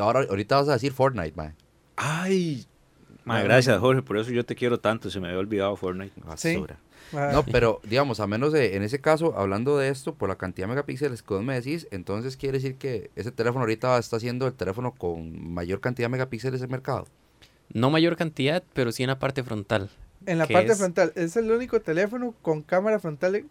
Ahora, 0.00 0.26
ahorita 0.28 0.56
vas 0.56 0.68
a 0.68 0.72
decir 0.72 0.92
Fortnite, 0.92 1.36
mae. 1.36 1.54
Ay, 1.94 2.66
ma, 3.28 3.42
gracias 3.42 3.78
Jorge, 3.78 4.02
por 4.02 4.18
eso 4.18 4.30
yo 4.30 4.44
te 4.44 4.54
quiero 4.54 4.80
tanto, 4.80 5.10
se 5.10 5.20
me 5.20 5.28
había 5.28 5.38
olvidado 5.38 5.76
Fortnite. 5.76 6.12
Sí. 6.36 6.54
Basura. 6.56 6.78
Ah, 7.12 7.30
No, 7.32 7.42
pero 7.44 7.80
digamos, 7.84 8.20
a 8.20 8.26
menos 8.26 8.52
de, 8.52 8.76
en 8.76 8.82
ese 8.82 9.00
caso, 9.00 9.38
hablando 9.38 9.78
de 9.78 9.88
esto, 9.88 10.14
por 10.14 10.28
la 10.28 10.36
cantidad 10.36 10.66
de 10.66 10.70
megapíxeles 10.74 11.22
que 11.22 11.34
vos 11.34 11.42
me 11.42 11.54
decís, 11.54 11.86
entonces 11.90 12.36
quiere 12.36 12.58
decir 12.58 12.76
que 12.76 13.10
ese 13.16 13.30
teléfono 13.32 13.60
ahorita 13.60 13.96
está 13.98 14.20
siendo 14.20 14.46
el 14.46 14.52
teléfono 14.54 14.92
con 14.92 15.52
mayor 15.54 15.80
cantidad 15.80 16.06
de 16.08 16.12
megapíxeles 16.12 16.60
del 16.60 16.68
mercado. 16.68 17.06
No 17.72 17.90
mayor 17.90 18.16
cantidad, 18.16 18.62
pero 18.74 18.92
sí 18.92 19.02
en 19.04 19.08
la 19.08 19.18
parte 19.18 19.42
frontal. 19.42 19.88
en 20.26 20.38
la 20.38 20.46
¿qué 20.46 20.54
parte 20.54 20.72
es? 20.72 20.78
frontal, 20.78 21.12
es 21.14 21.36
el 21.36 21.50
único 21.50 21.80
teléfono 21.80 22.34
con 22.42 22.62
cámara 22.62 22.98
frontal 22.98 23.44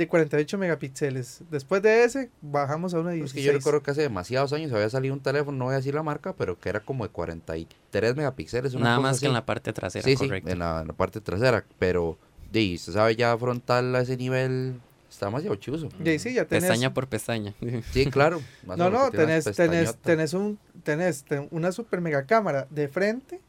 de- 0.00 0.04
de 0.04 0.08
48 0.08 0.56
megapíxeles. 0.58 1.42
Después 1.50 1.82
de 1.82 2.04
ese, 2.04 2.30
bajamos 2.40 2.94
a 2.94 3.00
una 3.00 3.10
Es 3.10 3.16
16. 3.16 3.34
que 3.34 3.42
yo 3.42 3.52
recuerdo 3.52 3.82
que 3.82 3.90
hace 3.90 4.02
demasiados 4.02 4.52
años 4.52 4.72
había 4.72 4.88
salido 4.90 5.14
un 5.14 5.20
teléfono, 5.20 5.58
no 5.58 5.64
voy 5.66 5.74
a 5.74 5.76
decir 5.76 5.94
la 5.94 6.02
marca, 6.02 6.32
pero 6.34 6.58
que 6.58 6.68
era 6.70 6.80
como 6.80 7.04
de 7.04 7.10
43 7.10 8.16
megapíxeles. 8.16 8.74
Una 8.74 8.84
Nada 8.84 8.96
cosa 8.96 9.02
más 9.02 9.16
así. 9.16 9.20
que 9.20 9.26
en 9.28 9.32
la 9.34 9.44
parte 9.46 9.72
trasera, 9.72 10.04
Sí, 10.04 10.16
correcto. 10.16 10.48
sí, 10.48 10.52
en 10.52 10.58
la, 10.58 10.80
en 10.82 10.88
la 10.88 10.94
parte 10.94 11.20
trasera, 11.20 11.64
pero, 11.78 12.16
di, 12.50 12.74
usted 12.76 12.92
sabe 12.94 13.14
ya 13.16 13.36
frontal 13.36 13.94
a 13.94 14.00
ese 14.00 14.16
nivel, 14.16 14.80
está 15.10 15.26
demasiado 15.26 15.56
chuzo. 15.56 15.88
Y 16.04 16.18
sí, 16.18 16.32
ya 16.34 16.44
tenés... 16.46 16.64
Pestaña 16.64 16.94
por 16.94 17.06
pestaña. 17.08 17.54
Sí, 17.92 18.06
claro. 18.06 18.40
No, 18.64 18.90
no, 18.90 19.10
tenés, 19.10 19.44
tenés, 19.54 19.96
tenés, 19.96 20.32
un, 20.34 20.58
tenés 20.82 21.24
una 21.50 21.72
super 21.72 22.00
mega 22.00 22.24
cámara 22.24 22.66
de 22.70 22.88
frente 22.88 23.40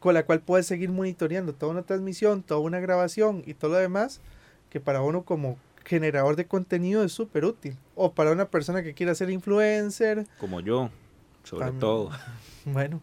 con 0.00 0.14
la 0.14 0.24
cual 0.24 0.40
puedes 0.40 0.66
seguir 0.66 0.90
monitoreando 0.90 1.52
toda 1.54 1.72
una 1.72 1.82
transmisión, 1.82 2.42
toda 2.42 2.60
una 2.60 2.80
grabación 2.80 3.42
y 3.46 3.54
todo 3.54 3.72
lo 3.72 3.78
demás, 3.78 4.20
que 4.70 4.78
para 4.80 5.00
uno 5.02 5.22
como 5.22 5.58
generador 5.86 6.36
de 6.36 6.46
contenido 6.46 7.02
es 7.04 7.12
súper 7.12 7.44
útil. 7.44 7.76
O 7.94 8.12
para 8.12 8.32
una 8.32 8.46
persona 8.48 8.82
que 8.82 8.92
quiera 8.94 9.14
ser 9.14 9.30
influencer, 9.30 10.26
Como 10.38 10.60
yo, 10.60 10.90
sobre 11.44 11.72
todo. 11.72 12.10
bueno. 12.64 13.00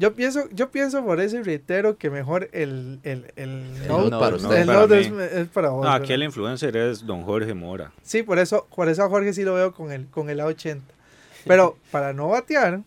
Yo 0.00 0.14
pienso, 0.14 0.48
yo 0.52 0.70
pienso 0.70 1.04
por 1.04 1.20
eso 1.20 1.38
y 1.38 1.42
reitero 1.42 1.96
que 1.98 2.08
mejor 2.08 2.48
el, 2.52 3.00
el, 3.02 3.32
el 3.34 3.48
El 3.82 3.88
Note, 3.88 4.10
Note 4.10 4.16
para 4.18 4.30
no, 4.30 4.36
usted. 4.36 4.56
el 4.60 4.66
para 4.66 4.78
Note 4.80 5.10
mí. 5.10 5.22
es, 5.24 5.32
es 5.32 5.48
para 5.48 5.68
vos. 5.70 5.78
No, 5.84 5.90
¿verdad? 5.90 6.02
aquí 6.04 6.12
el 6.12 6.22
influencer 6.22 6.76
es 6.76 7.04
don 7.04 7.22
Jorge 7.24 7.52
Mora. 7.52 7.90
Sí, 8.02 8.22
por 8.22 8.38
eso, 8.38 8.68
por 8.76 8.88
eso 8.88 9.02
a 9.02 9.08
Jorge 9.08 9.32
sí 9.32 9.42
lo 9.42 9.54
veo 9.54 9.72
con 9.74 9.90
el, 9.90 10.06
con 10.06 10.30
el 10.30 10.38
A80. 10.38 10.82
Pero 11.48 11.76
para 11.90 12.12
no 12.12 12.28
batear, 12.28 12.82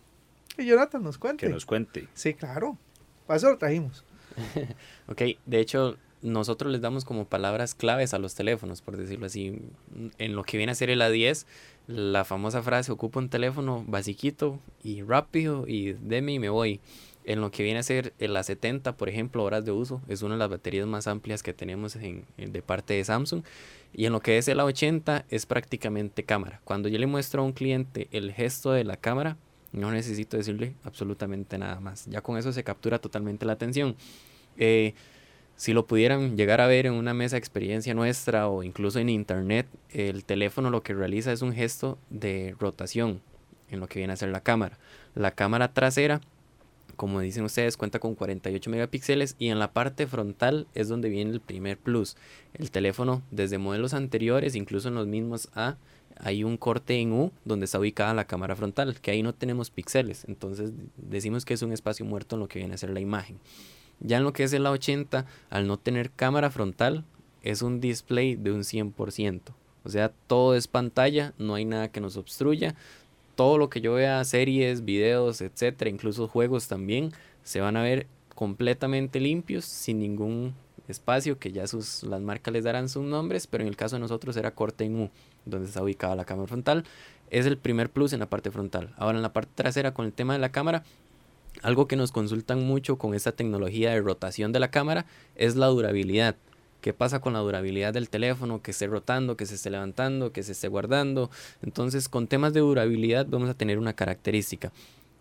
que 0.56 0.64
Jonathan 0.64 1.02
nos 1.02 1.18
cuente. 1.18 1.46
Que 1.46 1.52
nos 1.52 1.66
cuente. 1.66 2.08
Sí, 2.14 2.32
claro. 2.32 2.78
Para 3.26 3.36
eso 3.36 3.50
lo 3.50 3.58
trajimos. 3.58 4.04
Ok, 5.08 5.20
de 5.44 5.60
hecho, 5.60 5.96
nosotros 6.22 6.70
les 6.72 6.80
damos 6.80 7.04
como 7.04 7.24
palabras 7.26 7.74
claves 7.74 8.14
a 8.14 8.18
los 8.18 8.34
teléfonos, 8.34 8.80
por 8.80 8.96
decirlo 8.96 9.26
así. 9.26 9.60
En 10.18 10.34
lo 10.36 10.44
que 10.44 10.56
viene 10.56 10.72
a 10.72 10.74
ser 10.74 10.90
el 10.90 11.00
A10, 11.00 11.46
la 11.88 12.24
famosa 12.24 12.62
frase, 12.62 12.92
ocupa 12.92 13.18
un 13.20 13.28
teléfono 13.28 13.84
basiquito 13.86 14.58
y 14.82 15.02
rápido 15.02 15.66
y 15.66 15.92
deme 15.94 16.32
y 16.34 16.38
me 16.38 16.48
voy. 16.48 16.80
En 17.24 17.40
lo 17.40 17.50
que 17.52 17.62
viene 17.62 17.78
a 17.78 17.82
ser 17.84 18.12
el 18.18 18.34
A70, 18.36 18.94
por 18.94 19.08
ejemplo, 19.08 19.44
horas 19.44 19.64
de 19.64 19.70
uso, 19.70 20.00
es 20.08 20.22
una 20.22 20.34
de 20.34 20.38
las 20.40 20.50
baterías 20.50 20.86
más 20.88 21.06
amplias 21.06 21.42
que 21.44 21.52
tenemos 21.52 21.94
en, 21.96 22.24
en- 22.36 22.52
de 22.52 22.62
parte 22.62 22.94
de 22.94 23.04
Samsung. 23.04 23.44
Y 23.92 24.06
en 24.06 24.12
lo 24.12 24.20
que 24.20 24.38
es 24.38 24.48
el 24.48 24.58
A80 24.58 25.24
es 25.28 25.46
prácticamente 25.46 26.24
cámara. 26.24 26.60
Cuando 26.64 26.88
yo 26.88 26.98
le 26.98 27.06
muestro 27.06 27.42
a 27.42 27.44
un 27.44 27.52
cliente 27.52 28.08
el 28.10 28.32
gesto 28.32 28.72
de 28.72 28.82
la 28.84 28.96
cámara, 28.96 29.36
no 29.72 29.90
necesito 29.92 30.36
decirle 30.36 30.74
absolutamente 30.82 31.58
nada 31.58 31.78
más. 31.80 32.06
Ya 32.06 32.20
con 32.22 32.36
eso 32.38 32.52
se 32.52 32.64
captura 32.64 32.98
totalmente 32.98 33.46
la 33.46 33.52
atención. 33.52 33.94
Eh, 34.58 34.94
si 35.62 35.74
lo 35.74 35.86
pudieran 35.86 36.36
llegar 36.36 36.60
a 36.60 36.66
ver 36.66 36.86
en 36.86 36.94
una 36.94 37.14
mesa 37.14 37.36
de 37.36 37.38
experiencia 37.38 37.94
nuestra 37.94 38.48
o 38.48 38.64
incluso 38.64 38.98
en 38.98 39.08
internet, 39.08 39.68
el 39.90 40.24
teléfono 40.24 40.70
lo 40.70 40.82
que 40.82 40.92
realiza 40.92 41.30
es 41.30 41.40
un 41.40 41.52
gesto 41.52 41.98
de 42.10 42.56
rotación 42.58 43.20
en 43.70 43.78
lo 43.78 43.86
que 43.86 44.00
viene 44.00 44.12
a 44.12 44.16
ser 44.16 44.30
la 44.30 44.40
cámara. 44.40 44.76
La 45.14 45.30
cámara 45.30 45.72
trasera, 45.72 46.20
como 46.96 47.20
dicen 47.20 47.44
ustedes, 47.44 47.76
cuenta 47.76 48.00
con 48.00 48.16
48 48.16 48.70
megapíxeles 48.70 49.36
y 49.38 49.50
en 49.50 49.60
la 49.60 49.72
parte 49.72 50.08
frontal 50.08 50.66
es 50.74 50.88
donde 50.88 51.10
viene 51.10 51.30
el 51.30 51.40
primer 51.40 51.78
plus. 51.78 52.16
El 52.54 52.72
teléfono 52.72 53.22
desde 53.30 53.58
modelos 53.58 53.94
anteriores, 53.94 54.56
incluso 54.56 54.88
en 54.88 54.96
los 54.96 55.06
mismos 55.06 55.48
A, 55.54 55.76
hay 56.16 56.42
un 56.42 56.56
corte 56.56 56.98
en 56.98 57.12
U 57.12 57.30
donde 57.44 57.66
está 57.66 57.78
ubicada 57.78 58.14
la 58.14 58.26
cámara 58.26 58.56
frontal, 58.56 59.00
que 59.00 59.12
ahí 59.12 59.22
no 59.22 59.32
tenemos 59.32 59.70
píxeles, 59.70 60.24
entonces 60.26 60.72
decimos 60.96 61.44
que 61.44 61.54
es 61.54 61.62
un 61.62 61.72
espacio 61.72 62.04
muerto 62.04 62.34
en 62.34 62.40
lo 62.40 62.48
que 62.48 62.58
viene 62.58 62.74
a 62.74 62.78
ser 62.78 62.90
la 62.90 62.98
imagen. 62.98 63.38
Ya 64.02 64.18
en 64.18 64.24
lo 64.24 64.32
que 64.32 64.44
es 64.44 64.52
el 64.52 64.66
A80, 64.66 65.24
al 65.50 65.66
no 65.66 65.78
tener 65.78 66.10
cámara 66.10 66.50
frontal, 66.50 67.04
es 67.42 67.62
un 67.62 67.80
display 67.80 68.36
de 68.36 68.52
un 68.52 68.60
100%. 68.60 69.40
O 69.84 69.88
sea, 69.88 70.12
todo 70.26 70.54
es 70.54 70.68
pantalla, 70.68 71.32
no 71.38 71.54
hay 71.54 71.64
nada 71.64 71.88
que 71.88 72.00
nos 72.00 72.16
obstruya. 72.16 72.74
Todo 73.36 73.58
lo 73.58 73.70
que 73.70 73.80
yo 73.80 73.94
vea, 73.94 74.22
series, 74.24 74.84
videos, 74.84 75.40
etcétera, 75.40 75.90
incluso 75.90 76.28
juegos 76.28 76.68
también, 76.68 77.12
se 77.42 77.60
van 77.60 77.76
a 77.76 77.82
ver 77.82 78.06
completamente 78.34 79.20
limpios, 79.20 79.64
sin 79.64 79.98
ningún 79.98 80.54
espacio, 80.88 81.38
que 81.38 81.52
ya 81.52 81.66
sus, 81.66 82.02
las 82.02 82.20
marcas 82.20 82.52
les 82.52 82.64
darán 82.64 82.88
sus 82.88 83.04
nombres, 83.04 83.46
pero 83.46 83.62
en 83.62 83.68
el 83.68 83.76
caso 83.76 83.96
de 83.96 84.00
nosotros 84.00 84.36
era 84.36 84.52
corte 84.52 84.84
en 84.84 85.00
U, 85.00 85.10
donde 85.44 85.68
está 85.68 85.82
ubicada 85.82 86.16
la 86.16 86.24
cámara 86.24 86.48
frontal. 86.48 86.84
Es 87.30 87.46
el 87.46 87.56
primer 87.56 87.88
plus 87.88 88.12
en 88.12 88.20
la 88.20 88.28
parte 88.28 88.50
frontal. 88.50 88.94
Ahora 88.96 89.16
en 89.16 89.22
la 89.22 89.32
parte 89.32 89.52
trasera, 89.54 89.94
con 89.94 90.04
el 90.04 90.12
tema 90.12 90.34
de 90.34 90.38
la 90.38 90.52
cámara, 90.52 90.84
algo 91.60 91.86
que 91.86 91.96
nos 91.96 92.12
consultan 92.12 92.64
mucho 92.64 92.96
con 92.96 93.14
esta 93.14 93.32
tecnología 93.32 93.90
de 93.90 94.00
rotación 94.00 94.52
de 94.52 94.60
la 94.60 94.70
cámara 94.70 95.06
es 95.36 95.56
la 95.56 95.66
durabilidad. 95.66 96.36
¿Qué 96.80 96.92
pasa 96.92 97.20
con 97.20 97.34
la 97.34 97.38
durabilidad 97.38 97.94
del 97.94 98.10
teléfono? 98.10 98.60
Que 98.60 98.72
esté 98.72 98.88
rotando, 98.88 99.36
que 99.36 99.46
se 99.46 99.54
esté 99.54 99.70
levantando, 99.70 100.32
que 100.32 100.42
se 100.42 100.52
esté 100.52 100.66
guardando. 100.66 101.30
Entonces, 101.62 102.08
con 102.08 102.26
temas 102.26 102.52
de 102.52 102.60
durabilidad 102.60 103.26
vamos 103.28 103.48
a 103.48 103.54
tener 103.54 103.78
una 103.78 103.92
característica. 103.92 104.72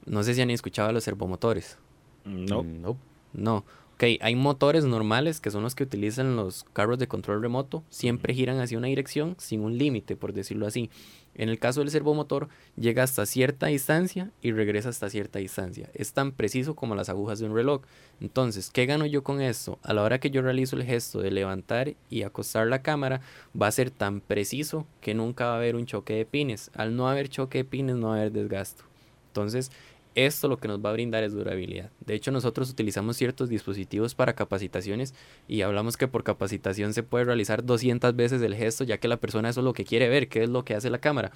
No 0.07 0.23
sé 0.23 0.33
si 0.33 0.41
han 0.41 0.49
escuchado 0.49 0.87
de 0.87 0.95
los 0.95 1.03
servomotores. 1.03 1.77
No. 2.25 2.63
Mm, 2.63 2.81
no. 2.81 2.97
No. 3.33 3.57
Ok, 3.93 4.03
hay 4.19 4.35
motores 4.35 4.85
normales 4.85 5.39
que 5.39 5.51
son 5.51 5.61
los 5.61 5.75
que 5.75 5.83
utilizan 5.83 6.35
los 6.35 6.63
carros 6.73 6.97
de 6.97 7.07
control 7.07 7.43
remoto. 7.43 7.83
Siempre 7.89 8.33
giran 8.33 8.59
hacia 8.59 8.79
una 8.79 8.87
dirección 8.87 9.35
sin 9.37 9.61
un 9.61 9.77
límite, 9.77 10.15
por 10.15 10.33
decirlo 10.33 10.65
así. 10.65 10.89
En 11.35 11.49
el 11.49 11.59
caso 11.59 11.79
del 11.79 11.89
servomotor, 11.89 12.49
llega 12.75 13.03
hasta 13.03 13.25
cierta 13.25 13.67
distancia 13.67 14.31
y 14.41 14.51
regresa 14.51 14.89
hasta 14.89 15.09
cierta 15.09 15.39
distancia. 15.39 15.89
Es 15.93 16.13
tan 16.13 16.31
preciso 16.31 16.75
como 16.75 16.95
las 16.95 17.09
agujas 17.09 17.39
de 17.39 17.45
un 17.45 17.55
reloj. 17.55 17.81
Entonces, 18.19 18.69
¿qué 18.71 18.85
gano 18.85 19.05
yo 19.05 19.23
con 19.23 19.41
esto? 19.41 19.79
A 19.83 19.93
la 19.93 20.03
hora 20.03 20.19
que 20.19 20.29
yo 20.29 20.41
realizo 20.41 20.75
el 20.75 20.83
gesto 20.83 21.21
de 21.21 21.31
levantar 21.31 21.95
y 22.09 22.23
acostar 22.23 22.67
la 22.67 22.81
cámara, 22.81 23.21
va 23.59 23.67
a 23.67 23.71
ser 23.71 23.91
tan 23.91 24.21
preciso 24.21 24.85
que 24.99 25.13
nunca 25.13 25.45
va 25.45 25.53
a 25.53 25.57
haber 25.57 25.75
un 25.75 25.85
choque 25.85 26.13
de 26.13 26.25
pines. 26.25 26.69
Al 26.75 26.95
no 26.95 27.07
haber 27.07 27.29
choque 27.29 27.59
de 27.59 27.65
pines, 27.65 27.95
no 27.95 28.09
va 28.09 28.15
a 28.15 28.19
haber 28.19 28.31
desgasto. 28.31 28.83
Entonces, 29.31 29.71
esto 30.15 30.47
lo 30.47 30.57
que 30.57 30.67
nos 30.67 30.83
va 30.83 30.89
a 30.89 30.93
brindar 30.93 31.23
es 31.23 31.33
durabilidad. 31.33 31.89
De 32.05 32.13
hecho, 32.13 32.31
nosotros 32.31 32.69
utilizamos 32.69 33.17
ciertos 33.17 33.49
dispositivos 33.49 34.15
para 34.15 34.33
capacitaciones 34.33 35.13
y 35.47 35.61
hablamos 35.61 35.97
que 35.97 36.07
por 36.07 36.23
capacitación 36.23 36.93
se 36.93 37.03
puede 37.03 37.25
realizar 37.25 37.63
200 37.63 38.15
veces 38.15 38.41
el 38.41 38.55
gesto, 38.55 38.83
ya 38.83 38.97
que 38.97 39.07
la 39.07 39.17
persona 39.17 39.49
eso 39.49 39.61
es 39.61 39.65
lo 39.65 39.73
que 39.73 39.85
quiere 39.85 40.09
ver, 40.09 40.27
qué 40.27 40.43
es 40.43 40.49
lo 40.49 40.65
que 40.65 40.75
hace 40.75 40.89
la 40.89 40.99
cámara. 40.99 41.31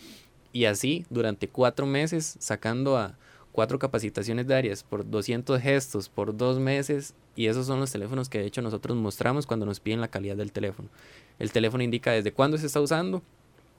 Y 0.51 0.65
así, 0.65 1.05
durante 1.09 1.47
cuatro 1.47 1.85
meses, 1.85 2.37
sacando 2.39 2.97
a 2.97 3.17
cuatro 3.51 3.79
capacitaciones 3.79 4.47
diarias 4.47 4.83
por 4.83 5.09
200 5.09 5.61
gestos 5.61 6.09
por 6.09 6.35
dos 6.35 6.59
meses, 6.59 7.13
y 7.35 7.47
esos 7.47 7.67
son 7.67 7.79
los 7.79 7.91
teléfonos 7.91 8.29
que 8.29 8.39
de 8.39 8.45
hecho 8.45 8.61
nosotros 8.61 8.97
mostramos 8.97 9.45
cuando 9.45 9.65
nos 9.65 9.79
piden 9.79 10.01
la 10.01 10.09
calidad 10.09 10.35
del 10.35 10.51
teléfono. 10.51 10.89
El 11.39 11.51
teléfono 11.51 11.83
indica 11.83 12.11
desde 12.11 12.31
cuándo 12.31 12.57
se 12.57 12.67
está 12.67 12.81
usando 12.81 13.21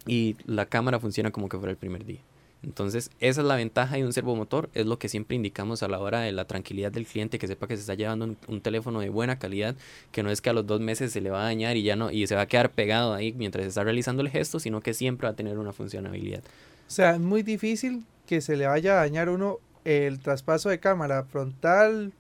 y 0.07 0.37
la 0.47 0.67
cámara 0.67 1.01
funciona 1.01 1.31
como 1.31 1.49
que 1.49 1.59
fuera 1.59 1.71
el 1.71 1.77
primer 1.77 2.05
día. 2.05 2.21
Entonces, 2.67 3.11
esa 3.21 3.41
es 3.43 3.47
la 3.47 3.55
ventaja 3.55 3.95
de 3.95 4.05
un 4.05 4.13
servomotor, 4.13 4.69
es 4.75 4.87
lo 4.87 4.99
que 4.99 5.09
siempre 5.09 5.37
indicamos 5.37 5.85
a 5.85 5.89
la 5.89 6.01
hora 6.01 6.21
de 6.21 6.33
la 6.33 6.47
tranquilidad 6.47 6.91
del 6.91 7.07
cliente, 7.07 7.39
que 7.39 7.47
sepa 7.47 7.69
que 7.69 7.77
se 7.77 7.83
está 7.83 7.95
llevando 7.95 8.35
un, 8.49 8.61
teléfono 8.61 8.99
de 8.99 9.09
buena 9.09 9.39
calidad, 9.39 9.77
que 10.11 10.25
no 10.25 10.31
es 10.31 10.41
que 10.41 10.51
a 10.51 10.53
los 10.53 10.67
dos 10.67 10.81
meses 10.81 11.13
se 11.13 11.21
le 11.21 11.31
va 11.31 11.43
a 11.43 11.45
dañar 11.45 11.77
y 11.77 11.85
ya 11.85 11.95
no, 11.95 12.11
y 12.11 12.27
se 12.27 12.35
va 12.35 12.43
a 12.43 12.47
quedar 12.47 12.73
pegado 12.73 13.15
ahí 13.15 13.33
mientras 13.33 13.63
se 13.63 13.69
está 13.69 13.85
realizando 13.85 14.23
el 14.23 14.31
gesto, 14.31 14.59
sino 14.59 14.81
que 14.81 14.95
siempre 14.95 15.29
va 15.29 15.33
a 15.33 15.37
tener 15.37 15.59
una 15.59 15.73
funcionalidad. 15.73 16.41
O 16.41 16.91
sea, 16.91 17.13
es 17.13 17.21
muy 17.21 17.45
difícil 17.45 18.05
que 18.27 18.41
se 18.41 18.57
le 18.57 18.67
vaya 18.67 18.95
a 18.95 18.97
dañar 18.97 19.29
uno 19.29 19.59
el 19.85 20.19
traspaso 20.19 20.69
de 20.69 20.81
cámara 20.81 21.23
frontal 21.23 22.13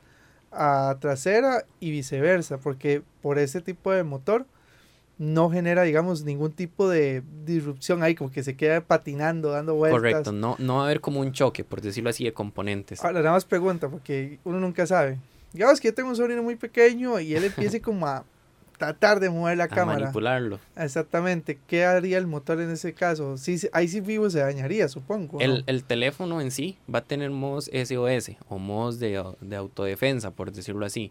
a 0.53 0.97
trasera 1.01 1.65
y 1.81 1.91
viceversa, 1.91 2.59
porque 2.59 3.03
por 3.20 3.41
ese 3.41 3.61
tipo 3.61 3.91
de 3.91 4.05
motor 4.05 4.47
no 5.19 5.51
genera, 5.51 5.83
digamos, 5.83 6.25
ningún 6.25 6.53
tipo 6.53 6.89
de 6.89 7.23
disrupción 7.45 8.03
ahí, 8.03 8.14
como 8.14 8.31
que 8.31 8.43
se 8.43 8.57
queda 8.57 8.83
patinando, 8.83 9.51
dando 9.51 9.75
vueltas. 9.75 9.99
Correcto, 9.99 10.33
no, 10.33 10.57
no 10.59 10.77
va 10.77 10.83
a 10.83 10.85
haber 10.87 11.01
como 11.01 11.21
un 11.21 11.33
choque, 11.33 11.64
por 11.64 11.81
decirlo 11.81 12.11
así, 12.11 12.25
de 12.25 12.33
componentes. 12.33 13.03
Ahora, 13.03 13.21
nada 13.21 13.33
más 13.33 13.45
pregunta, 13.45 13.89
porque 13.89 14.39
uno 14.45 14.61
nunca 14.61 14.87
sabe. 14.87 15.19
Digamos 15.53 15.81
que 15.81 15.89
yo 15.89 15.95
tengo 15.95 16.11
un 16.11 16.17
sobrino 16.17 16.43
muy 16.43 16.57
pequeño 16.57 17.19
y 17.19 17.35
él 17.35 17.45
empiece 17.45 17.81
como 17.81 18.07
a 18.07 18.25
tratar 18.77 19.21
de 19.21 19.31
mover 19.31 19.57
la 19.57 19.64
a 19.64 19.69
cámara. 19.69 20.01
manipularlo. 20.01 20.61
Exactamente. 20.77 21.59
¿Qué 21.67 21.87
haría 21.87 22.19
el 22.19 22.27
motor 22.27 22.61
en 22.61 22.71
ese 22.71 22.93
caso? 22.93 23.39
Sí, 23.39 23.59
ahí 23.73 23.89
sí 23.89 24.01
vivo 24.01 24.29
se 24.29 24.41
dañaría, 24.41 24.89
supongo. 24.89 25.39
¿no? 25.39 25.45
El, 25.45 25.64
el 25.67 25.85
teléfono 25.85 26.43
en 26.43 26.51
sí 26.51 26.77
va 26.93 26.99
a 26.99 27.05
tener 27.05 27.31
modos 27.31 27.71
SOS 27.73 28.33
o 28.49 28.59
modos 28.59 28.99
de, 28.99 29.25
de 29.41 29.57
autodefensa, 29.57 30.31
por 30.31 30.53
decirlo 30.53 30.85
así. 30.85 31.11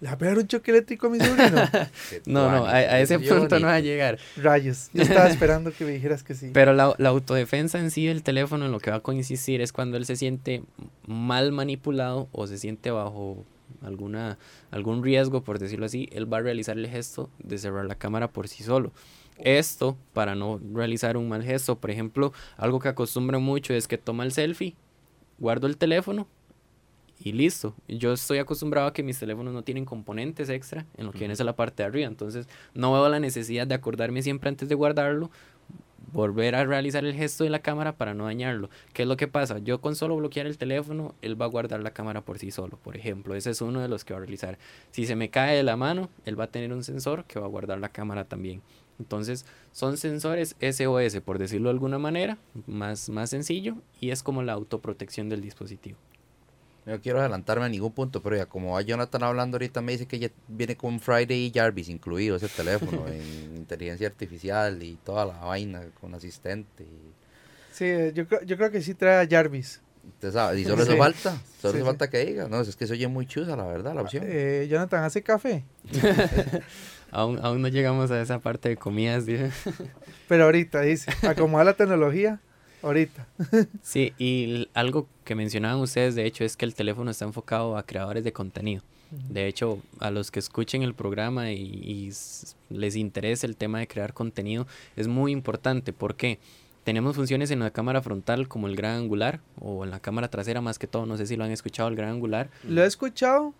¿Le 0.00 0.08
va 0.08 0.14
a 0.14 0.18
pegar 0.18 0.38
un 0.38 0.46
choque 0.46 0.70
eléctrico 0.70 1.06
a 1.08 1.10
mi 1.10 1.18
sobrino? 1.18 1.62
No, 2.26 2.50
no, 2.50 2.64
a, 2.66 2.70
a 2.74 3.00
ese 3.00 3.18
punto 3.18 3.58
no 3.58 3.66
va 3.66 3.74
a 3.76 3.80
llegar. 3.80 4.18
Rayos. 4.36 4.90
Yo 4.92 5.02
estaba 5.02 5.28
esperando 5.30 5.72
que 5.72 5.84
me 5.84 5.92
dijeras 5.92 6.22
que 6.22 6.34
sí. 6.34 6.50
Pero 6.52 6.72
la, 6.72 6.94
la 6.98 7.08
autodefensa 7.08 7.78
en 7.78 7.90
sí 7.90 8.06
del 8.06 8.22
teléfono 8.22 8.66
en 8.66 8.72
lo 8.72 8.80
que 8.80 8.90
va 8.90 8.98
a 8.98 9.00
consistir 9.00 9.60
es 9.60 9.72
cuando 9.72 9.96
él 9.96 10.04
se 10.06 10.16
siente 10.16 10.62
mal 11.06 11.52
manipulado 11.52 12.28
o 12.32 12.46
se 12.46 12.58
siente 12.58 12.90
bajo 12.90 13.44
alguna 13.82 14.38
algún 14.70 15.02
riesgo, 15.02 15.42
por 15.42 15.58
decirlo 15.58 15.86
así, 15.86 16.08
él 16.12 16.32
va 16.32 16.38
a 16.38 16.42
realizar 16.42 16.76
el 16.78 16.88
gesto 16.88 17.30
de 17.38 17.58
cerrar 17.58 17.84
la 17.84 17.94
cámara 17.94 18.28
por 18.28 18.48
sí 18.48 18.62
solo. 18.62 18.92
Esto 19.38 19.96
para 20.14 20.34
no 20.34 20.60
realizar 20.74 21.16
un 21.16 21.28
mal 21.28 21.44
gesto, 21.44 21.78
por 21.78 21.90
ejemplo, 21.90 22.32
algo 22.56 22.80
que 22.80 22.88
acostumbran 22.88 23.42
mucho 23.42 23.72
es 23.72 23.86
que 23.86 23.96
toma 23.96 24.24
el 24.24 24.32
selfie, 24.32 24.74
guardo 25.38 25.66
el 25.66 25.76
teléfono 25.76 26.26
y 27.20 27.32
listo. 27.32 27.74
Yo 27.88 28.12
estoy 28.12 28.38
acostumbrado 28.38 28.88
a 28.88 28.92
que 28.92 29.02
mis 29.02 29.18
teléfonos 29.18 29.52
no 29.52 29.62
tienen 29.62 29.84
componentes 29.84 30.48
extra 30.48 30.86
en 30.96 31.06
lo 31.06 31.12
que 31.12 31.18
viene 31.20 31.34
a 31.38 31.44
la 31.44 31.56
parte 31.56 31.82
de 31.82 31.88
arriba, 31.88 32.06
entonces 32.06 32.48
no 32.74 32.92
veo 32.92 33.08
la 33.08 33.20
necesidad 33.20 33.66
de 33.66 33.74
acordarme 33.74 34.22
siempre 34.22 34.48
antes 34.48 34.68
de 34.68 34.74
guardarlo 34.74 35.30
volver 36.12 36.54
a 36.54 36.64
realizar 36.64 37.04
el 37.04 37.14
gesto 37.14 37.44
de 37.44 37.50
la 37.50 37.60
cámara 37.60 37.96
para 37.96 38.14
no 38.14 38.24
dañarlo. 38.24 38.70
¿Qué 38.92 39.02
es 39.02 39.08
lo 39.08 39.16
que 39.16 39.28
pasa? 39.28 39.58
Yo 39.58 39.80
con 39.80 39.94
solo 39.94 40.16
bloquear 40.16 40.46
el 40.46 40.58
teléfono, 40.58 41.14
él 41.22 41.40
va 41.40 41.46
a 41.46 41.48
guardar 41.48 41.80
la 41.80 41.92
cámara 41.92 42.22
por 42.22 42.38
sí 42.38 42.50
solo, 42.50 42.78
por 42.78 42.96
ejemplo. 42.96 43.34
Ese 43.34 43.50
es 43.50 43.60
uno 43.60 43.80
de 43.80 43.88
los 43.88 44.04
que 44.04 44.14
va 44.14 44.18
a 44.18 44.20
realizar. 44.20 44.58
Si 44.90 45.06
se 45.06 45.16
me 45.16 45.30
cae 45.30 45.56
de 45.56 45.62
la 45.62 45.76
mano, 45.76 46.08
él 46.24 46.38
va 46.38 46.44
a 46.44 46.50
tener 46.50 46.72
un 46.72 46.82
sensor 46.82 47.24
que 47.24 47.38
va 47.38 47.46
a 47.46 47.50
guardar 47.50 47.78
la 47.78 47.90
cámara 47.90 48.24
también. 48.24 48.62
Entonces, 48.98 49.46
son 49.72 49.96
sensores 49.96 50.56
SOS, 50.60 51.20
por 51.20 51.38
decirlo 51.38 51.68
de 51.68 51.74
alguna 51.74 51.98
manera, 51.98 52.38
más, 52.66 53.08
más 53.10 53.30
sencillo, 53.30 53.76
y 54.00 54.10
es 54.10 54.22
como 54.22 54.42
la 54.42 54.54
autoprotección 54.54 55.28
del 55.28 55.40
dispositivo. 55.40 55.98
No 56.86 56.98
quiero 57.00 57.20
adelantarme 57.20 57.66
a 57.66 57.68
ningún 57.68 57.92
punto, 57.92 58.22
pero 58.22 58.36
ya 58.36 58.46
como 58.46 58.72
va 58.72 58.80
Jonathan 58.82 59.22
hablando 59.22 59.56
ahorita, 59.56 59.82
me 59.82 59.92
dice 59.92 60.06
que 60.06 60.18
ya 60.18 60.30
viene 60.48 60.74
con 60.76 61.00
Friday 61.00 61.46
y 61.46 61.52
Jarvis 61.54 61.88
incluido 61.90 62.36
ese 62.36 62.48
teléfono 62.48 63.06
en 63.08 63.56
inteligencia 63.56 64.06
artificial 64.06 64.82
y 64.82 64.96
toda 65.04 65.26
la 65.26 65.38
vaina 65.38 65.82
con 66.00 66.14
asistente. 66.14 66.84
Y, 66.84 67.12
Sí, 67.72 67.86
yo, 68.14 68.26
creo- 68.26 68.42
yo 68.42 68.56
creo 68.56 68.70
que 68.70 68.80
sí 68.82 68.94
trae 68.94 69.24
a 69.24 69.28
Jarvis. 69.28 69.80
usted 70.14 70.32
sabe, 70.32 70.58
y 70.60 70.64
solo 70.64 70.84
Sí. 70.84 70.90
eso 70.92 70.98
falta, 70.98 71.30
solo 71.30 71.38
Sí, 71.40 71.66
eso 71.68 71.76
sí. 71.78 71.82
falta 71.84 72.08
que 72.10 72.24
diga. 72.24 72.48
No, 72.48 72.60
es 72.62 72.74
que 72.74 72.86
se 72.86 72.94
oye 72.94 73.06
muy 73.06 73.26
chusa, 73.26 73.54
la 73.54 73.66
verdad, 73.66 73.94
la 73.94 74.00
opción. 74.02 74.24
Eh, 74.26 74.66
Jonathan, 74.70 75.04
¿hace 75.04 75.22
café? 75.22 75.64
Aún, 77.10 77.38
aún 77.42 77.62
no 77.62 77.68
llegamos 77.68 78.10
a 78.10 78.20
esa 78.20 78.38
parte 78.38 78.68
de 78.70 78.76
comidas. 78.76 79.24
dice. 79.26 79.50
Pero 80.28 80.44
ahorita, 80.44 80.80
dice. 80.82 81.10
Acomoda 81.26 81.64
la 81.64 81.74
tecnología. 81.74 82.40
Ahorita. 82.82 83.26
Sí, 83.82 84.12
y 84.18 84.68
algo 84.74 85.06
que 85.24 85.34
mencionaban 85.34 85.80
ustedes, 85.80 86.14
de 86.14 86.26
hecho, 86.26 86.44
es 86.44 86.56
que 86.56 86.64
el 86.64 86.74
teléfono 86.74 87.10
está 87.10 87.24
enfocado 87.24 87.76
a 87.76 87.82
creadores 87.84 88.24
de 88.24 88.32
contenido. 88.32 88.82
De 89.10 89.46
hecho, 89.46 89.80
a 90.00 90.10
los 90.10 90.30
que 90.30 90.38
escuchen 90.38 90.82
el 90.82 90.94
programa 90.94 91.50
y, 91.50 92.12
les 92.68 92.96
interese 92.96 93.46
el 93.46 93.56
tema 93.56 93.78
de 93.78 93.86
crear 93.86 94.12
contenido, 94.12 94.66
es 94.96 95.08
muy 95.08 95.32
importante 95.32 95.94
porque 95.94 96.38
tenemos 96.84 97.16
funciones 97.16 97.50
en 97.50 97.60
la 97.60 97.70
cámara 97.70 98.02
frontal 98.02 98.48
como 98.48 98.66
el 98.66 98.76
gran 98.76 98.96
angular 98.96 99.40
o 99.60 99.84
en 99.84 99.90
la 99.90 100.00
cámara 100.00 100.28
trasera 100.28 100.60
más 100.60 100.78
que 100.78 100.86
todo, 100.86 101.06
no 101.06 101.16
sé 101.16 101.26
si 101.26 101.36
lo 101.36 101.44
han 101.44 101.50
escuchado, 101.50 101.88
el 101.88 101.96
gran 101.96 102.10
angular. 102.10 102.50
Lo 102.64 102.82
he 102.82 102.86
escuchado 102.86 103.54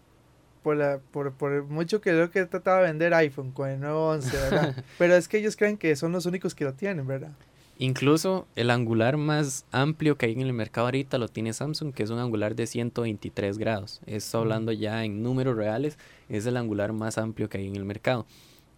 por, 0.63 0.77
la, 0.77 0.99
por, 1.13 1.33
por 1.33 1.65
mucho 1.65 2.03
que 2.03 2.11
creo 2.11 2.31
que 2.31 2.41
he 2.41 2.47
tratado 2.47 2.79
de 2.79 2.85
vender 2.85 3.15
iPhone 3.15 3.53
con 3.53 3.71
el 3.71 3.81
nuevo 3.81 4.11
11, 4.11 4.37
¿verdad? 4.37 4.85
Pero 4.99 5.15
es 5.15 5.29
que 5.29 5.39
ellos 5.39 5.57
creen 5.57 5.79
que 5.79 5.97
son 5.97 6.13
los 6.13 6.27
únicos 6.27 6.55
que 6.55 6.65
lo 6.65 6.75
tienen, 6.75 7.07
¿verdad? 7.07 7.33
Incluso 7.81 8.49
el 8.57 8.71
angular 8.71 9.17
más 9.19 9.65
amplio 9.71 10.19
que 10.19 10.27
hay 10.27 10.33
en 10.33 10.41
el 10.41 10.53
mercado 10.53 10.89
ahorita 10.89 11.17
lo 11.17 11.29
tiene 11.29 11.53
Samsung, 11.53 11.95
que 11.95 12.03
es 12.03 12.11
un 12.11 12.19
angular 12.19 12.57
de 12.57 12.67
123 12.67 13.57
grados. 13.57 14.01
Esto 14.05 14.39
hablando 14.39 14.73
ya 14.73 15.05
en 15.05 15.23
números 15.23 15.57
reales, 15.57 15.97
es 16.29 16.45
el 16.47 16.57
angular 16.57 16.93
más 16.93 17.19
amplio 17.19 17.49
que 17.49 17.59
hay 17.59 17.69
en 17.69 17.77
el 17.77 17.85
mercado. 17.85 18.27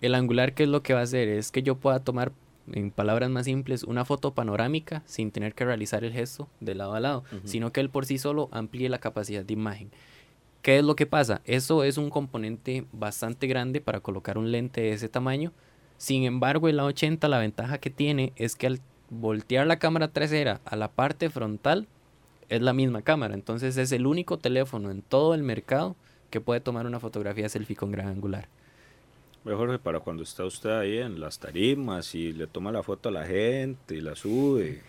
El 0.02 0.14
angular, 0.14 0.52
¿qué 0.52 0.64
es 0.64 0.68
lo 0.68 0.82
que 0.82 0.92
va 0.92 1.00
a 1.00 1.04
hacer? 1.04 1.28
Es 1.28 1.50
que 1.50 1.62
yo 1.62 1.76
pueda 1.76 2.00
tomar, 2.00 2.32
en 2.70 2.90
palabras 2.90 3.30
más 3.30 3.46
simples, 3.46 3.84
una 3.84 4.04
foto 4.04 4.34
panorámica 4.34 5.02
sin 5.06 5.30
tener 5.30 5.54
que 5.54 5.64
realizar 5.64 6.04
el 6.04 6.12
gesto 6.12 6.48
de 6.60 6.74
lado 6.74 6.92
a 6.92 7.00
lado, 7.00 7.24
sino 7.44 7.72
que 7.72 7.80
él 7.80 7.88
por 7.88 8.04
sí 8.04 8.18
solo 8.18 8.50
amplíe 8.52 8.90
la 8.90 8.98
capacidad 8.98 9.46
de 9.46 9.54
imagen. 9.54 9.90
¿Qué 10.60 10.76
es 10.76 10.84
lo 10.84 10.94
que 10.94 11.06
pasa? 11.06 11.40
Eso 11.46 11.84
es 11.84 11.96
un 11.96 12.10
componente 12.10 12.84
bastante 12.92 13.46
grande 13.46 13.80
para 13.80 14.00
colocar 14.00 14.36
un 14.36 14.52
lente 14.52 14.82
de 14.82 14.92
ese 14.92 15.08
tamaño. 15.08 15.54
Sin 16.00 16.24
embargo, 16.24 16.66
el 16.68 16.78
A80 16.80 17.28
la 17.28 17.38
ventaja 17.38 17.76
que 17.76 17.90
tiene 17.90 18.32
es 18.36 18.56
que 18.56 18.66
al 18.66 18.80
voltear 19.10 19.66
la 19.66 19.78
cámara 19.78 20.08
trasera 20.08 20.60
a 20.64 20.74
la 20.74 20.88
parte 20.88 21.28
frontal 21.28 21.86
es 22.48 22.62
la 22.62 22.72
misma 22.72 23.02
cámara. 23.02 23.34
Entonces 23.34 23.76
es 23.76 23.92
el 23.92 24.06
único 24.06 24.38
teléfono 24.38 24.90
en 24.90 25.02
todo 25.02 25.34
el 25.34 25.42
mercado 25.42 25.96
que 26.30 26.40
puede 26.40 26.60
tomar 26.60 26.86
una 26.86 27.00
fotografía 27.00 27.50
selfie 27.50 27.76
con 27.76 27.92
gran 27.92 28.08
angular. 28.08 28.48
Mejor 29.44 29.70
que 29.72 29.78
para 29.78 30.00
cuando 30.00 30.22
está 30.22 30.46
usted 30.46 30.70
ahí 30.70 30.96
en 30.98 31.20
las 31.20 31.38
tarimas 31.38 32.14
y 32.14 32.32
le 32.32 32.46
toma 32.46 32.72
la 32.72 32.82
foto 32.82 33.10
a 33.10 33.12
la 33.12 33.26
gente 33.26 33.94
y 33.96 34.00
la 34.00 34.16
sube. 34.16 34.80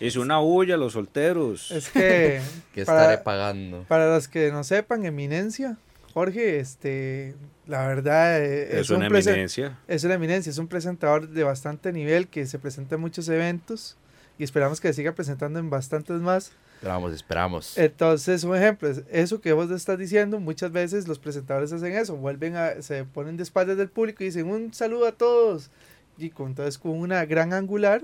Es 0.00 0.16
una 0.16 0.38
bulla 0.38 0.76
a 0.76 0.78
los 0.78 0.94
solteros. 0.94 1.70
Es 1.72 1.90
que 1.90 2.40
que 2.72 2.84
para- 2.86 3.02
estaré 3.02 3.18
pagando. 3.22 3.84
para 3.86 4.14
los 4.14 4.28
que 4.28 4.50
no 4.50 4.64
sepan, 4.64 5.04
eminencia, 5.04 5.76
Jorge, 6.18 6.58
este, 6.58 7.36
la 7.68 7.86
verdad 7.86 8.42
eh, 8.42 8.70
Es, 8.72 8.80
es, 8.80 8.90
una 8.90 9.06
un 9.06 9.14
eminencia. 9.16 9.78
es 9.86 10.02
una 10.02 10.14
eminencia, 10.14 10.50
es 10.50 10.58
un 10.58 10.66
presentador 10.66 11.28
de 11.28 11.44
bastante 11.44 11.92
nivel 11.92 12.26
que 12.26 12.44
se 12.46 12.58
presenta 12.58 12.96
en 12.96 13.00
muchos 13.00 13.28
eventos 13.28 13.96
y 14.36 14.42
esperamos 14.42 14.80
que 14.80 14.88
se 14.88 14.94
siga 14.94 15.12
presentando 15.12 15.60
en 15.60 15.70
bastantes 15.70 16.20
más. 16.20 16.50
Esperamos, 16.74 17.12
esperamos. 17.12 17.78
Entonces, 17.78 18.42
un 18.42 18.56
ejemplo, 18.56 18.88
es 18.88 19.04
eso 19.12 19.40
que 19.40 19.52
vos 19.52 19.70
estás 19.70 19.96
diciendo, 19.96 20.40
muchas 20.40 20.72
veces 20.72 21.06
los 21.06 21.20
presentadores 21.20 21.72
hacen 21.72 21.92
eso, 21.94 22.16
vuelven 22.16 22.56
a, 22.56 22.82
se 22.82 23.04
ponen 23.04 23.36
de 23.36 23.44
espaldas 23.44 23.76
del 23.76 23.88
público 23.88 24.24
y 24.24 24.26
dicen 24.26 24.48
un 24.48 24.74
saludo 24.74 25.06
a 25.06 25.12
todos. 25.12 25.70
Y 26.16 26.30
con, 26.30 26.48
entonces 26.48 26.78
con 26.78 26.98
una 26.98 27.24
gran 27.26 27.52
angular, 27.52 28.02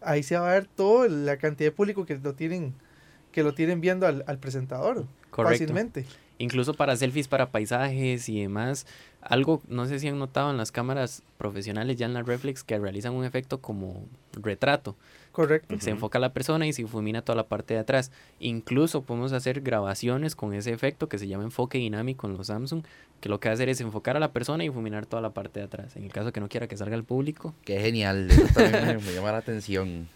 ahí 0.00 0.24
se 0.24 0.36
va 0.36 0.50
a 0.50 0.54
ver 0.54 0.66
toda 0.66 1.08
la 1.08 1.36
cantidad 1.36 1.68
de 1.68 1.72
público 1.76 2.04
que 2.04 2.16
lo 2.18 2.34
tienen, 2.34 2.74
que 3.30 3.44
lo 3.44 3.54
tienen 3.54 3.80
viendo 3.80 4.08
al, 4.08 4.24
al 4.26 4.38
presentador 4.38 5.06
Correcto. 5.30 5.58
fácilmente. 5.58 6.04
Incluso 6.38 6.74
para 6.74 6.96
selfies, 6.96 7.28
para 7.28 7.50
paisajes 7.50 8.28
y 8.28 8.40
demás. 8.40 8.86
Algo, 9.20 9.62
no 9.68 9.86
sé 9.86 9.98
si 9.98 10.08
han 10.08 10.18
notado 10.18 10.50
en 10.50 10.56
las 10.56 10.72
cámaras 10.72 11.22
profesionales 11.38 11.96
ya 11.96 12.06
en 12.06 12.14
la 12.14 12.22
reflex 12.22 12.62
que 12.62 12.78
realizan 12.78 13.14
un 13.14 13.24
efecto 13.24 13.58
como 13.58 14.04
retrato. 14.32 14.96
Correcto. 15.32 15.74
Se 15.80 15.90
enfoca 15.90 16.18
a 16.18 16.20
la 16.20 16.32
persona 16.32 16.66
y 16.66 16.72
se 16.72 16.82
difumina 16.82 17.22
toda 17.22 17.34
la 17.36 17.46
parte 17.48 17.74
de 17.74 17.80
atrás. 17.80 18.12
Incluso 18.38 19.02
podemos 19.02 19.32
hacer 19.32 19.62
grabaciones 19.62 20.36
con 20.36 20.54
ese 20.54 20.72
efecto 20.72 21.08
que 21.08 21.18
se 21.18 21.26
llama 21.26 21.44
enfoque 21.44 21.78
dinámico 21.78 22.28
en 22.28 22.36
los 22.36 22.48
Samsung, 22.48 22.84
que 23.20 23.28
lo 23.28 23.40
que 23.40 23.48
va 23.48 23.52
a 23.52 23.54
hacer 23.54 23.68
es 23.68 23.80
enfocar 23.80 24.16
a 24.16 24.20
la 24.20 24.32
persona 24.32 24.64
y 24.64 24.68
difuminar 24.68 25.06
toda 25.06 25.22
la 25.22 25.30
parte 25.30 25.60
de 25.60 25.66
atrás. 25.66 25.96
En 25.96 26.04
el 26.04 26.12
caso 26.12 26.32
que 26.32 26.40
no 26.40 26.48
quiera 26.48 26.68
que 26.68 26.76
salga 26.76 26.94
al 26.94 27.04
público, 27.04 27.54
Qué 27.64 27.80
genial, 27.80 28.30
eso 28.30 28.46
también 28.54 28.86
me, 28.86 28.98
me 28.98 29.14
llama 29.14 29.32
la 29.32 29.38
atención. 29.38 30.08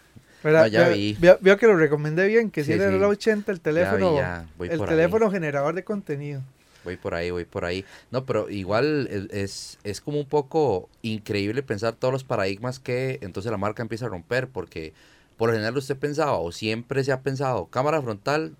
No, 0.42 0.66
ya 0.66 0.86
Veo- 0.88 0.96
vi. 0.96 1.16
Veo, 1.20 1.38
veo 1.40 1.56
que 1.56 1.66
lo 1.66 1.76
recomendé 1.76 2.26
bien, 2.26 2.50
que 2.50 2.62
si 2.62 2.68
Sí, 2.68 2.72
era 2.74 2.88
sí. 2.88 2.94
el 2.96 3.02
80 3.04 3.52
el 3.52 3.60
teléfono, 3.60 3.98
Ya 3.98 4.10
vi, 4.10 4.16
ya, 4.16 4.46
voy 4.56 4.68
el 4.68 4.80
ahí. 4.80 4.86
teléfono 4.88 5.30
generador 5.30 5.74
de 5.74 5.84
contenido. 5.84 6.42
Voy 6.84 6.96
por 6.96 7.14
ahí, 7.14 7.30
voy 7.30 7.44
por 7.44 7.64
ahí. 7.64 7.84
No, 8.10 8.24
pero 8.24 8.48
igual 8.48 9.08
es, 9.10 9.26
es, 9.32 9.78
es 9.84 10.00
como 10.00 10.18
un 10.20 10.26
poco 10.28 10.88
increíble 11.02 11.62
pensar 11.62 11.94
todos 11.94 12.12
los 12.12 12.24
paradigmas 12.24 12.78
que 12.78 13.18
entonces 13.20 13.50
la 13.50 13.58
marca 13.58 13.82
empieza 13.82 14.06
a 14.06 14.08
romper, 14.08 14.48
porque 14.48 14.92
por 15.36 15.48
lo 15.48 15.54
general 15.54 15.76
usted 15.76 15.96
pensaba, 15.96 16.34
o 16.38 16.52
siempre 16.52 17.02
se 17.04 17.12
ha 17.12 17.20
pensado, 17.20 17.66
cámara 17.66 18.00
frontal, 18.00 18.54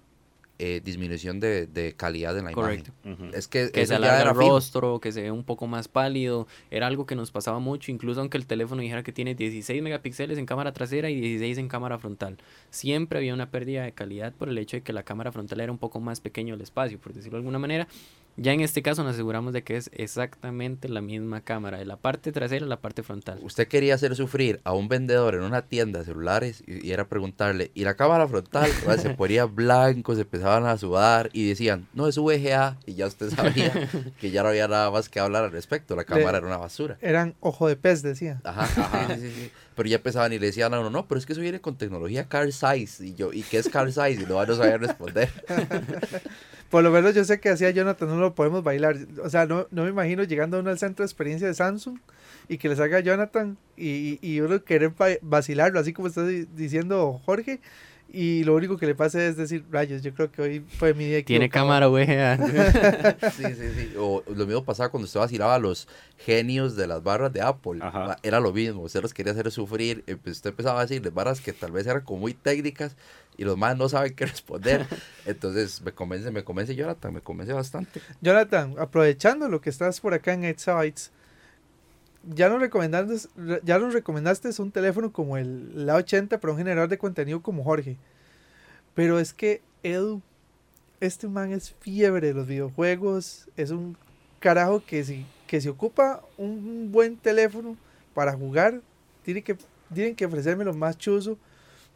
eh, 0.59 0.81
disminución 0.85 1.39
de, 1.39 1.67
de 1.67 1.93
calidad 1.95 2.37
en 2.37 2.47
la 2.47 2.53
Correcto. 2.53 2.91
imagen. 3.05 3.31
Es 3.33 3.47
que, 3.47 3.71
que 3.71 3.87
se 3.87 3.95
alarga 3.95 4.31
el 4.31 4.37
rostro, 4.37 4.99
que 5.01 5.13
se 5.13 5.23
ve 5.23 5.31
un 5.31 5.45
poco 5.45 5.67
más 5.67 5.87
pálido, 5.87 6.49
era 6.71 6.87
algo 6.89 7.07
que 7.07 7.15
nos 7.15 7.31
pasaba 7.31 7.61
mucho, 7.61 7.93
incluso 7.93 8.21
aunque 8.21 8.39
el 8.39 8.47
teléfono 8.47 8.83
dijera 8.83 9.03
que 9.03 9.13
tiene 9.13 9.35
16 9.35 9.83
megapíxeles 9.83 10.37
en 10.37 10.47
cámara 10.47 10.73
trasera 10.73 11.11
y 11.11 11.21
16 11.21 11.59
en 11.59 11.69
cámara 11.69 11.99
frontal. 11.99 12.39
Siempre 12.71 13.19
había 13.19 13.35
una 13.35 13.51
pérdida 13.51 13.85
de 13.85 13.93
calidad 13.93 14.33
por 14.35 14.49
el 14.49 14.59
hecho 14.59 14.77
de 14.77 14.83
que 14.83 14.93
la 14.93 15.05
cámara 15.05 15.31
frontal 15.31 15.61
era 15.61 15.71
un 15.71 15.79
poco 15.79 16.01
más 16.01 16.21
pequeño 16.21 16.55
el 16.55 16.61
espacio, 16.61 16.99
por 16.99 17.13
decirlo 17.13 17.37
de 17.37 17.41
alguna 17.43 17.59
manera. 17.59 17.87
Ya 18.41 18.53
en 18.53 18.61
este 18.61 18.83
caso 18.83 19.03
nos 19.03 19.15
aseguramos 19.15 19.53
de 19.53 19.65
que 19.65 19.77
es 19.77 19.91
exactamente 19.93 20.89
la 20.89 21.01
misma 21.01 21.41
cámara, 21.41 21.79
de 21.79 21.85
la 21.85 21.97
parte 21.97 22.31
trasera 22.31 22.65
a 22.65 22.69
la 22.69 22.81
parte 22.81 23.03
frontal. 23.03 23.41
Usted 23.43 23.67
quería 23.67 23.97
hacer 23.97 24.15
sufrir 24.15 24.61
a 24.63 24.75
un 24.75 24.87
vendedor 24.87 25.35
en 25.35 25.43
una 25.43 25.63
tienda 25.63 25.99
de 25.99 26.05
celulares 26.05 26.63
y, 26.65 26.87
y 26.87 26.93
era 26.93 27.09
preguntarle, 27.09 27.73
¿y 27.75 27.83
la 27.83 27.95
cámara 27.95 28.29
frontal? 28.29 28.71
Se 28.99 29.11
ponía 29.17 29.45
blanco, 29.47 30.15
se 30.15 30.21
empezaban 30.21 30.67
a 30.67 30.79
sudar 30.79 31.31
y 31.33 31.49
decían, 31.49 31.89
no, 31.95 32.07
es 32.07 32.17
VGA. 32.17 32.79
Y 32.87 32.95
ya 32.95 33.09
usted 33.09 33.31
sabía 33.31 33.73
que 34.21 34.31
ya 34.31 34.45
no 34.45 34.51
había 34.51 34.69
nada 34.69 34.91
más 34.93 35.09
que 35.09 35.19
hablar 35.19 35.43
al 35.43 35.51
respecto, 35.51 35.97
la 35.97 36.05
cámara 36.05 36.39
era 36.39 36.47
una 36.47 36.59
basura. 36.59 36.97
Eran 37.01 37.35
ojo 37.41 37.67
de 37.67 37.75
pez, 37.75 38.03
decía. 38.03 38.41
Ajá, 38.45 38.63
ajá, 38.63 39.17
sí, 39.17 39.21
sí, 39.21 39.33
sí. 39.35 39.51
Pero 39.75 39.89
ya 39.89 39.97
empezaban 39.97 40.33
y 40.33 40.39
le 40.39 40.47
decían 40.47 40.75
a 40.75 40.81
uno, 40.81 40.91
no, 40.91 41.09
pero 41.09 41.19
es 41.19 41.27
que 41.27 41.33
eso 41.33 41.41
viene 41.41 41.61
con 41.61 41.77
tecnología 41.77 42.29
car 42.29 42.53
size. 42.53 43.05
Y 43.05 43.15
yo, 43.15 43.33
¿y 43.33 43.43
qué 43.43 43.59
es 43.59 43.69
car 43.69 43.91
size? 43.91 44.23
Y 44.23 44.27
no 44.27 44.37
van 44.37 44.51
a 44.51 44.55
saber 44.55 44.81
responder. 44.81 45.29
Por 46.71 46.83
lo 46.85 46.91
menos 46.91 47.15
yo 47.15 47.25
sé 47.25 47.41
que 47.41 47.49
hacía 47.49 47.71
Jonathan, 47.71 48.09
no 48.09 48.17
lo 48.17 48.35
podemos 48.35 48.63
bailar. 48.63 48.97
O 49.23 49.31
sea, 49.31 49.47
no, 49.47 49.67
no 49.71 49.85
me 49.85 49.91
imagino 49.91 50.23
llegando 50.25 50.61
uno 50.61 50.71
al 50.71 50.79
centro 50.79 51.03
de 51.03 51.07
experiencia 51.07 51.49
de 51.49 51.55
Samsung 51.55 51.99
y 52.49 52.59
que 52.59 52.69
le 52.69 52.77
salga 52.77 53.01
Jonathan 53.01 53.57
y, 53.77 54.19
y 54.23 54.41
uno 54.41 54.63
querer 54.65 54.93
vacilarlo, 55.23 55.81
así 55.81 55.93
como 55.95 56.09
está 56.09 56.27
di- 56.27 56.47
diciendo 56.55 57.21
Jorge, 57.25 57.61
Y 58.11 58.43
lo 58.45 58.55
único 58.55 58.79
que 58.79 58.87
le 58.87 58.95
pasa 58.95 59.23
es 59.23 59.37
decir, 59.37 59.65
rayos, 59.71 60.03
yo 60.03 60.15
creo 60.15 60.33
que 60.33 60.41
hoy 60.41 60.61
fue 60.61 60.95
mi 60.95 61.05
día 61.05 61.23
Tiene 61.25 61.45
equivocado". 61.45 61.67
cámara, 61.67 61.87
güey. 61.89 62.07
Sí, 63.37 63.45
sí, 63.55 63.71
sí. 63.77 63.95
O 63.99 64.23
lo 64.35 64.47
mismo 64.47 64.65
pasaba 64.65 64.89
cuando 64.89 65.05
usted 65.05 65.21
vacilaba 65.21 65.55
a 65.55 65.59
los 65.59 65.87
genios 66.17 66.75
de 66.75 66.87
las 66.87 67.03
barras 67.03 67.33
de 67.33 67.43
Apple. 67.43 67.81
Ajá. 67.83 68.17
Era 68.23 68.41
lo 68.41 68.53
mismo. 68.53 68.83
Usted 68.83 69.03
los 69.03 69.13
quería 69.13 69.33
hacer 69.33 69.51
sufrir. 69.51 70.05
eh, 70.07 70.17
pues 70.17 70.37
usted 70.37 70.51
empezaba 70.51 70.81
a 70.81 70.87
decirles 70.87 71.13
barras 71.13 71.41
que 71.43 71.53
tal 71.53 71.71
vez 71.73 71.87
eran 71.87 72.03
como 72.03 72.21
muy 72.21 72.33
técnicas 72.35 72.97
y 73.37 73.45
los 73.45 73.57
más 73.59 73.77
no 73.77 73.89
saben 73.91 74.15
qué 74.15 74.25
responder. 74.27 74.87
Entonces 75.27 75.83
me 75.83 75.93
convence, 75.93 76.31
me 76.31 76.43
convence 76.45 76.75
Jonathan, 76.75 77.13
me 77.13 77.21
convence 77.21 77.53
bastante. 77.53 78.01
Jonathan, 78.23 78.75
aprovechando 78.79 79.49
lo 79.49 79.61
que 79.61 79.69
estás 79.71 80.01
por 80.01 80.15
acá 80.15 80.33
en 80.33 80.45
Exabytes, 80.45 81.13
ya 82.35 82.49
nos 82.49 82.61
recomendaste, 82.61 83.29
ya 83.65 83.79
nos 83.79 83.93
recomendaste 83.93 84.51
un 84.61 84.71
teléfono 84.71 85.13
como 85.13 85.37
el 85.37 85.87
La 85.87 85.95
80 85.97 86.39
para 86.41 86.53
un 86.53 86.59
generador 86.59 86.89
de 86.89 86.99
contenido 86.99 87.43
como 87.43 87.65
Jorge. 87.65 87.97
Pero 88.95 89.19
es 89.19 89.33
que 89.33 89.63
Edu, 89.83 90.23
este 91.01 91.29
man 91.29 91.53
es 91.53 91.75
fiebre 91.81 92.29
de 92.29 92.35
los 92.35 92.47
videojuegos, 92.47 93.49
es 93.57 93.71
un 93.71 93.97
carajo 94.41 94.83
que 94.85 95.05
si, 95.05 95.25
que 95.47 95.61
si 95.61 95.69
ocupa 95.69 96.23
un 96.37 96.91
buen 96.91 97.17
teléfono 97.17 97.77
para 98.15 98.33
jugar, 98.33 98.81
tiene 99.25 99.43
que, 99.43 99.57
tienen 99.95 100.15
que 100.15 100.27
ofrecerme 100.27 100.65
lo 100.65 100.75
más 100.75 100.99
chuzo 100.99 101.39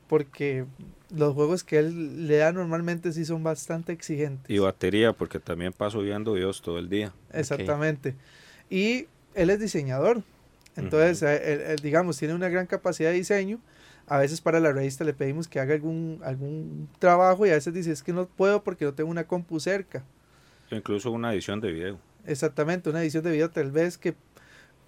porque 0.08 0.66
los 1.14 1.34
juegos 1.34 1.64
que 1.64 1.78
él 1.78 2.26
le 2.28 2.36
da 2.36 2.52
normalmente 2.52 3.12
sí 3.12 3.24
son 3.24 3.42
bastante 3.42 3.92
exigentes. 3.92 4.50
Y 4.50 4.58
batería, 4.58 5.12
porque 5.12 5.38
también 5.38 5.72
paso 5.72 6.00
viendo 6.00 6.34
videos 6.34 6.60
todo 6.60 6.78
el 6.78 6.88
día. 6.88 7.12
Exactamente. 7.32 8.14
Y 8.68 9.06
él 9.34 9.50
es 9.50 9.60
diseñador. 9.60 10.22
Entonces, 10.76 11.22
eh, 11.22 11.52
él- 11.52 11.60
él, 11.60 11.76
digamos, 11.80 12.16
tiene 12.18 12.34
una 12.34 12.48
gran 12.48 12.66
capacidad 12.66 13.10
de 13.10 13.16
diseño. 13.16 13.60
A 14.06 14.18
veces 14.18 14.40
para 14.40 14.58
la 14.58 14.72
revista 14.72 15.04
le 15.04 15.12
pedimos 15.14 15.46
que 15.48 15.60
haga 15.60 15.74
algún, 15.74 16.20
algún 16.24 16.88
trabajo 16.98 17.46
y 17.46 17.50
a 17.50 17.54
veces 17.54 17.72
dice, 17.74 17.92
es 17.92 18.02
que 18.02 18.12
no 18.12 18.26
puedo 18.26 18.64
porque 18.64 18.84
no 18.84 18.94
tengo 18.94 19.10
una 19.10 19.24
compu 19.24 19.60
cerca. 19.60 20.02
Incluso 20.70 21.10
una 21.10 21.32
edición 21.32 21.60
de 21.60 21.70
video. 21.72 21.98
Exactamente, 22.26 22.88
una 22.90 23.02
edición 23.02 23.22
de 23.24 23.30
video 23.32 23.50
tal 23.50 23.70
vez 23.70 23.98
que 23.98 24.14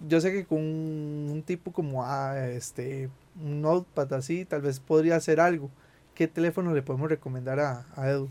yo 0.05 0.19
sé 0.19 0.31
que 0.31 0.45
con 0.45 0.57
un, 0.59 1.29
un 1.31 1.43
tipo 1.43 1.71
como 1.71 2.03
ah, 2.03 2.47
este, 2.49 3.09
un 3.41 3.61
notepad 3.61 4.11
así, 4.13 4.43
tal 4.45 4.61
vez 4.61 4.79
podría 4.79 5.15
hacer 5.15 5.39
algo. 5.39 5.69
¿Qué 6.15 6.27
teléfono 6.27 6.73
le 6.73 6.81
podemos 6.81 7.09
recomendar 7.09 7.59
a, 7.59 7.85
a 7.95 8.09
Edu? 8.09 8.29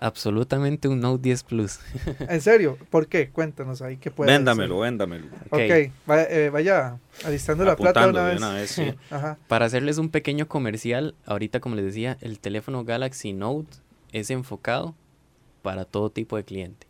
Absolutamente 0.00 0.88
un 0.88 1.00
Note 1.00 1.22
10 1.22 1.42
Plus. 1.44 1.78
En 2.28 2.40
serio, 2.40 2.78
¿por 2.90 3.08
qué? 3.08 3.30
Cuéntanos 3.30 3.82
ahí 3.82 3.96
qué 3.96 4.10
puede 4.10 4.32
Véndamelo, 4.32 4.80
véndamelo. 4.80 5.26
Ok, 5.50 5.92
vaya, 6.06 6.26
eh, 6.30 6.50
vaya 6.50 6.98
alistando 7.24 7.64
la 7.64 7.76
plata 7.76 8.02
de 8.04 8.10
una 8.10 8.24
vez. 8.24 8.38
una 8.38 8.52
vez, 8.52 8.70
sí. 8.70 8.94
Ajá. 9.10 9.38
Para 9.48 9.66
hacerles 9.66 9.98
un 9.98 10.10
pequeño 10.10 10.48
comercial, 10.48 11.14
ahorita 11.24 11.60
como 11.60 11.76
les 11.76 11.84
decía, 11.84 12.18
el 12.20 12.38
teléfono 12.38 12.84
Galaxy 12.84 13.32
Note 13.32 13.76
es 14.12 14.30
enfocado 14.30 14.94
para 15.62 15.84
todo 15.84 16.10
tipo 16.10 16.36
de 16.36 16.44
cliente. 16.44 16.86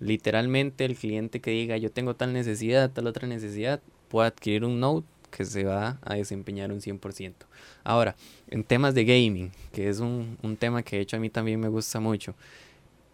Literalmente 0.00 0.84
el 0.84 0.96
cliente 0.96 1.40
que 1.40 1.50
diga 1.50 1.76
yo 1.76 1.90
tengo 1.90 2.14
tal 2.14 2.32
necesidad, 2.32 2.90
tal 2.90 3.06
otra 3.06 3.26
necesidad, 3.26 3.80
puede 4.08 4.28
adquirir 4.28 4.64
un 4.64 4.80
Note 4.80 5.06
que 5.34 5.44
se 5.44 5.64
va 5.64 5.98
a 6.02 6.14
desempeñar 6.14 6.70
un 6.70 6.80
100%. 6.80 7.32
Ahora, 7.82 8.14
en 8.48 8.62
temas 8.62 8.94
de 8.94 9.04
gaming, 9.04 9.50
que 9.72 9.88
es 9.88 9.98
un, 9.98 10.38
un 10.42 10.56
tema 10.56 10.84
que 10.84 10.96
de 10.96 11.02
hecho 11.02 11.16
a 11.16 11.20
mí 11.20 11.28
también 11.28 11.58
me 11.58 11.68
gusta 11.68 11.98
mucho, 11.98 12.34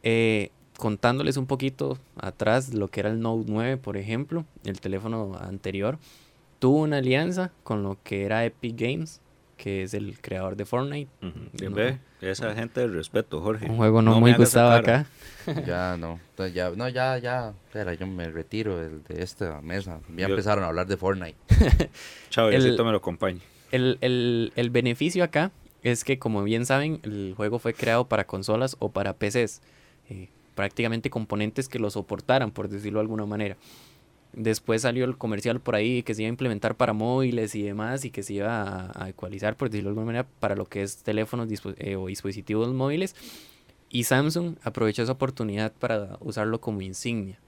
eh, 0.02 0.50
contándoles 0.76 1.38
un 1.38 1.46
poquito 1.46 1.98
atrás 2.16 2.74
lo 2.74 2.88
que 2.88 3.00
era 3.00 3.10
el 3.10 3.20
Note 3.20 3.50
9, 3.50 3.78
por 3.78 3.96
ejemplo, 3.96 4.44
el 4.64 4.80
teléfono 4.80 5.34
anterior, 5.40 5.98
tuvo 6.58 6.82
una 6.82 6.98
alianza 6.98 7.52
con 7.62 7.82
lo 7.82 7.96
que 8.04 8.24
era 8.24 8.44
Epic 8.44 8.78
Games, 8.78 9.20
que 9.62 9.82
es 9.82 9.92
el 9.94 10.18
creador 10.20 10.56
de 10.56 10.64
Fortnite. 10.64 11.10
Y 11.60 11.64
No. 11.64 11.70
Ve, 11.72 11.98
esa 12.22 12.54
gente 12.54 12.80
del 12.80 12.94
respeto, 12.94 13.40
Jorge. 13.42 13.66
Un 13.66 13.76
juego 13.76 14.00
no, 14.00 14.14
me 14.14 14.20
muy 14.20 14.32
gustado 14.34 14.72
acá. 14.72 15.06
Ya 15.66 15.96
no, 16.00 16.18
entonces 16.30 16.54
ya, 16.54 16.70
no, 16.70 16.88
ya, 16.88 17.18
ya, 17.18 17.52
espera, 17.66 17.92
yo 17.94 18.06
me 18.06 18.30
retiro 18.30 18.78
del- 18.78 19.02
de, 19.04 19.22
esta 19.22 19.60
mesa. 19.60 20.00
Ya 20.16 20.26
Yo- 20.26 20.30
empezaron 20.34 20.64
a 20.64 20.68
hablar 20.68 20.86
de 20.86 20.96
Fortnite. 20.96 21.36
Chao, 22.30 22.48
El- 22.48 22.62
me 22.76 22.90
lo 22.90 22.96
acompañe. 22.96 23.40
El, 23.70 23.98
el- 24.00 24.52
el 24.56 24.70
beneficio 24.70 25.22
acá 25.24 25.50
es 25.82 26.04
que, 26.04 26.18
como 26.18 26.42
bien 26.42 26.64
saben, 26.66 27.00
el 27.02 27.34
juego 27.36 27.58
fue 27.58 27.74
creado 27.74 28.06
para 28.06 28.24
consolas 28.26 28.76
o 28.78 28.90
para 28.90 29.12
PCs. 29.14 29.60
eh, 30.08 30.28
prácticamente 30.54 31.08
componentes 31.10 31.68
que 31.68 31.78
lo 31.78 31.88
soportaran, 31.90 32.50
por 32.50 32.68
decirlo 32.68 32.98
de 32.98 33.02
alguna 33.04 33.24
manera. 33.24 33.56
Después 34.32 34.82
salió 34.82 35.04
el 35.04 35.18
comercial 35.18 35.60
por 35.60 35.74
ahí 35.74 36.02
que 36.04 36.14
se 36.14 36.22
iba 36.22 36.28
a 36.28 36.30
implementar 36.30 36.76
para 36.76 36.92
móviles 36.92 37.54
y 37.56 37.62
demás 37.62 38.04
y 38.04 38.10
que 38.10 38.22
se 38.22 38.34
iba 38.34 38.62
a, 38.62 39.04
a 39.04 39.08
ecualizar, 39.08 39.56
por 39.56 39.70
decirlo 39.70 39.88
de 39.88 39.92
alguna 39.92 40.06
manera, 40.06 40.28
para 40.38 40.54
lo 40.54 40.66
que 40.66 40.82
es 40.82 40.98
teléfonos 41.02 41.48
dispo- 41.48 41.74
eh, 41.78 41.96
o 41.96 42.06
dispositivos 42.06 42.72
móviles. 42.72 43.16
Y 43.88 44.04
Samsung 44.04 44.54
aprovechó 44.62 45.02
esa 45.02 45.12
oportunidad 45.12 45.72
para 45.72 46.16
usarlo 46.20 46.60
como 46.60 46.80
insignia. 46.80 47.40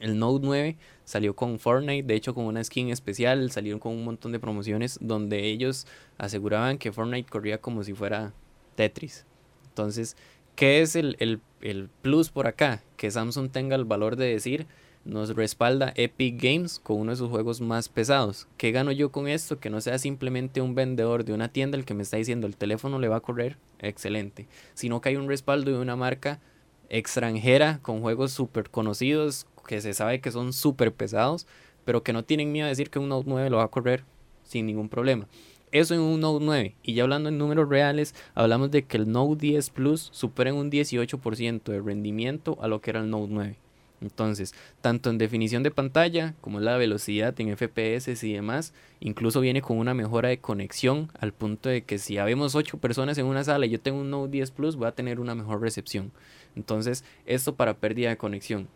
El 0.00 0.18
Note 0.18 0.44
9 0.44 0.76
salió 1.04 1.36
con 1.36 1.58
Fortnite, 1.58 2.06
de 2.06 2.14
hecho 2.14 2.34
con 2.34 2.44
una 2.46 2.62
skin 2.64 2.90
especial, 2.90 3.50
salieron 3.50 3.78
con 3.80 3.92
un 3.92 4.04
montón 4.04 4.32
de 4.32 4.40
promociones 4.40 4.98
donde 5.00 5.44
ellos 5.46 5.86
aseguraban 6.18 6.78
que 6.78 6.92
Fortnite 6.92 7.28
corría 7.30 7.58
como 7.60 7.82
si 7.84 7.92
fuera 7.94 8.32
Tetris. 8.74 9.24
Entonces, 9.68 10.16
¿qué 10.54 10.80
es 10.80 10.96
el, 10.96 11.16
el- 11.18 11.40
el 11.60 11.88
plus 12.02 12.30
por 12.30 12.46
acá? 12.46 12.82
Que 12.96 13.10
Samsung 13.10 13.50
tenga 13.50 13.76
el 13.76 13.84
valor 13.84 14.16
de 14.16 14.26
decir, 14.26 14.66
nos 15.06 15.34
respalda 15.34 15.92
Epic 15.94 16.42
Games 16.42 16.80
con 16.80 16.98
uno 16.98 17.12
de 17.12 17.16
sus 17.16 17.30
juegos 17.30 17.60
más 17.60 17.88
pesados. 17.88 18.48
¿Qué 18.56 18.72
gano 18.72 18.90
yo 18.90 19.12
con 19.12 19.28
esto? 19.28 19.58
Que 19.60 19.70
no 19.70 19.80
sea 19.80 19.98
simplemente 19.98 20.60
un 20.60 20.74
vendedor 20.74 21.24
de 21.24 21.32
una 21.32 21.48
tienda 21.48 21.78
el 21.78 21.84
que 21.84 21.94
me 21.94 22.02
está 22.02 22.16
diciendo 22.16 22.46
el 22.46 22.56
teléfono 22.56 22.98
le 22.98 23.08
va 23.08 23.16
a 23.16 23.20
correr, 23.20 23.56
excelente. 23.78 24.48
Sino 24.74 25.00
que 25.00 25.10
hay 25.10 25.16
un 25.16 25.28
respaldo 25.28 25.70
de 25.70 25.78
una 25.78 25.96
marca 25.96 26.40
extranjera 26.88 27.78
con 27.82 28.00
juegos 28.00 28.32
súper 28.32 28.68
conocidos 28.70 29.46
que 29.66 29.80
se 29.80 29.94
sabe 29.94 30.20
que 30.20 30.32
son 30.32 30.52
súper 30.52 30.92
pesados, 30.92 31.46
pero 31.84 32.02
que 32.02 32.12
no 32.12 32.24
tienen 32.24 32.52
miedo 32.52 32.66
de 32.66 32.70
decir 32.70 32.90
que 32.90 32.98
un 32.98 33.08
Note 33.08 33.28
9 33.28 33.50
lo 33.50 33.58
va 33.58 33.64
a 33.64 33.68
correr 33.68 34.04
sin 34.42 34.66
ningún 34.66 34.88
problema. 34.88 35.28
Eso 35.72 35.94
en 35.94 36.00
un 36.00 36.20
Note 36.20 36.44
9. 36.44 36.76
Y 36.82 36.94
ya 36.94 37.04
hablando 37.04 37.28
en 37.28 37.38
números 37.38 37.68
reales, 37.68 38.14
hablamos 38.34 38.70
de 38.70 38.84
que 38.84 38.96
el 38.96 39.10
Note 39.10 39.40
10 39.40 39.70
Plus 39.70 40.08
supera 40.12 40.54
un 40.54 40.70
18% 40.70 41.62
de 41.64 41.80
rendimiento 41.80 42.58
a 42.60 42.68
lo 42.68 42.80
que 42.80 42.90
era 42.90 43.00
el 43.00 43.10
Note 43.10 43.32
9. 43.32 43.65
Entonces, 44.00 44.54
tanto 44.80 45.08
en 45.10 45.18
definición 45.18 45.62
de 45.62 45.70
pantalla 45.70 46.34
como 46.40 46.58
en 46.58 46.66
la 46.66 46.76
velocidad 46.76 47.34
en 47.40 47.56
FPS 47.56 48.22
y 48.24 48.32
demás, 48.32 48.74
incluso 49.00 49.40
viene 49.40 49.62
con 49.62 49.78
una 49.78 49.94
mejora 49.94 50.28
de 50.28 50.38
conexión 50.38 51.10
al 51.18 51.32
punto 51.32 51.68
de 51.68 51.82
que 51.82 51.98
si 51.98 52.18
habemos 52.18 52.54
8 52.54 52.78
personas 52.78 53.16
en 53.18 53.26
una 53.26 53.44
sala 53.44 53.66
y 53.66 53.70
yo 53.70 53.80
tengo 53.80 54.00
un 54.00 54.10
Note 54.10 54.32
10 54.32 54.50
Plus, 54.50 54.80
va 54.80 54.88
a 54.88 54.94
tener 54.94 55.18
una 55.18 55.34
mejor 55.34 55.60
recepción. 55.60 56.12
Entonces, 56.56 57.04
esto 57.24 57.54
para 57.54 57.78
pérdida 57.78 58.10
de 58.10 58.16
conexión. 58.16 58.68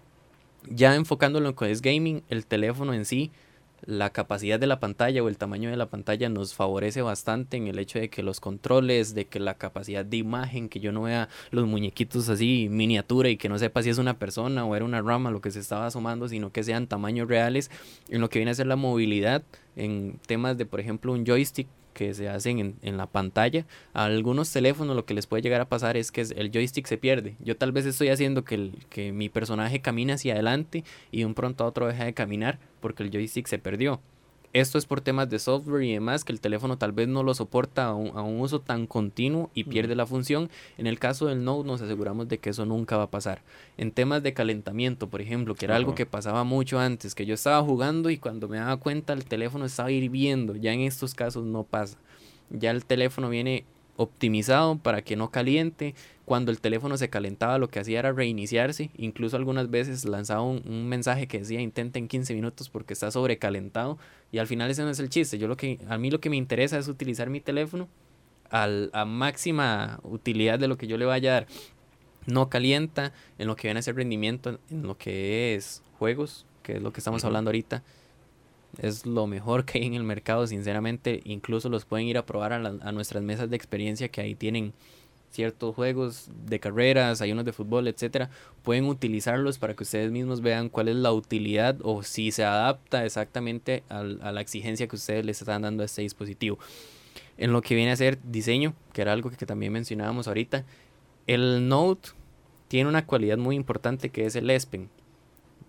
Ya 0.69 0.95
enfocándolo 0.95 1.47
en 1.47 1.53
lo 1.53 1.57
que 1.57 1.71
es 1.71 1.83
gaming, 1.83 2.23
el 2.29 2.47
teléfono 2.47 2.93
en 2.95 3.05
sí, 3.05 3.31
la 3.85 4.11
capacidad 4.11 4.61
de 4.61 4.67
la 4.67 4.81
pantalla 4.81 5.23
o 5.23 5.29
el 5.29 5.39
tamaño 5.39 5.71
de 5.71 5.77
la 5.77 5.91
pantalla 5.91 6.29
nos 6.29 6.55
favorece 6.55 7.03
bastante 7.03 7.57
en 7.57 7.67
el 7.67 7.79
hecho 7.79 7.99
de 7.99 8.11
que 8.11 8.23
los 8.23 8.41
controles, 8.41 9.15
de 9.15 9.27
que 9.27 9.41
la 9.41 9.55
capacidad 9.55 10.05
de 10.05 10.17
imagen, 10.17 10.69
que 10.69 10.81
yo 10.81 10.93
no 10.93 11.03
vea 11.03 11.29
los 11.51 11.67
muñequitos 11.67 12.29
así 12.29 12.69
miniatura 12.71 13.29
y 13.29 13.37
que 13.37 13.49
no 13.49 13.59
sepa 13.59 13.83
si 13.83 13.91
es 13.91 13.99
una 13.99 14.19
persona 14.19 14.65
o 14.65 14.77
era 14.77 14.85
una 14.85 15.03
rama 15.03 15.31
lo 15.31 15.41
que 15.41 15.51
se 15.51 15.61
estaba 15.61 15.87
asomando, 15.87 16.29
sino 16.29 16.53
que 16.53 16.65
sean 16.65 16.87
tamaños 16.87 17.29
reales 17.29 17.71
en 18.09 18.21
lo 18.21 18.29
que 18.29 18.39
viene 18.39 18.51
a 18.51 18.55
ser 18.55 18.67
la 18.67 18.77
movilidad 18.77 19.43
en 19.77 20.19
temas 20.27 20.59
de, 20.59 20.67
por 20.67 20.81
ejemplo, 20.81 21.13
un 21.13 21.25
joystick 21.25 21.69
que 21.93 22.15
se 22.15 22.29
hacen 22.29 22.59
en, 22.59 22.77
en 22.83 22.97
la 22.97 23.07
pantalla. 23.07 23.67
A 23.93 24.05
algunos 24.05 24.51
teléfonos 24.53 24.97
lo 24.97 25.05
que 25.05 25.15
les 25.15 25.27
puede 25.27 25.43
llegar 25.43 25.61
a 25.61 25.69
pasar 25.69 25.97
es 25.97 26.13
que 26.13 26.23
el 26.23 26.51
joystick 26.51 26.87
se 26.87 26.99
pierde. 26.99 27.37
Yo 27.41 27.57
tal 27.57 27.73
vez 27.73 27.87
estoy 27.87 28.09
haciendo 28.09 28.45
que, 28.45 28.55
el, 28.55 28.73
que 28.89 29.13
mi 29.13 29.29
personaje 29.29 29.81
camine 29.81 30.15
hacia 30.15 30.35
adelante 30.35 30.85
y 31.11 31.19
de 31.19 31.27
un 31.27 31.35
pronto 31.35 31.65
a 31.65 31.67
otro 31.67 31.87
deja 31.87 32.05
de 32.05 32.15
caminar 32.15 32.59
porque 32.81 33.03
el 33.03 33.11
joystick 33.11 33.47
se 33.47 33.59
perdió. 33.59 34.01
Esto 34.53 34.79
es 34.79 34.87
por 34.87 35.01
temas 35.01 35.31
de 35.31 35.39
software 35.39 35.85
y 35.85 35.93
demás 35.93 36.25
que 36.25 36.33
el 36.33 36.41
teléfono 36.41 36.77
tal 36.77 36.91
vez 36.91 37.07
no 37.07 37.23
lo 37.23 37.35
soporta 37.35 37.87
a 37.87 37.95
un, 37.95 38.17
a 38.19 38.23
un 38.23 38.41
uso 38.41 38.61
tan 38.61 38.89
continuo 38.89 39.49
y 39.55 39.63
pierde 39.63 39.95
la 39.95 40.07
función. 40.07 40.51
En 40.77 40.89
el 40.89 40.99
caso 40.99 41.27
del 41.27 41.45
Note 41.45 41.69
nos 41.69 41.83
aseguramos 41.83 42.27
de 42.27 42.39
que 42.39 42.51
eso 42.51 42.67
nunca 42.67 42.97
va 42.97 43.05
a 43.05 43.11
pasar. 43.11 43.43
En 43.77 43.93
temas 43.93 44.25
de 44.25 44.35
calentamiento, 44.35 45.09
por 45.09 45.21
ejemplo, 45.21 45.55
que 45.55 45.67
era 45.67 45.77
algo 45.77 45.95
que 45.95 46.05
pasaba 46.05 46.43
mucho 46.43 46.81
antes, 46.81 47.15
que 47.15 47.27
yo 47.27 47.35
estaba 47.35 47.63
jugando 47.63 48.11
y 48.11 48.19
cuando 48.19 48.49
me 48.49 48.57
daba 48.57 48.77
cuenta 48.79 49.13
el 49.13 49.25
teléfono 49.25 49.67
estaba 49.67 49.93
hirviendo. 49.93 50.57
Ya 50.57 50.73
en 50.73 50.81
estos 50.81 51.15
casos 51.15 51.45
no 51.45 51.63
pasa. 51.63 51.97
Ya 52.51 52.73
el 52.73 52.85
teléfono 52.85 53.29
viene 53.29 53.65
optimizado 54.01 54.79
para 54.79 55.03
que 55.03 55.15
no 55.15 55.31
caliente. 55.31 55.95
Cuando 56.25 56.51
el 56.51 56.61
teléfono 56.61 56.97
se 56.97 57.11
calentaba 57.11 57.59
lo 57.59 57.69
que 57.69 57.81
hacía 57.81 57.99
era 57.99 58.13
reiniciarse. 58.13 58.91
Incluso 58.97 59.37
algunas 59.37 59.71
veces 59.71 60.07
lanzaba 60.07 60.43
un, 60.43 60.63
un 60.67 60.89
mensaje 60.89 61.27
que 61.27 61.41
decía 61.41 61.61
intenten 61.61 62.09
15 62.09 62.35
minutos 62.35 62.71
porque 62.71 62.95
está 62.95 63.11
sobrecalentado. 63.11 63.99
Y 64.33 64.39
al 64.39 64.47
final 64.47 64.71
ese 64.71 64.83
no 64.83 64.91
es 64.91 65.01
el 65.01 65.11
chiste. 65.11 65.39
Yo 65.39 65.49
lo 65.49 65.57
que, 65.57 65.79
a 65.89 65.99
mí 65.99 66.11
lo 66.11 66.21
que 66.21 66.31
me 66.31 66.37
interesa 66.37 66.79
es 66.79 66.89
utilizar 66.89 67.29
mi 67.29 67.41
teléfono 67.41 67.89
al, 68.49 68.91
a 68.95 69.05
máxima 69.05 70.01
utilidad 70.03 70.59
de 70.59 70.69
lo 70.69 70.79
que 70.79 70.87
yo 70.87 70.97
le 70.97 71.05
vaya 71.05 71.31
a 71.31 71.35
dar. 71.35 71.47
No 72.27 72.49
calienta 72.49 73.13
en 73.39 73.47
lo 73.47 73.57
que 73.57 73.69
viene 73.69 73.81
a 73.81 73.83
ser 73.83 73.97
rendimiento, 73.97 74.59
en 74.71 74.83
lo 74.83 74.97
que 74.97 75.55
es 75.55 75.83
juegos, 75.99 76.47
que 76.63 76.77
es 76.77 76.83
lo 76.83 76.93
que 76.93 77.01
estamos 77.01 77.25
hablando 77.25 77.51
ahorita. 77.51 77.83
Es 78.79 79.05
lo 79.07 79.27
mejor 79.27 79.65
que 79.65 79.79
hay 79.79 79.87
en 79.87 79.95
el 79.95 80.05
mercado, 80.05 80.47
sinceramente. 80.47 81.21
Incluso 81.25 81.69
los 81.69 81.85
pueden 81.85 82.07
ir 82.07 82.19
a 82.19 82.27
probar 82.27 82.53
a, 82.53 82.57
a 82.57 82.93
nuestras 82.93 83.23
mesas 83.23 83.51
de 83.51 83.57
experiencia 83.57 84.09
que 84.09 84.21
ahí 84.21 84.35
tienen 84.35 84.73
ciertos 85.31 85.75
juegos 85.77 86.29
de 86.47 86.59
carreras, 86.59 87.21
hay 87.21 87.31
unos 87.31 87.45
de 87.45 87.53
fútbol, 87.53 87.87
etcétera. 87.87 88.31
Pueden 88.65 88.87
utilizarlos 88.87 89.59
para 89.59 89.75
que 89.75 89.85
ustedes 89.85 90.11
mismos 90.11 90.41
vean 90.41 90.69
cuál 90.69 90.89
es 90.89 90.97
la 90.97 91.13
utilidad 91.13 91.77
o 91.83 92.03
si 92.03 92.33
se 92.33 92.45
adapta 92.45 93.05
exactamente 93.05 93.85
al- 93.89 94.19
a 94.23 94.33
la 94.33 94.41
exigencia 94.41 94.89
que 94.89 94.97
ustedes 94.97 95.25
les 95.25 95.41
están 95.41 95.63
dando 95.63 95.83
a 95.83 95.87
este 95.87 96.03
dispositivo. 96.03 96.59
En 97.39 97.53
lo 97.53 97.63
que 97.63 97.75
viene 97.75 97.93
a 97.93 97.97
ser 97.97 98.19
diseño, 98.23 98.75
que 98.93 99.03
era 99.03 99.13
algo 99.13 99.31
que, 99.31 99.47
también 99.47 99.73
mencionábamos 99.73 100.27
ahorita, 100.29 100.65
el 101.27 101.69
Note 101.69 102.11
tiene 102.69 102.89
una 102.89 103.07
cualidad 103.07 103.39
muy 103.39 103.57
importante 103.57 104.11
que 104.11 104.27
es 104.27 104.35
el 104.37 104.51
S. 104.51 104.69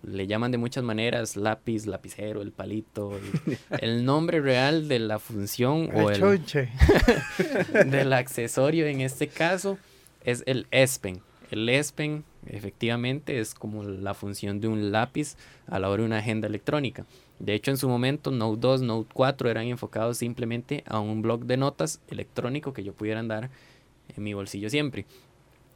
Le 0.02 0.26
llaman 0.26 0.50
de 0.50 0.58
muchas 0.58 0.82
maneras 0.82 1.36
lápiz, 1.36 1.86
lapicero, 1.86 2.42
el 2.42 2.52
palito. 2.52 3.12
El, 3.16 3.58
el 3.80 4.04
nombre 4.04 4.40
real 4.40 4.88
de 4.88 4.98
la 4.98 5.18
función 5.18 5.90
o 5.94 6.10
El 6.10 6.20
del 7.90 8.12
accesorio 8.12 8.86
en 8.86 9.00
este 9.00 9.28
caso 9.28 9.78
es 10.24 10.42
el 10.46 10.66
S 10.70 10.98
Pen. 11.00 11.20
El 11.50 11.68
S 11.68 11.92
Pen 11.94 12.24
efectivamente 12.46 13.38
es 13.38 13.54
como 13.54 13.84
la 13.84 14.14
función 14.14 14.60
de 14.60 14.68
un 14.68 14.90
lápiz 14.90 15.36
a 15.66 15.78
la 15.78 15.88
hora 15.90 16.02
de 16.02 16.06
una 16.06 16.18
agenda 16.18 16.48
electrónica. 16.48 17.06
De 17.38 17.54
hecho, 17.54 17.70
en 17.70 17.76
su 17.76 17.88
momento, 17.88 18.30
Note 18.30 18.60
2, 18.60 18.82
Note 18.82 19.10
4 19.12 19.50
eran 19.50 19.66
enfocados 19.66 20.16
simplemente 20.16 20.84
a 20.86 21.00
un 21.00 21.22
blog 21.22 21.44
de 21.44 21.56
notas 21.56 22.00
electrónico 22.08 22.72
que 22.72 22.84
yo 22.84 22.92
pudiera 22.92 23.20
andar 23.20 23.50
en 24.16 24.22
mi 24.22 24.32
bolsillo 24.32 24.70
siempre. 24.70 25.06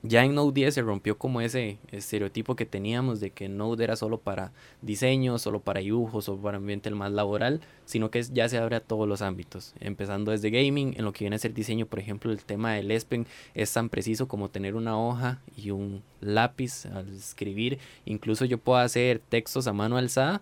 Ya 0.02 0.24
en 0.24 0.34
Note 0.34 0.54
10 0.54 0.74
se 0.74 0.82
rompió 0.82 1.18
como 1.18 1.40
ese 1.40 1.78
estereotipo 1.90 2.54
que 2.54 2.66
teníamos 2.66 3.18
de 3.18 3.30
que 3.30 3.48
Note 3.48 3.82
era 3.82 3.96
solo 3.96 4.18
para 4.18 4.52
diseño, 4.82 5.38
solo 5.38 5.60
para 5.60 5.80
dibujos 5.80 6.28
o 6.28 6.36
para 6.36 6.58
ambiente 6.58 6.90
más 6.90 7.10
laboral, 7.10 7.60
sino 7.86 8.10
que 8.10 8.22
ya 8.22 8.48
se 8.48 8.58
abre 8.58 8.76
a 8.76 8.80
todos 8.80 9.08
los 9.08 9.22
ámbitos, 9.22 9.74
empezando 9.80 10.30
desde 10.30 10.50
gaming, 10.50 10.94
en 10.96 11.04
lo 11.04 11.12
que 11.12 11.24
viene 11.24 11.36
a 11.36 11.40
ser 11.40 11.54
diseño, 11.54 11.86
por 11.86 11.98
ejemplo, 11.98 12.30
el 12.30 12.44
tema 12.44 12.74
del 12.74 12.90
S 12.90 13.06
Pen 13.08 13.26
es 13.54 13.72
tan 13.72 13.88
preciso 13.88 14.28
como 14.28 14.48
tener 14.48 14.76
una 14.76 14.98
hoja 14.98 15.40
y 15.56 15.70
un 15.70 16.02
lápiz 16.20 16.86
al 16.86 17.08
escribir, 17.08 17.78
incluso 18.04 18.44
yo 18.44 18.58
puedo 18.58 18.78
hacer 18.78 19.20
textos 19.28 19.66
a 19.66 19.72
mano 19.72 19.96
alzada 19.96 20.40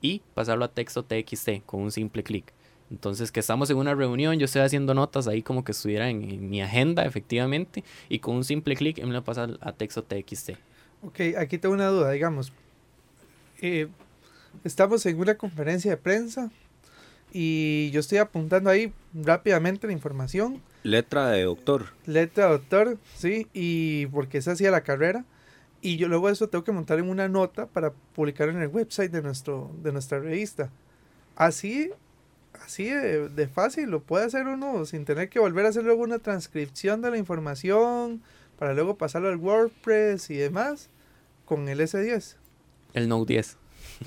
y 0.00 0.22
pasarlo 0.34 0.64
a 0.64 0.72
texto 0.72 1.04
TXT 1.04 1.64
con 1.66 1.80
un 1.80 1.90
simple 1.90 2.22
clic. 2.22 2.52
Entonces, 2.90 3.30
que 3.30 3.40
estamos 3.40 3.70
en 3.70 3.76
una 3.76 3.94
reunión, 3.94 4.38
yo 4.38 4.46
estoy 4.46 4.62
haciendo 4.62 4.94
notas 4.94 5.28
ahí 5.28 5.42
como 5.42 5.64
que 5.64 5.72
estuviera 5.72 6.10
en, 6.10 6.28
en 6.28 6.50
mi 6.50 6.60
agenda, 6.60 7.04
efectivamente, 7.04 7.84
y 8.08 8.18
con 8.18 8.34
un 8.34 8.44
simple 8.44 8.74
clic 8.74 9.02
me 9.04 9.12
lo 9.12 9.22
pasa 9.22 9.48
a 9.60 9.72
texto 9.72 10.02
TXT. 10.02 10.50
Ok, 11.02 11.20
aquí 11.38 11.56
tengo 11.56 11.74
una 11.74 11.86
duda, 11.86 12.10
digamos. 12.10 12.52
Eh, 13.62 13.88
estamos 14.64 15.04
en 15.06 15.18
una 15.18 15.36
conferencia 15.36 15.90
de 15.90 15.96
prensa 15.96 16.50
y 17.32 17.90
yo 17.90 18.00
estoy 18.00 18.18
apuntando 18.18 18.70
ahí 18.70 18.92
rápidamente 19.14 19.86
la 19.86 19.92
información. 19.92 20.60
Letra 20.82 21.30
de 21.30 21.44
doctor. 21.44 21.86
Letra 22.06 22.48
doctor, 22.48 22.98
sí, 23.14 23.46
y 23.52 24.06
porque 24.06 24.38
esa 24.38 24.52
hacía 24.52 24.70
la 24.70 24.82
carrera. 24.82 25.24
Y 25.82 25.96
yo 25.96 26.08
luego 26.08 26.28
eso 26.28 26.48
tengo 26.48 26.64
que 26.64 26.72
montar 26.72 26.98
en 26.98 27.08
una 27.08 27.28
nota 27.28 27.66
para 27.66 27.92
publicar 28.14 28.50
en 28.50 28.60
el 28.60 28.68
website 28.68 29.10
de, 29.10 29.22
nuestro, 29.22 29.70
de 29.82 29.92
nuestra 29.92 30.18
revista. 30.18 30.70
Así, 31.36 31.90
así 32.64 32.84
de, 32.84 33.28
de 33.28 33.48
fácil 33.48 33.90
lo 33.90 34.00
puede 34.02 34.26
hacer 34.26 34.46
uno 34.46 34.84
sin 34.84 35.04
tener 35.04 35.28
que 35.28 35.38
volver 35.38 35.66
a 35.66 35.68
hacer 35.70 35.84
luego 35.84 36.02
una 36.02 36.18
transcripción 36.18 37.02
de 37.02 37.10
la 37.10 37.18
información 37.18 38.22
para 38.58 38.74
luego 38.74 38.96
pasarlo 38.96 39.28
al 39.28 39.36
WordPress 39.36 40.30
y 40.30 40.36
demás 40.36 40.88
con 41.44 41.68
el 41.68 41.80
S10. 41.80 42.36
El 42.94 43.08
Note 43.08 43.32
10. 43.34 43.56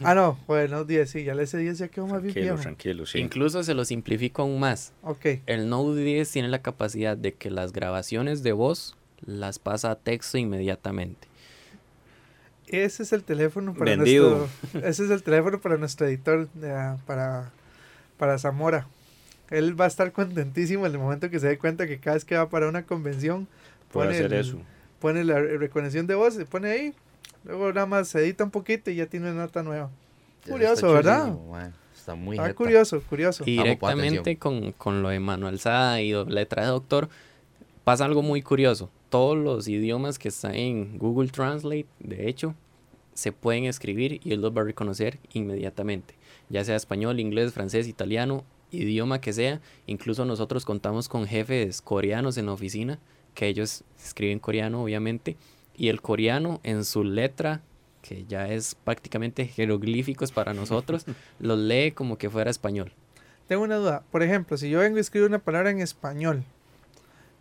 Ah, 0.03 0.15
no, 0.15 0.39
bueno, 0.47 0.85
10, 0.85 1.09
sí, 1.09 1.23
ya 1.23 1.33
el 1.33 1.39
S10 1.39 1.73
ya 1.73 1.87
quedó 1.87 2.07
más 2.07 2.21
bien 2.21 2.33
Tranquilo, 2.33 2.53
viejo. 2.55 2.61
tranquilo, 2.63 3.05
sí. 3.05 3.19
Incluso 3.19 3.63
se 3.63 3.73
lo 3.73 3.85
simplifico 3.85 4.41
aún 4.41 4.59
más. 4.59 4.91
Ok, 5.03 5.25
El 5.45 5.69
Note 5.69 5.99
10 6.01 6.29
tiene 6.31 6.47
la 6.47 6.61
capacidad 6.61 7.15
de 7.17 7.33
que 7.33 7.49
las 7.51 7.73
grabaciones 7.73 8.43
de 8.43 8.53
voz 8.53 8.95
las 9.25 9.59
pasa 9.59 9.91
a 9.91 9.95
texto 9.95 10.37
inmediatamente. 10.37 11.27
ese 12.67 13.03
es 13.03 13.13
el 13.13 13.23
teléfono 13.23 13.73
para 13.73 13.91
Vendido. 13.91 14.47
nuestro. 14.71 14.79
Ese 14.87 15.05
es 15.05 15.11
el 15.11 15.21
teléfono 15.23 15.61
para 15.61 15.77
nuestro 15.77 16.07
editor, 16.07 16.49
de- 16.53 16.97
para, 17.05 17.51
para 18.17 18.37
Zamora. 18.39 18.87
Él 19.49 19.79
va 19.79 19.85
a 19.85 19.87
estar 19.87 20.11
contentísimo 20.11 20.85
en 20.85 20.93
el 20.93 20.97
momento 20.99 21.29
que 21.29 21.39
se 21.39 21.47
dé 21.47 21.57
cuenta 21.57 21.85
que 21.87 21.99
cada 21.99 22.15
vez 22.15 22.25
que 22.25 22.35
va 22.35 22.49
para 22.49 22.67
una 22.69 22.83
convención 22.85 23.47
Puede 23.91 24.07
pone 24.07 24.17
hacer 24.19 24.33
el- 24.33 24.39
eso. 24.39 24.57
pone 24.99 25.23
la 25.23 25.39
reconexión 25.39 26.07
de 26.07 26.15
voz, 26.15 26.33
se 26.33 26.45
pone 26.45 26.71
ahí, 26.71 26.93
luego 27.43 27.71
nada 27.73 27.85
más 27.85 28.07
se 28.07 28.19
edita 28.19 28.43
un 28.43 28.51
poquito 28.51 28.89
y 28.89 28.95
ya 28.95 29.05
tiene 29.05 29.31
una 29.31 29.41
nota 29.43 29.61
nueva. 29.63 29.89
Curioso, 30.47 30.73
está 30.73 30.87
¿verdad? 30.91 31.35
Está 31.95 32.15
muy 32.15 32.37
Ah, 32.37 32.53
curioso, 32.53 33.01
curioso. 33.01 33.43
Y 33.45 33.57
directamente 33.57 34.37
con, 34.37 34.71
con 34.73 35.01
lo 35.03 35.09
de 35.09 35.19
manual 35.19 35.53
alzada 35.53 36.01
y 36.01 36.11
letra 36.25 36.63
de 36.63 36.67
doctor, 36.69 37.07
pasa 37.83 38.05
algo 38.05 38.21
muy 38.21 38.41
curioso. 38.41 38.89
Todos 39.09 39.37
los 39.37 39.67
idiomas 39.67 40.17
que 40.19 40.29
están 40.29 40.55
en 40.55 40.97
Google 40.97 41.29
Translate, 41.29 41.85
de 41.99 42.27
hecho, 42.27 42.55
se 43.13 43.31
pueden 43.31 43.65
escribir 43.65 44.19
y 44.23 44.33
él 44.33 44.41
los 44.41 44.55
va 44.57 44.61
a 44.61 44.65
reconocer 44.65 45.19
inmediatamente. 45.33 46.15
Ya 46.53 46.63
sea 46.63 46.75
español, 46.75 47.19
inglés, 47.19 47.51
francés, 47.51 47.87
italiano, 47.87 48.43
idioma 48.69 49.19
que 49.19 49.33
sea. 49.33 49.59
Incluso 49.87 50.23
nosotros 50.23 50.65
contamos 50.65 51.09
con 51.09 51.25
jefes 51.25 51.81
coreanos 51.81 52.37
en 52.37 52.45
la 52.45 52.53
oficina, 52.53 52.99
que 53.33 53.47
ellos 53.47 53.83
escriben 53.97 54.37
coreano, 54.37 54.83
obviamente. 54.83 55.35
Y 55.75 55.87
el 55.87 55.99
coreano 55.99 56.59
en 56.61 56.85
su 56.85 57.03
letra, 57.03 57.63
que 58.03 58.25
ya 58.27 58.47
es 58.49 58.75
prácticamente 58.75 59.47
jeroglíficos 59.47 60.31
para 60.31 60.53
nosotros, 60.53 61.07
los 61.39 61.57
lee 61.57 61.91
como 61.91 62.19
que 62.19 62.29
fuera 62.29 62.51
español. 62.51 62.91
Tengo 63.47 63.63
una 63.63 63.77
duda. 63.77 64.03
Por 64.11 64.21
ejemplo, 64.21 64.55
si 64.55 64.69
yo 64.69 64.77
vengo 64.77 64.97
y 64.97 65.01
escribo 65.01 65.25
una 65.25 65.39
palabra 65.39 65.71
en 65.71 65.81
español 65.81 66.43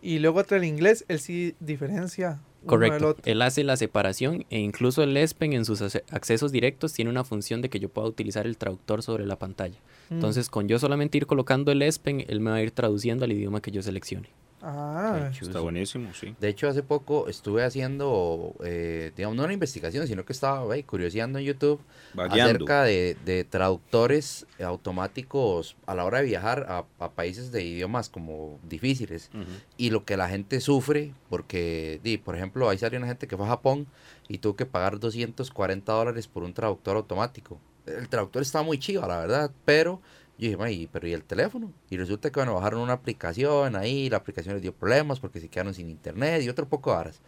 y 0.00 0.20
luego 0.20 0.40
otra 0.40 0.56
en 0.56 0.64
inglés, 0.64 1.04
él 1.08 1.20
sí 1.20 1.54
diferencia 1.60 2.40
Correcto. 2.66 3.16
Él 3.24 3.42
hace 3.42 3.64
la 3.64 3.76
separación 3.76 4.44
e 4.50 4.58
incluso 4.60 5.02
el 5.02 5.16
ESPEN 5.16 5.52
en 5.52 5.64
sus 5.64 5.82
accesos 5.82 6.52
directos 6.52 6.92
tiene 6.92 7.10
una 7.10 7.24
función 7.24 7.60
de 7.60 7.68
que 7.68 7.80
yo 7.80 7.88
pueda 7.88 8.08
utilizar 8.08 8.46
el 8.46 8.56
traductor 8.56 9.02
sobre 9.02 9.26
la 9.26 9.36
pantalla. 9.36 9.78
Mm. 10.10 10.14
Entonces, 10.14 10.48
con 10.48 10.68
yo 10.68 10.78
solamente 10.78 11.18
ir 11.18 11.26
colocando 11.26 11.72
el 11.72 11.82
ESPEN, 11.82 12.24
él 12.28 12.40
me 12.40 12.50
va 12.50 12.56
a 12.56 12.62
ir 12.62 12.70
traduciendo 12.70 13.24
al 13.24 13.32
idioma 13.32 13.60
que 13.60 13.70
yo 13.70 13.82
seleccione. 13.82 14.28
Ah, 14.64 15.30
Está 15.40 15.58
buenísimo, 15.58 16.14
sí. 16.14 16.36
De 16.38 16.48
hecho, 16.48 16.68
hace 16.68 16.84
poco 16.84 17.28
estuve 17.28 17.64
haciendo, 17.64 18.54
eh, 18.64 19.10
digamos, 19.16 19.36
no 19.36 19.42
una 19.42 19.52
investigación, 19.52 20.06
sino 20.06 20.24
que 20.24 20.32
estaba 20.32 20.76
eh, 20.76 20.84
curioseando 20.84 21.40
en 21.40 21.46
YouTube 21.46 21.80
Vagueando. 22.14 22.44
acerca 22.44 22.84
de, 22.84 23.16
de 23.24 23.42
traductores 23.42 24.46
automáticos 24.64 25.76
a 25.86 25.94
la 25.96 26.04
hora 26.04 26.18
de 26.18 26.24
viajar 26.26 26.66
a, 26.68 26.84
a 27.04 27.10
países 27.10 27.50
de 27.50 27.64
idiomas 27.64 28.08
como 28.08 28.60
difíciles. 28.68 29.30
Ujú. 29.34 29.44
Y 29.78 29.90
lo 29.90 30.04
que 30.04 30.16
la 30.16 30.28
gente 30.28 30.60
sufre, 30.60 31.12
porque, 31.28 31.98
di, 32.04 32.18
por 32.18 32.36
ejemplo, 32.36 32.68
ahí 32.68 32.78
salió 32.78 32.98
una 32.98 33.08
gente 33.08 33.26
que 33.26 33.36
fue 33.36 33.46
a 33.46 33.50
Japón 33.50 33.86
y 34.28 34.38
tuvo 34.38 34.54
que 34.54 34.66
pagar 34.66 35.00
240 35.00 35.92
dólares 35.92 36.28
por 36.28 36.44
un 36.44 36.54
traductor 36.54 36.96
automático. 36.96 37.58
El 37.86 38.08
traductor 38.08 38.42
estaba 38.42 38.62
muy 38.64 38.78
chido, 38.78 39.06
la 39.08 39.18
verdad, 39.18 39.50
pero 39.64 40.00
yo 40.38 40.46
dije, 40.46 40.56
"Mae, 40.56 40.88
pero 40.90 41.06
¿y 41.06 41.12
el 41.12 41.22
teléfono? 41.24 41.72
Y 41.90 41.96
resulta 41.96 42.30
que, 42.30 42.40
bueno, 42.40 42.54
bajaron 42.54 42.80
una 42.80 42.94
aplicación 42.94 43.76
ahí, 43.76 44.08
la 44.10 44.16
aplicación 44.18 44.54
les 44.54 44.62
dio 44.62 44.72
problemas 44.72 45.20
porque 45.20 45.40
se 45.40 45.48
quedaron 45.48 45.74
sin 45.74 45.88
internet 45.88 46.42
y 46.42 46.48
otro 46.48 46.68
poco 46.68 46.90
de 46.90 46.96
varas. 46.96 47.20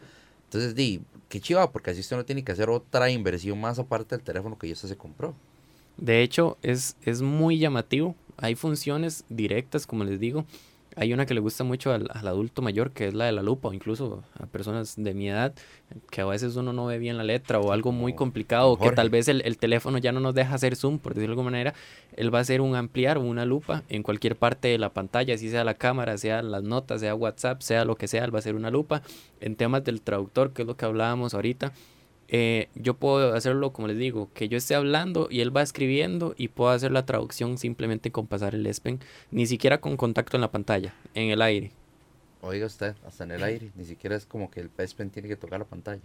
Entonces, 0.44 0.74
di, 0.74 1.02
qué 1.28 1.40
chiva, 1.40 1.70
porque 1.72 1.90
así 1.90 2.00
usted 2.00 2.16
no 2.16 2.24
tiene 2.24 2.44
que 2.44 2.52
hacer 2.52 2.70
otra 2.70 3.10
inversión 3.10 3.60
más 3.60 3.78
aparte 3.78 4.16
del 4.16 4.24
teléfono 4.24 4.58
que 4.58 4.68
ya 4.68 4.76
se 4.76 4.96
compró. 4.96 5.34
De 5.96 6.22
hecho, 6.22 6.58
es, 6.62 6.96
es 7.02 7.22
muy 7.22 7.58
llamativo. 7.58 8.14
Hay 8.36 8.54
funciones 8.54 9.24
directas, 9.28 9.86
como 9.86 10.04
les 10.04 10.18
digo. 10.18 10.44
Hay 10.96 11.12
una 11.12 11.26
que 11.26 11.34
le 11.34 11.40
gusta 11.40 11.64
mucho 11.64 11.92
al, 11.92 12.08
al 12.12 12.28
adulto 12.28 12.62
mayor, 12.62 12.92
que 12.92 13.08
es 13.08 13.14
la 13.14 13.24
de 13.26 13.32
la 13.32 13.42
lupa, 13.42 13.68
o 13.68 13.72
incluso 13.72 14.22
a 14.38 14.46
personas 14.46 14.94
de 14.96 15.14
mi 15.14 15.28
edad, 15.28 15.54
que 16.10 16.20
a 16.20 16.24
veces 16.24 16.56
uno 16.56 16.72
no 16.72 16.86
ve 16.86 16.98
bien 16.98 17.16
la 17.16 17.24
letra 17.24 17.58
o 17.60 17.72
algo 17.72 17.92
muy 17.92 18.14
complicado, 18.14 18.70
o 18.70 18.78
que 18.78 18.90
tal 18.92 19.10
vez 19.10 19.28
el, 19.28 19.42
el 19.44 19.58
teléfono 19.58 19.98
ya 19.98 20.12
no 20.12 20.20
nos 20.20 20.34
deja 20.34 20.54
hacer 20.54 20.76
zoom, 20.76 20.98
por 20.98 21.14
decirlo 21.14 21.34
de 21.34 21.40
alguna 21.40 21.50
manera. 21.50 21.74
Él 22.16 22.32
va 22.32 22.38
a 22.38 22.42
hacer 22.42 22.60
un 22.60 22.76
ampliar 22.76 23.18
o 23.18 23.22
una 23.22 23.44
lupa 23.44 23.82
en 23.88 24.02
cualquier 24.02 24.36
parte 24.36 24.68
de 24.68 24.78
la 24.78 24.90
pantalla, 24.90 25.34
así 25.34 25.50
sea 25.50 25.64
la 25.64 25.74
cámara, 25.74 26.16
sea 26.16 26.42
las 26.42 26.62
notas, 26.62 27.00
sea 27.00 27.14
WhatsApp, 27.14 27.60
sea 27.60 27.84
lo 27.84 27.96
que 27.96 28.06
sea, 28.06 28.24
él 28.24 28.32
va 28.32 28.38
a 28.38 28.40
hacer 28.40 28.54
una 28.54 28.70
lupa. 28.70 29.02
En 29.40 29.56
temas 29.56 29.84
del 29.84 30.00
traductor, 30.00 30.52
que 30.52 30.62
es 30.62 30.68
lo 30.68 30.76
que 30.76 30.84
hablábamos 30.84 31.34
ahorita, 31.34 31.72
eh, 32.28 32.68
yo 32.74 32.94
puedo 32.94 33.34
hacerlo, 33.34 33.72
como 33.72 33.88
les 33.88 33.98
digo, 33.98 34.30
que 34.34 34.48
yo 34.48 34.56
esté 34.56 34.74
hablando 34.74 35.28
y 35.30 35.40
él 35.40 35.54
va 35.54 35.62
escribiendo 35.62 36.34
y 36.36 36.48
puedo 36.48 36.70
hacer 36.70 36.92
la 36.92 37.06
traducción 37.06 37.58
simplemente 37.58 38.10
con 38.10 38.26
pasar 38.26 38.54
el 38.54 38.66
ESPEN, 38.66 39.00
ni 39.30 39.46
siquiera 39.46 39.80
con 39.80 39.96
contacto 39.96 40.36
en 40.36 40.40
la 40.40 40.50
pantalla, 40.50 40.94
en 41.14 41.30
el 41.30 41.42
aire. 41.42 41.72
Oiga 42.40 42.66
usted, 42.66 42.94
hasta 43.06 43.24
en 43.24 43.32
el 43.32 43.42
aire, 43.42 43.70
ni 43.74 43.84
siquiera 43.84 44.16
es 44.16 44.26
como 44.26 44.50
que 44.50 44.60
el 44.60 44.70
S 44.78 44.94
Pen 44.94 45.10
tiene 45.10 45.28
que 45.28 45.36
tocar 45.36 45.58
la 45.58 45.64
pantalla. 45.64 46.02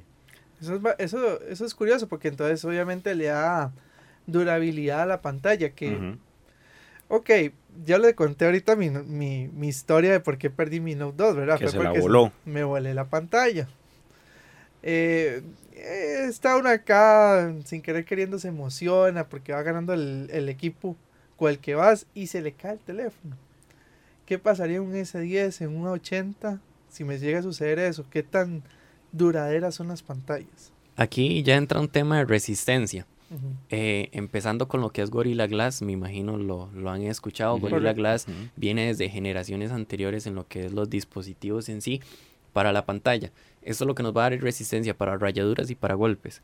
eso 0.61 0.75
es, 0.75 0.81
eso, 0.97 1.41
eso 1.41 1.65
es 1.65 1.75
curioso 1.75 2.07
porque 2.07 2.29
entonces 2.29 2.63
obviamente 2.63 3.13
le 3.15 3.25
da 3.25 3.71
durabilidad 4.25 5.01
a 5.01 5.05
la 5.05 5.21
pantalla 5.21 5.71
que... 5.71 6.17
Ok, 7.11 7.29
ya 7.83 7.97
le 7.97 8.13
conté 8.13 8.45
ahorita 8.45 8.75
mi, 8.75 8.91
mi, 8.91 9.47
mi 9.47 9.67
historia 9.67 10.11
de 10.11 10.19
por 10.19 10.37
qué 10.37 10.51
perdí 10.51 10.79
mi 10.79 10.93
Note 10.93 11.15
2, 11.17 11.35
¿verdad? 11.35 11.57
Que 11.57 11.67
se 11.67 11.77
la 11.77 11.85
porque 11.85 12.01
voló. 12.01 12.31
Me 12.45 12.63
volé 12.63 12.93
la 12.93 13.05
pantalla. 13.05 13.67
Eh, 14.83 15.41
eh, 15.73 16.25
está 16.27 16.57
uno 16.57 16.69
acá, 16.69 17.53
sin 17.65 17.81
querer 17.81 18.05
queriendo, 18.05 18.39
se 18.39 18.49
emociona 18.49 19.27
porque 19.27 19.53
va 19.53 19.61
ganando 19.63 19.93
el, 19.93 20.29
el 20.31 20.49
equipo 20.49 20.95
con 21.37 21.49
el 21.49 21.59
que 21.59 21.75
vas 21.75 22.05
y 22.13 22.27
se 22.27 22.41
le 22.41 22.51
cae 22.51 22.73
el 22.73 22.79
teléfono. 22.79 23.37
¿Qué 24.25 24.37
pasaría 24.37 24.77
en 24.77 24.83
un 24.83 24.93
S10, 24.93 25.61
en 25.61 25.75
un 25.75 25.87
80, 25.87 26.61
si 26.89 27.03
me 27.03 27.17
llega 27.17 27.39
a 27.39 27.43
suceder 27.43 27.79
eso? 27.79 28.05
¿Qué 28.11 28.21
tan 28.23 28.61
duraderas 29.11 29.75
son 29.75 29.87
las 29.87 30.03
pantallas? 30.03 30.71
Aquí 30.95 31.41
ya 31.43 31.55
entra 31.55 31.79
un 31.79 31.87
tema 31.87 32.17
de 32.17 32.25
resistencia. 32.25 33.07
Eh, 33.69 34.09
empezando 34.11 34.67
con 34.67 34.81
lo 34.81 34.89
que 34.89 35.03
es 35.03 35.11
Gorilla 35.11 35.45
Glass, 35.45 35.83
me 35.83 35.91
imagino 35.91 36.37
lo, 36.37 36.69
lo 36.73 36.89
han 36.89 37.03
escuchado. 37.03 37.59
Gorilla. 37.59 37.93
Glass 37.93 38.25
viene 38.55 38.87
desde 38.87 39.07
generaciones 39.07 39.71
anteriores 39.71 40.25
en 40.25 40.33
lo 40.33 40.47
que 40.47 40.65
es 40.65 40.73
los 40.73 40.89
dispositivos 40.89 41.69
en 41.69 41.81
sí 41.81 42.01
para 42.53 42.71
la 42.71 42.85
pantalla. 42.85 43.31
Esto 43.61 43.83
es 43.83 43.87
lo 43.87 43.95
que 43.95 44.03
nos 44.03 44.15
va 44.15 44.25
a 44.25 44.29
dar 44.29 44.41
resistencia 44.41 44.97
para 44.97 45.17
rayaduras 45.17 45.69
y 45.69 45.75
para 45.75 45.95
golpes. 45.95 46.41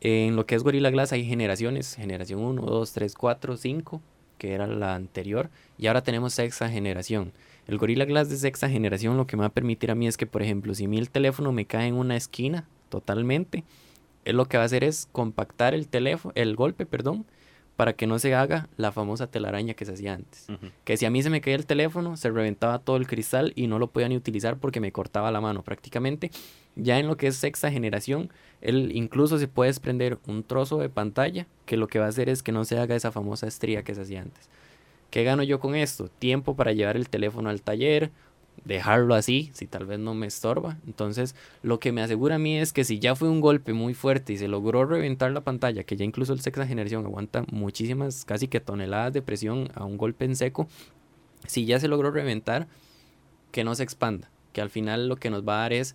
En 0.00 0.36
lo 0.36 0.46
que 0.46 0.54
es 0.54 0.62
Gorilla 0.62 0.90
Glass 0.90 1.12
hay 1.12 1.24
generaciones, 1.24 1.94
generación 1.94 2.40
1, 2.40 2.62
2, 2.62 2.92
3, 2.92 3.14
4, 3.14 3.56
5, 3.56 4.00
que 4.38 4.52
era 4.52 4.66
la 4.66 4.94
anterior, 4.94 5.50
y 5.76 5.88
ahora 5.88 6.02
tenemos 6.02 6.34
sexta 6.34 6.68
generación. 6.68 7.32
El 7.66 7.78
Gorilla 7.78 8.04
Glass 8.04 8.30
de 8.30 8.36
sexta 8.36 8.68
generación 8.68 9.16
lo 9.16 9.26
que 9.26 9.36
me 9.36 9.40
va 9.40 9.48
a 9.48 9.52
permitir 9.52 9.90
a 9.90 9.94
mí 9.94 10.06
es 10.06 10.16
que, 10.16 10.26
por 10.26 10.42
ejemplo, 10.42 10.74
si 10.74 10.86
mi 10.86 10.98
el 10.98 11.10
teléfono 11.10 11.52
me 11.52 11.66
cae 11.66 11.88
en 11.88 11.94
una 11.94 12.16
esquina 12.16 12.66
totalmente, 12.88 13.64
él 14.24 14.36
lo 14.36 14.46
que 14.46 14.56
va 14.56 14.62
a 14.62 14.66
hacer 14.66 14.84
es 14.84 15.08
compactar 15.12 15.74
el 15.74 15.88
teléfono, 15.88 16.32
el 16.36 16.54
golpe, 16.54 16.86
perdón, 16.86 17.26
para 17.78 17.92
que 17.92 18.08
no 18.08 18.18
se 18.18 18.34
haga 18.34 18.68
la 18.76 18.90
famosa 18.90 19.28
telaraña 19.28 19.74
que 19.74 19.84
se 19.84 19.92
hacía 19.92 20.14
antes. 20.14 20.48
Que 20.82 20.96
si 20.96 21.06
a 21.06 21.10
mí 21.10 21.22
se 21.22 21.30
me 21.30 21.40
caía 21.40 21.54
el 21.54 21.64
teléfono, 21.64 22.16
se 22.16 22.28
reventaba 22.28 22.80
todo 22.80 22.96
el 22.96 23.06
cristal 23.06 23.52
y 23.54 23.68
no 23.68 23.78
lo 23.78 23.92
podía 23.92 24.08
ni 24.08 24.16
utilizar 24.16 24.56
porque 24.56 24.80
me 24.80 24.90
cortaba 24.90 25.30
la 25.30 25.40
mano 25.40 25.62
prácticamente. 25.62 26.32
Ya 26.74 26.98
en 26.98 27.06
lo 27.06 27.16
que 27.16 27.28
es 27.28 27.36
sexta 27.36 27.70
generación, 27.70 28.32
él 28.62 28.90
incluso 28.96 29.38
se 29.38 29.46
puede 29.46 29.68
desprender 29.68 30.18
un 30.26 30.42
trozo 30.42 30.78
de 30.78 30.88
pantalla 30.88 31.46
que 31.66 31.76
lo 31.76 31.86
que 31.86 32.00
va 32.00 32.06
a 32.06 32.08
hacer 32.08 32.28
es 32.28 32.42
que 32.42 32.50
no 32.50 32.64
se 32.64 32.76
haga 32.80 32.96
esa 32.96 33.12
famosa 33.12 33.46
estría 33.46 33.84
que 33.84 33.94
se 33.94 34.00
hacía 34.00 34.22
antes. 34.22 34.48
¿Qué 35.10 35.22
gano 35.22 35.44
yo 35.44 35.60
con 35.60 35.76
esto? 35.76 36.08
Tiempo 36.08 36.56
para 36.56 36.72
llevar 36.72 36.96
el 36.96 37.08
teléfono 37.08 37.48
al 37.48 37.62
taller, 37.62 38.10
dejarlo 38.64 39.14
así, 39.14 39.50
si 39.52 39.66
tal 39.66 39.86
vez 39.86 39.98
no 39.98 40.14
me 40.14 40.26
estorba. 40.26 40.78
Entonces, 40.86 41.34
lo 41.62 41.80
que 41.80 41.92
me 41.92 42.02
asegura 42.02 42.36
a 42.36 42.38
mí 42.38 42.58
es 42.58 42.72
que 42.72 42.84
si 42.84 42.98
ya 42.98 43.14
fue 43.14 43.28
un 43.28 43.40
golpe 43.40 43.72
muy 43.72 43.94
fuerte 43.94 44.32
y 44.32 44.38
se 44.38 44.48
logró 44.48 44.84
reventar 44.84 45.30
la 45.32 45.42
pantalla, 45.42 45.84
que 45.84 45.96
ya 45.96 46.04
incluso 46.04 46.32
el 46.32 46.40
sexta 46.40 46.66
generación 46.66 47.04
aguanta 47.04 47.44
muchísimas, 47.50 48.24
casi 48.24 48.48
que 48.48 48.60
toneladas 48.60 49.12
de 49.12 49.22
presión 49.22 49.70
a 49.74 49.84
un 49.84 49.96
golpe 49.96 50.24
en 50.24 50.36
seco, 50.36 50.68
si 51.46 51.64
ya 51.64 51.80
se 51.80 51.88
logró 51.88 52.10
reventar, 52.10 52.68
que 53.52 53.64
no 53.64 53.74
se 53.74 53.82
expanda, 53.82 54.30
que 54.52 54.60
al 54.60 54.70
final 54.70 55.08
lo 55.08 55.16
que 55.16 55.30
nos 55.30 55.46
va 55.46 55.58
a 55.58 55.62
dar 55.62 55.72
es 55.72 55.94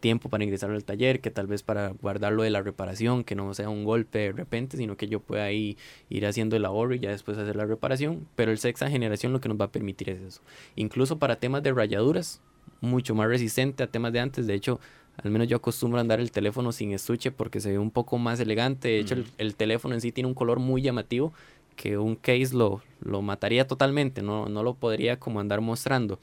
tiempo 0.00 0.28
para 0.28 0.42
ingresarlo 0.42 0.74
al 0.76 0.84
taller, 0.84 1.20
que 1.20 1.30
tal 1.30 1.46
vez 1.46 1.62
para 1.62 1.90
guardarlo 1.90 2.42
de 2.42 2.50
la 2.50 2.62
reparación, 2.62 3.22
que 3.22 3.34
no 3.34 3.54
sea 3.54 3.68
un 3.68 3.84
golpe 3.84 4.18
de 4.18 4.32
repente, 4.32 4.76
sino 4.76 4.96
que 4.96 5.06
yo 5.06 5.20
pueda 5.20 5.44
ahí 5.44 5.76
ir 6.08 6.26
haciendo 6.26 6.56
el 6.56 6.64
ahorro 6.64 6.94
y 6.94 6.98
ya 6.98 7.10
después 7.10 7.38
hacer 7.38 7.54
la 7.56 7.66
reparación. 7.66 8.26
Pero 8.34 8.50
el 8.50 8.58
sexta 8.58 8.90
generación 8.90 9.32
lo 9.32 9.40
que 9.40 9.48
nos 9.48 9.60
va 9.60 9.66
a 9.66 9.72
permitir 9.72 10.10
es 10.10 10.20
eso. 10.20 10.40
Incluso 10.74 11.18
para 11.18 11.36
temas 11.36 11.62
de 11.62 11.72
rayaduras, 11.72 12.40
mucho 12.80 13.14
más 13.14 13.28
resistente 13.28 13.82
a 13.82 13.86
temas 13.86 14.12
de 14.12 14.20
antes. 14.20 14.46
De 14.46 14.54
hecho, 14.54 14.80
al 15.22 15.30
menos 15.30 15.48
yo 15.48 15.58
acostumbro 15.58 15.98
a 15.98 16.00
andar 16.00 16.18
el 16.20 16.30
teléfono 16.32 16.72
sin 16.72 16.92
estuche 16.92 17.30
porque 17.30 17.60
se 17.60 17.70
ve 17.70 17.78
un 17.78 17.90
poco 17.90 18.16
más 18.18 18.40
elegante. 18.40 18.88
De 18.88 18.98
hecho, 19.00 19.14
el, 19.14 19.20
Ujú. 19.20 19.30
el 19.38 19.54
teléfono 19.54 19.94
en 19.94 20.00
sí 20.00 20.12
tiene 20.12 20.28
un 20.28 20.34
color 20.34 20.58
muy 20.58 20.82
llamativo 20.82 21.32
que 21.76 21.96
un 21.96 22.14
case 22.14 22.50
lo, 22.52 22.82
lo 23.00 23.22
mataría 23.22 23.66
totalmente, 23.66 24.20
no, 24.22 24.50
no 24.50 24.62
lo 24.62 24.74
podría 24.74 25.18
como 25.18 25.40
andar 25.40 25.60
mostrando. 25.62 26.18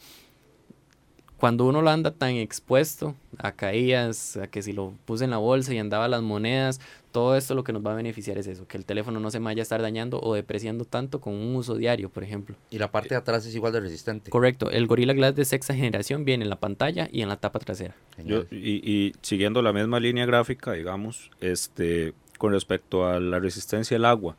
Cuando 1.37 1.65
uno 1.65 1.81
lo 1.81 1.89
anda 1.91 2.11
tan 2.11 2.31
expuesto 2.31 3.15
a 3.37 3.51
caídas, 3.51 4.37
a 4.37 4.47
que 4.47 4.63
si 4.63 4.73
lo 4.73 4.93
puse 5.05 5.23
en 5.23 5.29
la 5.29 5.37
bolsa 5.37 5.73
y 5.73 5.77
andaba 5.77 6.07
las 6.07 6.23
monedas, 6.23 6.79
todo 7.11 7.35
esto 7.35 7.53
lo 7.53 7.63
que 7.63 7.73
nos 7.73 7.85
va 7.85 7.93
a 7.93 7.95
beneficiar 7.95 8.37
es 8.37 8.47
eso, 8.47 8.67
que 8.67 8.77
el 8.77 8.85
teléfono 8.85 9.19
no 9.19 9.29
se 9.29 9.39
vaya 9.39 9.61
a 9.61 9.63
estar 9.63 9.81
dañando 9.81 10.19
o 10.19 10.33
depreciando 10.33 10.85
tanto 10.85 11.21
con 11.21 11.33
un 11.33 11.55
uso 11.55 11.75
diario, 11.75 12.09
por 12.09 12.23
ejemplo. 12.23 12.55
Y 12.71 12.79
la 12.79 12.91
parte 12.91 13.09
de 13.09 13.15
atrás 13.15 13.45
es 13.45 13.53
igual 13.53 13.71
de 13.73 13.81
resistente. 13.81 14.31
Correcto, 14.31 14.71
el 14.71 14.87
Gorilla 14.87 15.13
Glass 15.13 15.35
de 15.35 15.45
sexta 15.45 15.75
generación 15.75 16.25
viene 16.25 16.43
en 16.43 16.49
la 16.49 16.57
pantalla 16.57 17.07
y 17.11 17.21
en 17.21 17.29
la 17.29 17.37
tapa 17.37 17.59
trasera. 17.59 17.95
Yo, 18.23 18.45
y, 18.51 18.81
y 18.83 19.13
siguiendo 19.21 19.61
la 19.61 19.73
misma 19.73 19.99
línea 19.99 20.25
gráfica, 20.25 20.73
digamos, 20.73 21.29
este, 21.39 22.13
con 22.37 22.51
respecto 22.51 23.07
a 23.07 23.19
la 23.19 23.39
resistencia 23.39 23.97
al 23.97 24.05
agua, 24.05 24.35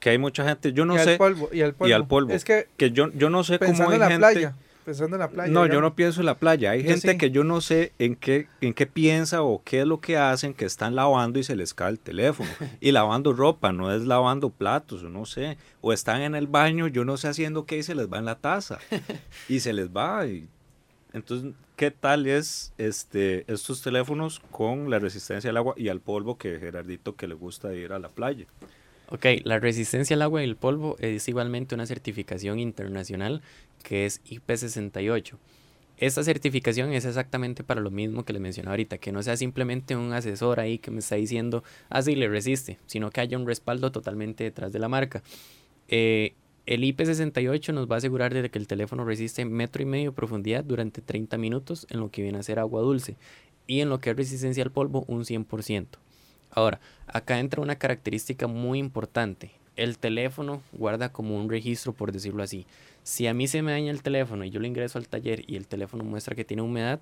que 0.00 0.10
hay 0.10 0.18
mucha 0.18 0.46
gente, 0.46 0.72
yo 0.72 0.84
no 0.84 0.96
y 0.96 0.98
sé, 0.98 1.12
al 1.12 1.16
polvo, 1.18 1.48
y 1.52 1.62
al 1.62 1.74
polvo. 1.74 1.88
y 1.88 1.92
al 1.92 2.06
polvo. 2.06 2.32
Es 2.32 2.44
que 2.44 2.66
que 2.76 2.90
yo, 2.90 3.10
yo 3.12 3.30
no 3.30 3.42
sé 3.44 3.58
cómo 3.58 3.70
pensando 3.70 3.92
hay 3.92 3.96
en 3.96 4.00
la 4.00 4.08
gente... 4.08 4.40
playa, 4.40 4.54
pensando 4.84 5.16
en 5.16 5.20
la 5.20 5.28
playa. 5.30 5.52
No, 5.52 5.66
yo 5.66 5.80
no 5.80 5.94
pienso 5.96 6.20
en 6.20 6.26
la 6.26 6.36
playa. 6.38 6.70
Hay 6.72 6.82
Yo 6.82 6.90
gente 6.90 7.12
sí. 7.12 7.18
que 7.18 7.30
yo 7.30 7.42
no 7.44 7.60
sé 7.60 7.92
en 7.98 8.14
qué, 8.16 8.46
en 8.60 8.74
qué 8.74 8.86
piensa 8.86 9.42
o 9.42 9.62
qué 9.64 9.80
es 9.80 9.86
lo 9.86 10.00
que 10.00 10.16
hacen, 10.16 10.54
que 10.54 10.64
están 10.64 10.94
lavando 10.94 11.38
y 11.38 11.42
se 11.44 11.56
les 11.56 11.74
cae 11.74 11.90
el 11.90 11.98
teléfono. 11.98 12.48
y 12.80 12.92
lavando 12.92 13.32
ropa, 13.32 13.72
no 13.72 13.92
es 13.94 14.02
lavando 14.04 14.50
platos, 14.50 15.02
o 15.02 15.08
no 15.08 15.26
sé. 15.26 15.56
O 15.80 15.92
están 15.92 16.22
en 16.22 16.34
el 16.34 16.46
baño, 16.46 16.86
yo 16.88 17.04
no 17.04 17.16
sé 17.16 17.28
haciendo 17.28 17.66
qué 17.66 17.78
y 17.78 17.82
se 17.82 17.94
les 17.94 18.12
va 18.12 18.18
en 18.18 18.24
la 18.26 18.36
taza. 18.36 18.78
y 19.48 19.60
se 19.60 19.72
les 19.72 19.88
va. 19.88 20.26
y- 20.26 20.48
Entonces, 21.12 21.52
¿qué 21.76 21.90
tal 21.90 22.26
es 22.26 22.72
este 22.78 23.44
estos 23.52 23.82
teléfonos 23.82 24.40
con 24.50 24.90
la 24.90 24.98
resistencia 24.98 25.50
al 25.50 25.56
agua 25.56 25.74
y 25.76 25.88
al 25.88 26.00
polvo 26.00 26.38
que 26.38 26.58
Gerardito 26.58 27.16
que 27.16 27.26
le 27.28 27.34
gusta 27.34 27.72
ir 27.74 27.92
a 27.92 27.98
la 27.98 28.08
playa? 28.08 28.46
Ok, 29.10 29.26
la 29.44 29.58
resistencia 29.60 30.16
al 30.16 30.22
agua 30.22 30.40
y 30.42 30.44
el 30.48 30.56
polvo 30.56 30.96
es 30.98 31.28
igualmente 31.28 31.74
una 31.74 31.84
certificación 31.86 32.58
internacional 32.58 33.42
que 33.84 34.06
es 34.06 34.20
IP68. 34.24 35.36
Esta 35.96 36.24
certificación 36.24 36.92
es 36.92 37.04
exactamente 37.04 37.62
para 37.62 37.80
lo 37.80 37.92
mismo 37.92 38.24
que 38.24 38.32
les 38.32 38.42
mencioné 38.42 38.70
ahorita, 38.70 38.98
que 38.98 39.12
no 39.12 39.22
sea 39.22 39.36
simplemente 39.36 39.94
un 39.94 40.12
asesor 40.12 40.58
ahí 40.58 40.78
que 40.78 40.90
me 40.90 40.98
está 40.98 41.14
diciendo, 41.14 41.62
ah, 41.88 42.02
sí, 42.02 42.16
le 42.16 42.28
resiste, 42.28 42.80
sino 42.86 43.10
que 43.10 43.20
haya 43.20 43.38
un 43.38 43.46
respaldo 43.46 43.92
totalmente 43.92 44.42
detrás 44.42 44.72
de 44.72 44.80
la 44.80 44.88
marca. 44.88 45.22
Eh, 45.86 46.34
el 46.66 46.82
IP68 46.82 47.72
nos 47.72 47.88
va 47.88 47.94
a 47.96 47.98
asegurar 47.98 48.34
de 48.34 48.50
que 48.50 48.58
el 48.58 48.66
teléfono 48.66 49.04
resiste 49.04 49.44
metro 49.44 49.82
y 49.82 49.86
medio 49.86 50.10
de 50.10 50.16
profundidad 50.16 50.64
durante 50.64 51.00
30 51.00 51.38
minutos 51.38 51.86
en 51.90 52.00
lo 52.00 52.10
que 52.10 52.22
viene 52.22 52.38
a 52.38 52.42
ser 52.42 52.58
agua 52.58 52.80
dulce 52.80 53.16
y 53.68 53.80
en 53.80 53.88
lo 53.88 54.00
que 54.00 54.10
es 54.10 54.16
resistencia 54.16 54.64
al 54.64 54.72
polvo 54.72 55.04
un 55.06 55.24
100%. 55.24 55.86
Ahora, 56.50 56.80
acá 57.06 57.38
entra 57.38 57.60
una 57.60 57.76
característica 57.76 58.46
muy 58.46 58.78
importante. 58.78 59.52
El 59.76 59.98
teléfono 59.98 60.62
guarda 60.72 61.10
como 61.10 61.36
un 61.36 61.50
registro, 61.50 61.92
por 61.92 62.12
decirlo 62.12 62.42
así. 62.42 62.66
Si 63.02 63.26
a 63.26 63.34
mí 63.34 63.48
se 63.48 63.62
me 63.62 63.72
daña 63.72 63.90
el 63.90 64.02
teléfono 64.02 64.44
y 64.44 64.50
yo 64.50 64.60
lo 64.60 64.66
ingreso 64.66 64.98
al 64.98 65.08
taller 65.08 65.44
y 65.46 65.56
el 65.56 65.66
teléfono 65.66 66.04
muestra 66.04 66.36
que 66.36 66.44
tiene 66.44 66.62
humedad, 66.62 67.00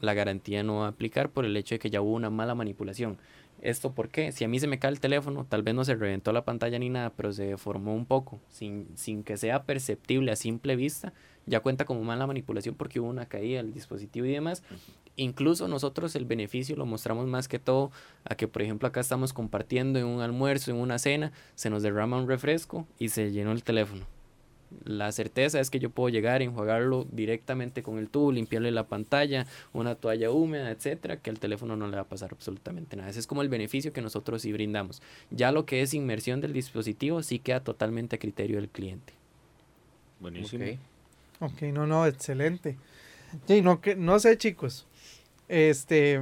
la 0.00 0.14
garantía 0.14 0.62
no 0.62 0.78
va 0.78 0.86
a 0.86 0.88
aplicar 0.90 1.30
por 1.30 1.44
el 1.44 1.56
hecho 1.56 1.74
de 1.74 1.78
que 1.78 1.90
ya 1.90 2.00
hubo 2.00 2.14
una 2.14 2.30
mala 2.30 2.54
manipulación. 2.54 3.18
¿Esto 3.60 3.92
por 3.92 4.08
qué? 4.08 4.32
Si 4.32 4.44
a 4.44 4.48
mí 4.48 4.58
se 4.58 4.66
me 4.66 4.78
cae 4.78 4.90
el 4.90 5.00
teléfono, 5.00 5.46
tal 5.48 5.62
vez 5.62 5.74
no 5.74 5.84
se 5.84 5.94
reventó 5.94 6.32
la 6.32 6.44
pantalla 6.44 6.78
ni 6.78 6.90
nada, 6.90 7.10
pero 7.10 7.32
se 7.32 7.44
deformó 7.44 7.94
un 7.94 8.04
poco, 8.04 8.40
sin, 8.50 8.88
sin 8.94 9.22
que 9.22 9.36
sea 9.36 9.62
perceptible 9.62 10.32
a 10.32 10.36
simple 10.36 10.76
vista, 10.76 11.12
ya 11.46 11.60
cuenta 11.60 11.84
como 11.84 12.02
mala 12.02 12.26
manipulación 12.26 12.74
porque 12.74 13.00
hubo 13.00 13.08
una 13.08 13.26
caída 13.26 13.62
del 13.62 13.72
dispositivo 13.72 14.26
y 14.26 14.32
demás. 14.32 14.62
Incluso 15.16 15.68
nosotros 15.68 16.16
el 16.16 16.24
beneficio 16.24 16.76
lo 16.76 16.86
mostramos 16.86 17.26
más 17.26 17.46
que 17.46 17.58
todo 17.58 17.92
a 18.24 18.34
que, 18.34 18.48
por 18.48 18.62
ejemplo, 18.62 18.88
acá 18.88 19.00
estamos 19.00 19.32
compartiendo 19.32 19.98
en 19.98 20.06
un 20.06 20.20
almuerzo, 20.20 20.70
en 20.70 20.78
una 20.78 20.98
cena, 20.98 21.32
se 21.54 21.70
nos 21.70 21.82
derrama 21.82 22.18
un 22.18 22.28
refresco 22.28 22.86
y 22.98 23.10
se 23.10 23.30
llenó 23.30 23.52
el 23.52 23.62
teléfono. 23.62 24.06
La 24.82 25.12
certeza 25.12 25.60
es 25.60 25.70
que 25.70 25.78
yo 25.78 25.90
puedo 25.90 26.08
llegar, 26.08 26.42
enjuagarlo 26.42 27.06
directamente 27.12 27.84
con 27.84 27.98
el 27.98 28.08
tubo, 28.08 28.32
limpiarle 28.32 28.72
la 28.72 28.88
pantalla, 28.88 29.46
una 29.72 29.94
toalla 29.94 30.32
húmeda, 30.32 30.70
etcétera, 30.70 31.18
que 31.18 31.30
al 31.30 31.38
teléfono 31.38 31.76
no 31.76 31.86
le 31.86 31.94
va 31.94 32.02
a 32.02 32.08
pasar 32.08 32.30
absolutamente 32.32 32.96
nada. 32.96 33.08
Ese 33.08 33.20
es 33.20 33.28
como 33.28 33.42
el 33.42 33.48
beneficio 33.48 33.92
que 33.92 34.02
nosotros 34.02 34.42
sí 34.42 34.52
brindamos. 34.52 35.00
Ya 35.30 35.52
lo 35.52 35.64
que 35.64 35.82
es 35.82 35.94
inmersión 35.94 36.40
del 36.40 36.52
dispositivo 36.52 37.22
sí 37.22 37.38
queda 37.38 37.60
totalmente 37.60 38.16
a 38.16 38.18
criterio 38.18 38.56
del 38.56 38.68
cliente. 38.68 39.12
Buenísimo. 40.18 40.64
Ok. 40.64 40.78
Ok, 41.40 41.62
no, 41.62 41.86
no, 41.86 42.06
excelente. 42.06 42.76
Sí, 43.46 43.62
no, 43.62 43.80
que, 43.80 43.96
no 43.96 44.18
sé, 44.18 44.38
chicos. 44.38 44.86
Este, 45.48 46.20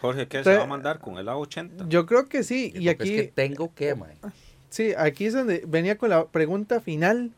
Jorge, 0.00 0.26
¿qué 0.28 0.38
Te- 0.38 0.44
se 0.44 0.56
va 0.56 0.64
a 0.64 0.66
mandar 0.66 0.98
con 1.00 1.18
el 1.18 1.26
A80? 1.28 1.88
yo 1.88 2.06
creo 2.06 2.28
que 2.28 2.42
sí. 2.42 2.72
Y 2.74 2.88
aquí, 2.88 3.14
es 3.14 3.22
que 3.22 3.32
tengo 3.34 3.72
que, 3.74 3.94
mae. 3.94 4.16
sí, 4.70 4.92
aquí 4.96 5.26
es 5.26 5.34
donde 5.34 5.64
venía 5.66 5.96
con 5.98 6.10
la 6.10 6.26
pregunta 6.26 6.80
final, 6.80 7.32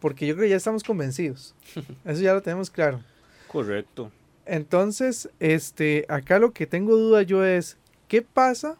porque 0.00 0.26
yo 0.26 0.34
creo 0.34 0.44
que 0.46 0.50
ya 0.50 0.56
estamos 0.56 0.82
convencidos. 0.84 1.54
Eso 2.04 2.22
ya 2.22 2.34
lo 2.34 2.42
tenemos 2.42 2.70
claro. 2.70 3.00
Correcto. 3.48 4.10
Entonces, 4.46 5.28
este, 5.38 6.06
acá 6.08 6.38
lo 6.38 6.52
que 6.52 6.66
tengo 6.66 6.96
duda 6.96 7.22
yo 7.22 7.44
es, 7.44 7.76
¿qué 8.08 8.22
pasa 8.22 8.76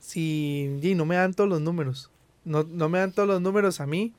si 0.00 0.78
y 0.82 0.94
no 0.94 1.04
me 1.04 1.16
dan 1.16 1.34
todos 1.34 1.50
los 1.50 1.60
números? 1.60 2.10
No, 2.44 2.62
no 2.64 2.88
me 2.88 2.98
dan 2.98 3.12
todos 3.12 3.28
los 3.28 3.40
números 3.42 3.80
a 3.80 3.86
mí 3.86 4.12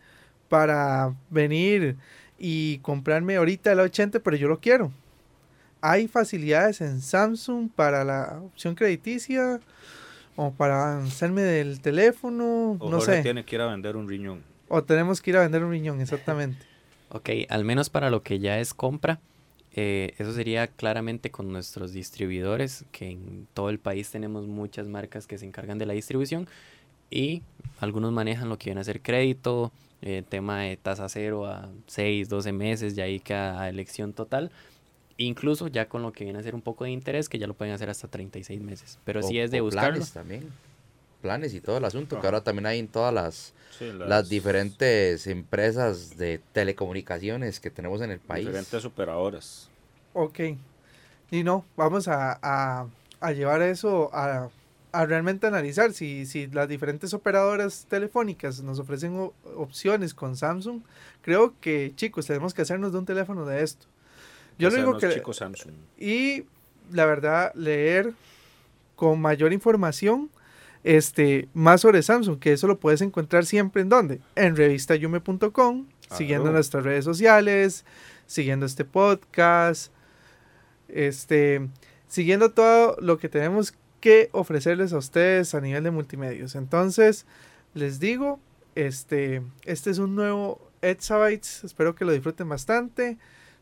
para 0.49 1.15
venir 1.29 1.95
y 2.37 2.77
comprarme 2.79 3.37
ahorita 3.37 3.71
el 3.71 3.79
80, 3.79 4.19
pero 4.19 4.35
yo 4.37 4.47
lo 4.47 4.59
quiero. 4.59 4.91
¿Hay 5.81 6.07
facilidades 6.07 6.81
en 6.81 7.01
Samsung 7.01 7.69
para 7.73 8.03
la 8.03 8.41
opción 8.43 8.75
crediticia? 8.75 9.59
¿O 10.35 10.51
para 10.51 10.99
hacerme 11.03 11.41
del 11.41 11.81
teléfono? 11.81 12.77
O 12.79 12.89
no 12.89 12.97
Jorge 12.97 13.17
sé. 13.17 13.21
tiene 13.23 13.43
que 13.45 13.55
ir 13.55 13.61
a 13.61 13.67
vender 13.67 13.95
un 13.97 14.07
riñón. 14.07 14.41
O 14.67 14.83
tenemos 14.83 15.21
que 15.21 15.31
ir 15.31 15.37
a 15.37 15.41
vender 15.41 15.63
un 15.63 15.71
riñón, 15.71 16.01
exactamente. 16.01 16.65
Ok, 17.11 17.27
al 17.49 17.65
menos 17.65 17.89
para 17.89 18.11
lo 18.11 18.21
que 18.21 18.37
ya 18.37 18.59
es 18.59 18.75
compra, 18.75 19.19
eh, 19.73 20.13
eso 20.19 20.31
sería 20.31 20.67
claramente 20.67 21.31
con 21.31 21.51
nuestros 21.51 21.91
distribuidores, 21.91 22.85
que 22.91 23.09
en 23.09 23.47
todo 23.55 23.71
el 23.71 23.79
país 23.79 24.11
tenemos 24.11 24.45
muchas 24.45 24.85
marcas 24.87 25.25
que 25.25 25.39
se 25.39 25.45
encargan 25.47 25.79
de 25.79 25.87
la 25.87 25.93
distribución 25.93 26.47
y 27.09 27.41
algunos 27.79 28.11
manejan 28.11 28.47
lo 28.47 28.59
que 28.59 28.65
viene 28.65 28.81
a 28.81 28.83
ser 28.83 29.01
crédito, 29.01 29.71
eh, 30.03 30.21
tema 30.29 30.59
de 30.61 30.77
tasa 30.77 31.09
cero 31.09 31.47
a 31.47 31.67
6, 31.87 32.29
12 32.29 32.51
meses, 32.51 32.95
ya 32.95 33.05
ahí 33.05 33.19
queda 33.19 33.59
a 33.59 33.69
elección 33.69 34.13
total. 34.13 34.51
Incluso 35.21 35.67
ya 35.67 35.87
con 35.89 36.01
lo 36.01 36.11
que 36.13 36.23
viene 36.23 36.39
a 36.39 36.43
ser 36.43 36.55
un 36.55 36.61
poco 36.61 36.85
de 36.85 36.91
interés, 36.91 37.27
que 37.29 37.37
ya 37.37 37.45
lo 37.45 37.53
pueden 37.53 37.73
hacer 37.73 37.89
hasta 37.89 38.07
36 38.07 38.61
meses. 38.61 38.97
Pero 39.03 39.21
si 39.21 39.39
O- 39.39 39.43
es 39.43 39.51
de 39.51 39.59
buscarlo. 39.61 39.91
Planes 39.95 40.11
también. 40.13 40.49
Planes 41.21 41.53
y 41.53 41.59
todo 41.59 41.77
el 41.77 41.83
asunto, 41.85 42.15
que 42.15 42.19
Ajá. 42.19 42.27
ahora 42.29 42.43
también 42.43 42.65
hay 42.65 42.79
en 42.79 42.87
todas 42.87 43.13
las, 43.13 43.53
Sí, 43.77 43.91
las, 43.91 44.29
diferentes 44.29 45.27
empresas 45.27 46.17
de 46.17 46.39
telecomunicaciones 46.53 47.59
que 47.59 47.69
tenemos 47.69 48.01
en 48.01 48.11
el 48.11 48.19
país. 48.19 48.45
diferentes 48.47 48.85
operadoras. 48.85 49.69
Ok. 50.13 50.39
Y 51.31 51.43
no, 51.43 51.65
vamos 51.75 52.07
a, 52.07 52.39
a- 52.41 52.87
a 53.19 53.31
llevar 53.33 53.61
eso 53.61 54.09
a, 54.13 54.49
a 54.93 55.05
realmente 55.05 55.45
analizar 55.47 55.91
si, 55.91 56.25
si 56.25 56.47
las 56.47 56.69
diferentes 56.69 57.13
operadoras 57.13 57.85
telefónicas 57.89 58.61
nos 58.61 58.79
ofrecen 58.79 59.29
opciones 59.57 60.13
con 60.13 60.37
Samsung. 60.37 60.81
Creo 61.21 61.53
que, 61.59 61.91
chicos, 61.95 62.25
tenemos 62.25 62.53
que 62.53 62.61
hacernos 62.61 62.93
de 62.93 62.99
un 62.99 63.05
teléfono 63.05 63.45
de 63.45 63.61
esto. 63.63 63.85
Yo 64.59 64.69
lo 64.69 64.75
digo 64.75 64.97
que... 64.97 65.33
Samsung. 65.33 65.73
Y 65.97 66.43
la 66.91 67.05
verdad, 67.05 67.51
leer 67.55 68.13
con 68.95 69.21
mayor 69.21 69.53
información 69.53 70.29
este, 70.83 71.47
más 71.53 71.81
sobre 71.81 72.03
Samsung, 72.03 72.39
que 72.39 72.53
eso 72.53 72.67
lo 72.67 72.79
puedes 72.79 73.01
encontrar 73.01 73.45
siempre 73.45 73.81
en 73.81 73.89
donde? 73.89 74.21
En 74.35 74.55
revistayume.com, 74.55 75.87
siguiendo 76.11 76.51
nuestras 76.51 76.83
redes 76.83 77.05
sociales, 77.05 77.85
siguiendo 78.27 78.65
este 78.65 78.85
podcast, 78.85 79.91
este, 80.87 81.67
siguiendo 82.07 82.51
todo 82.51 82.95
lo 82.99 83.17
que 83.17 83.29
tenemos 83.29 83.73
que 83.99 84.29
ofrecerles 84.31 84.93
a 84.93 84.97
ustedes 84.97 85.53
a 85.53 85.61
nivel 85.61 85.83
de 85.83 85.91
multimedios. 85.91 86.55
Entonces, 86.55 87.25
les 87.73 87.99
digo, 87.99 88.39
este, 88.75 89.41
este 89.65 89.89
es 89.89 89.99
un 89.99 90.15
nuevo 90.15 90.61
Exabytes, 90.81 91.63
espero 91.65 91.95
que 91.95 92.05
lo 92.05 92.13
disfruten 92.13 92.47
bastante. 92.47 93.17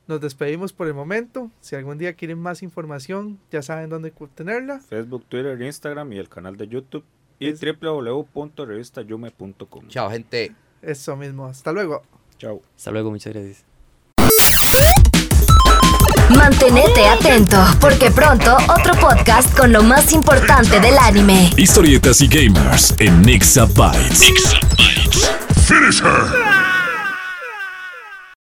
Nos 0.08 0.22
despedimos 0.22 0.72
por 0.74 0.88
el 0.88 0.93
momento. 0.93 1.51
Si 1.60 1.76
algún 1.76 1.97
día 1.97 2.14
quieren 2.14 2.39
más 2.39 2.64
información, 2.64 3.39
ya 3.51 3.62
saben 3.62 3.89
dónde 3.89 4.14
obtenerla. 4.18 4.80
Facebook, 4.80 5.26
Twitter, 5.28 5.62
Instagram 5.62 6.14
y 6.14 6.18
el 6.18 6.30
canal 6.30 6.55
de 6.55 6.68
YouTube. 6.68 7.03
Y 7.39 7.49
Es- 7.49 7.60
www.revistayume.com. 7.62 9.88
Chao, 9.89 10.10
gente. 10.10 10.53
Eso 10.82 11.16
mismo. 11.18 11.45
Hasta 11.47 11.72
luego. 11.72 12.01
Chao. 12.38 12.62
Hasta 12.76 12.91
luego, 12.91 13.12
muchas 13.12 13.34
gracias. 13.34 13.64
Mantenete 16.36 17.05
atento, 17.08 17.58
porque 17.80 18.12
pronto 18.12 18.55
otro 18.70 18.93
podcast 18.99 19.55
con 19.58 19.72
lo 19.72 19.82
más 19.82 20.12
importante 20.14 20.80
del 20.80 20.97
anime. 20.97 21.49
Historietas 21.58 22.22
y 22.22 22.28
gamers 22.28 22.93
en 22.99 23.22
Nixabytes. 23.22 24.24
Finish 25.66 26.01
her! 26.01 26.66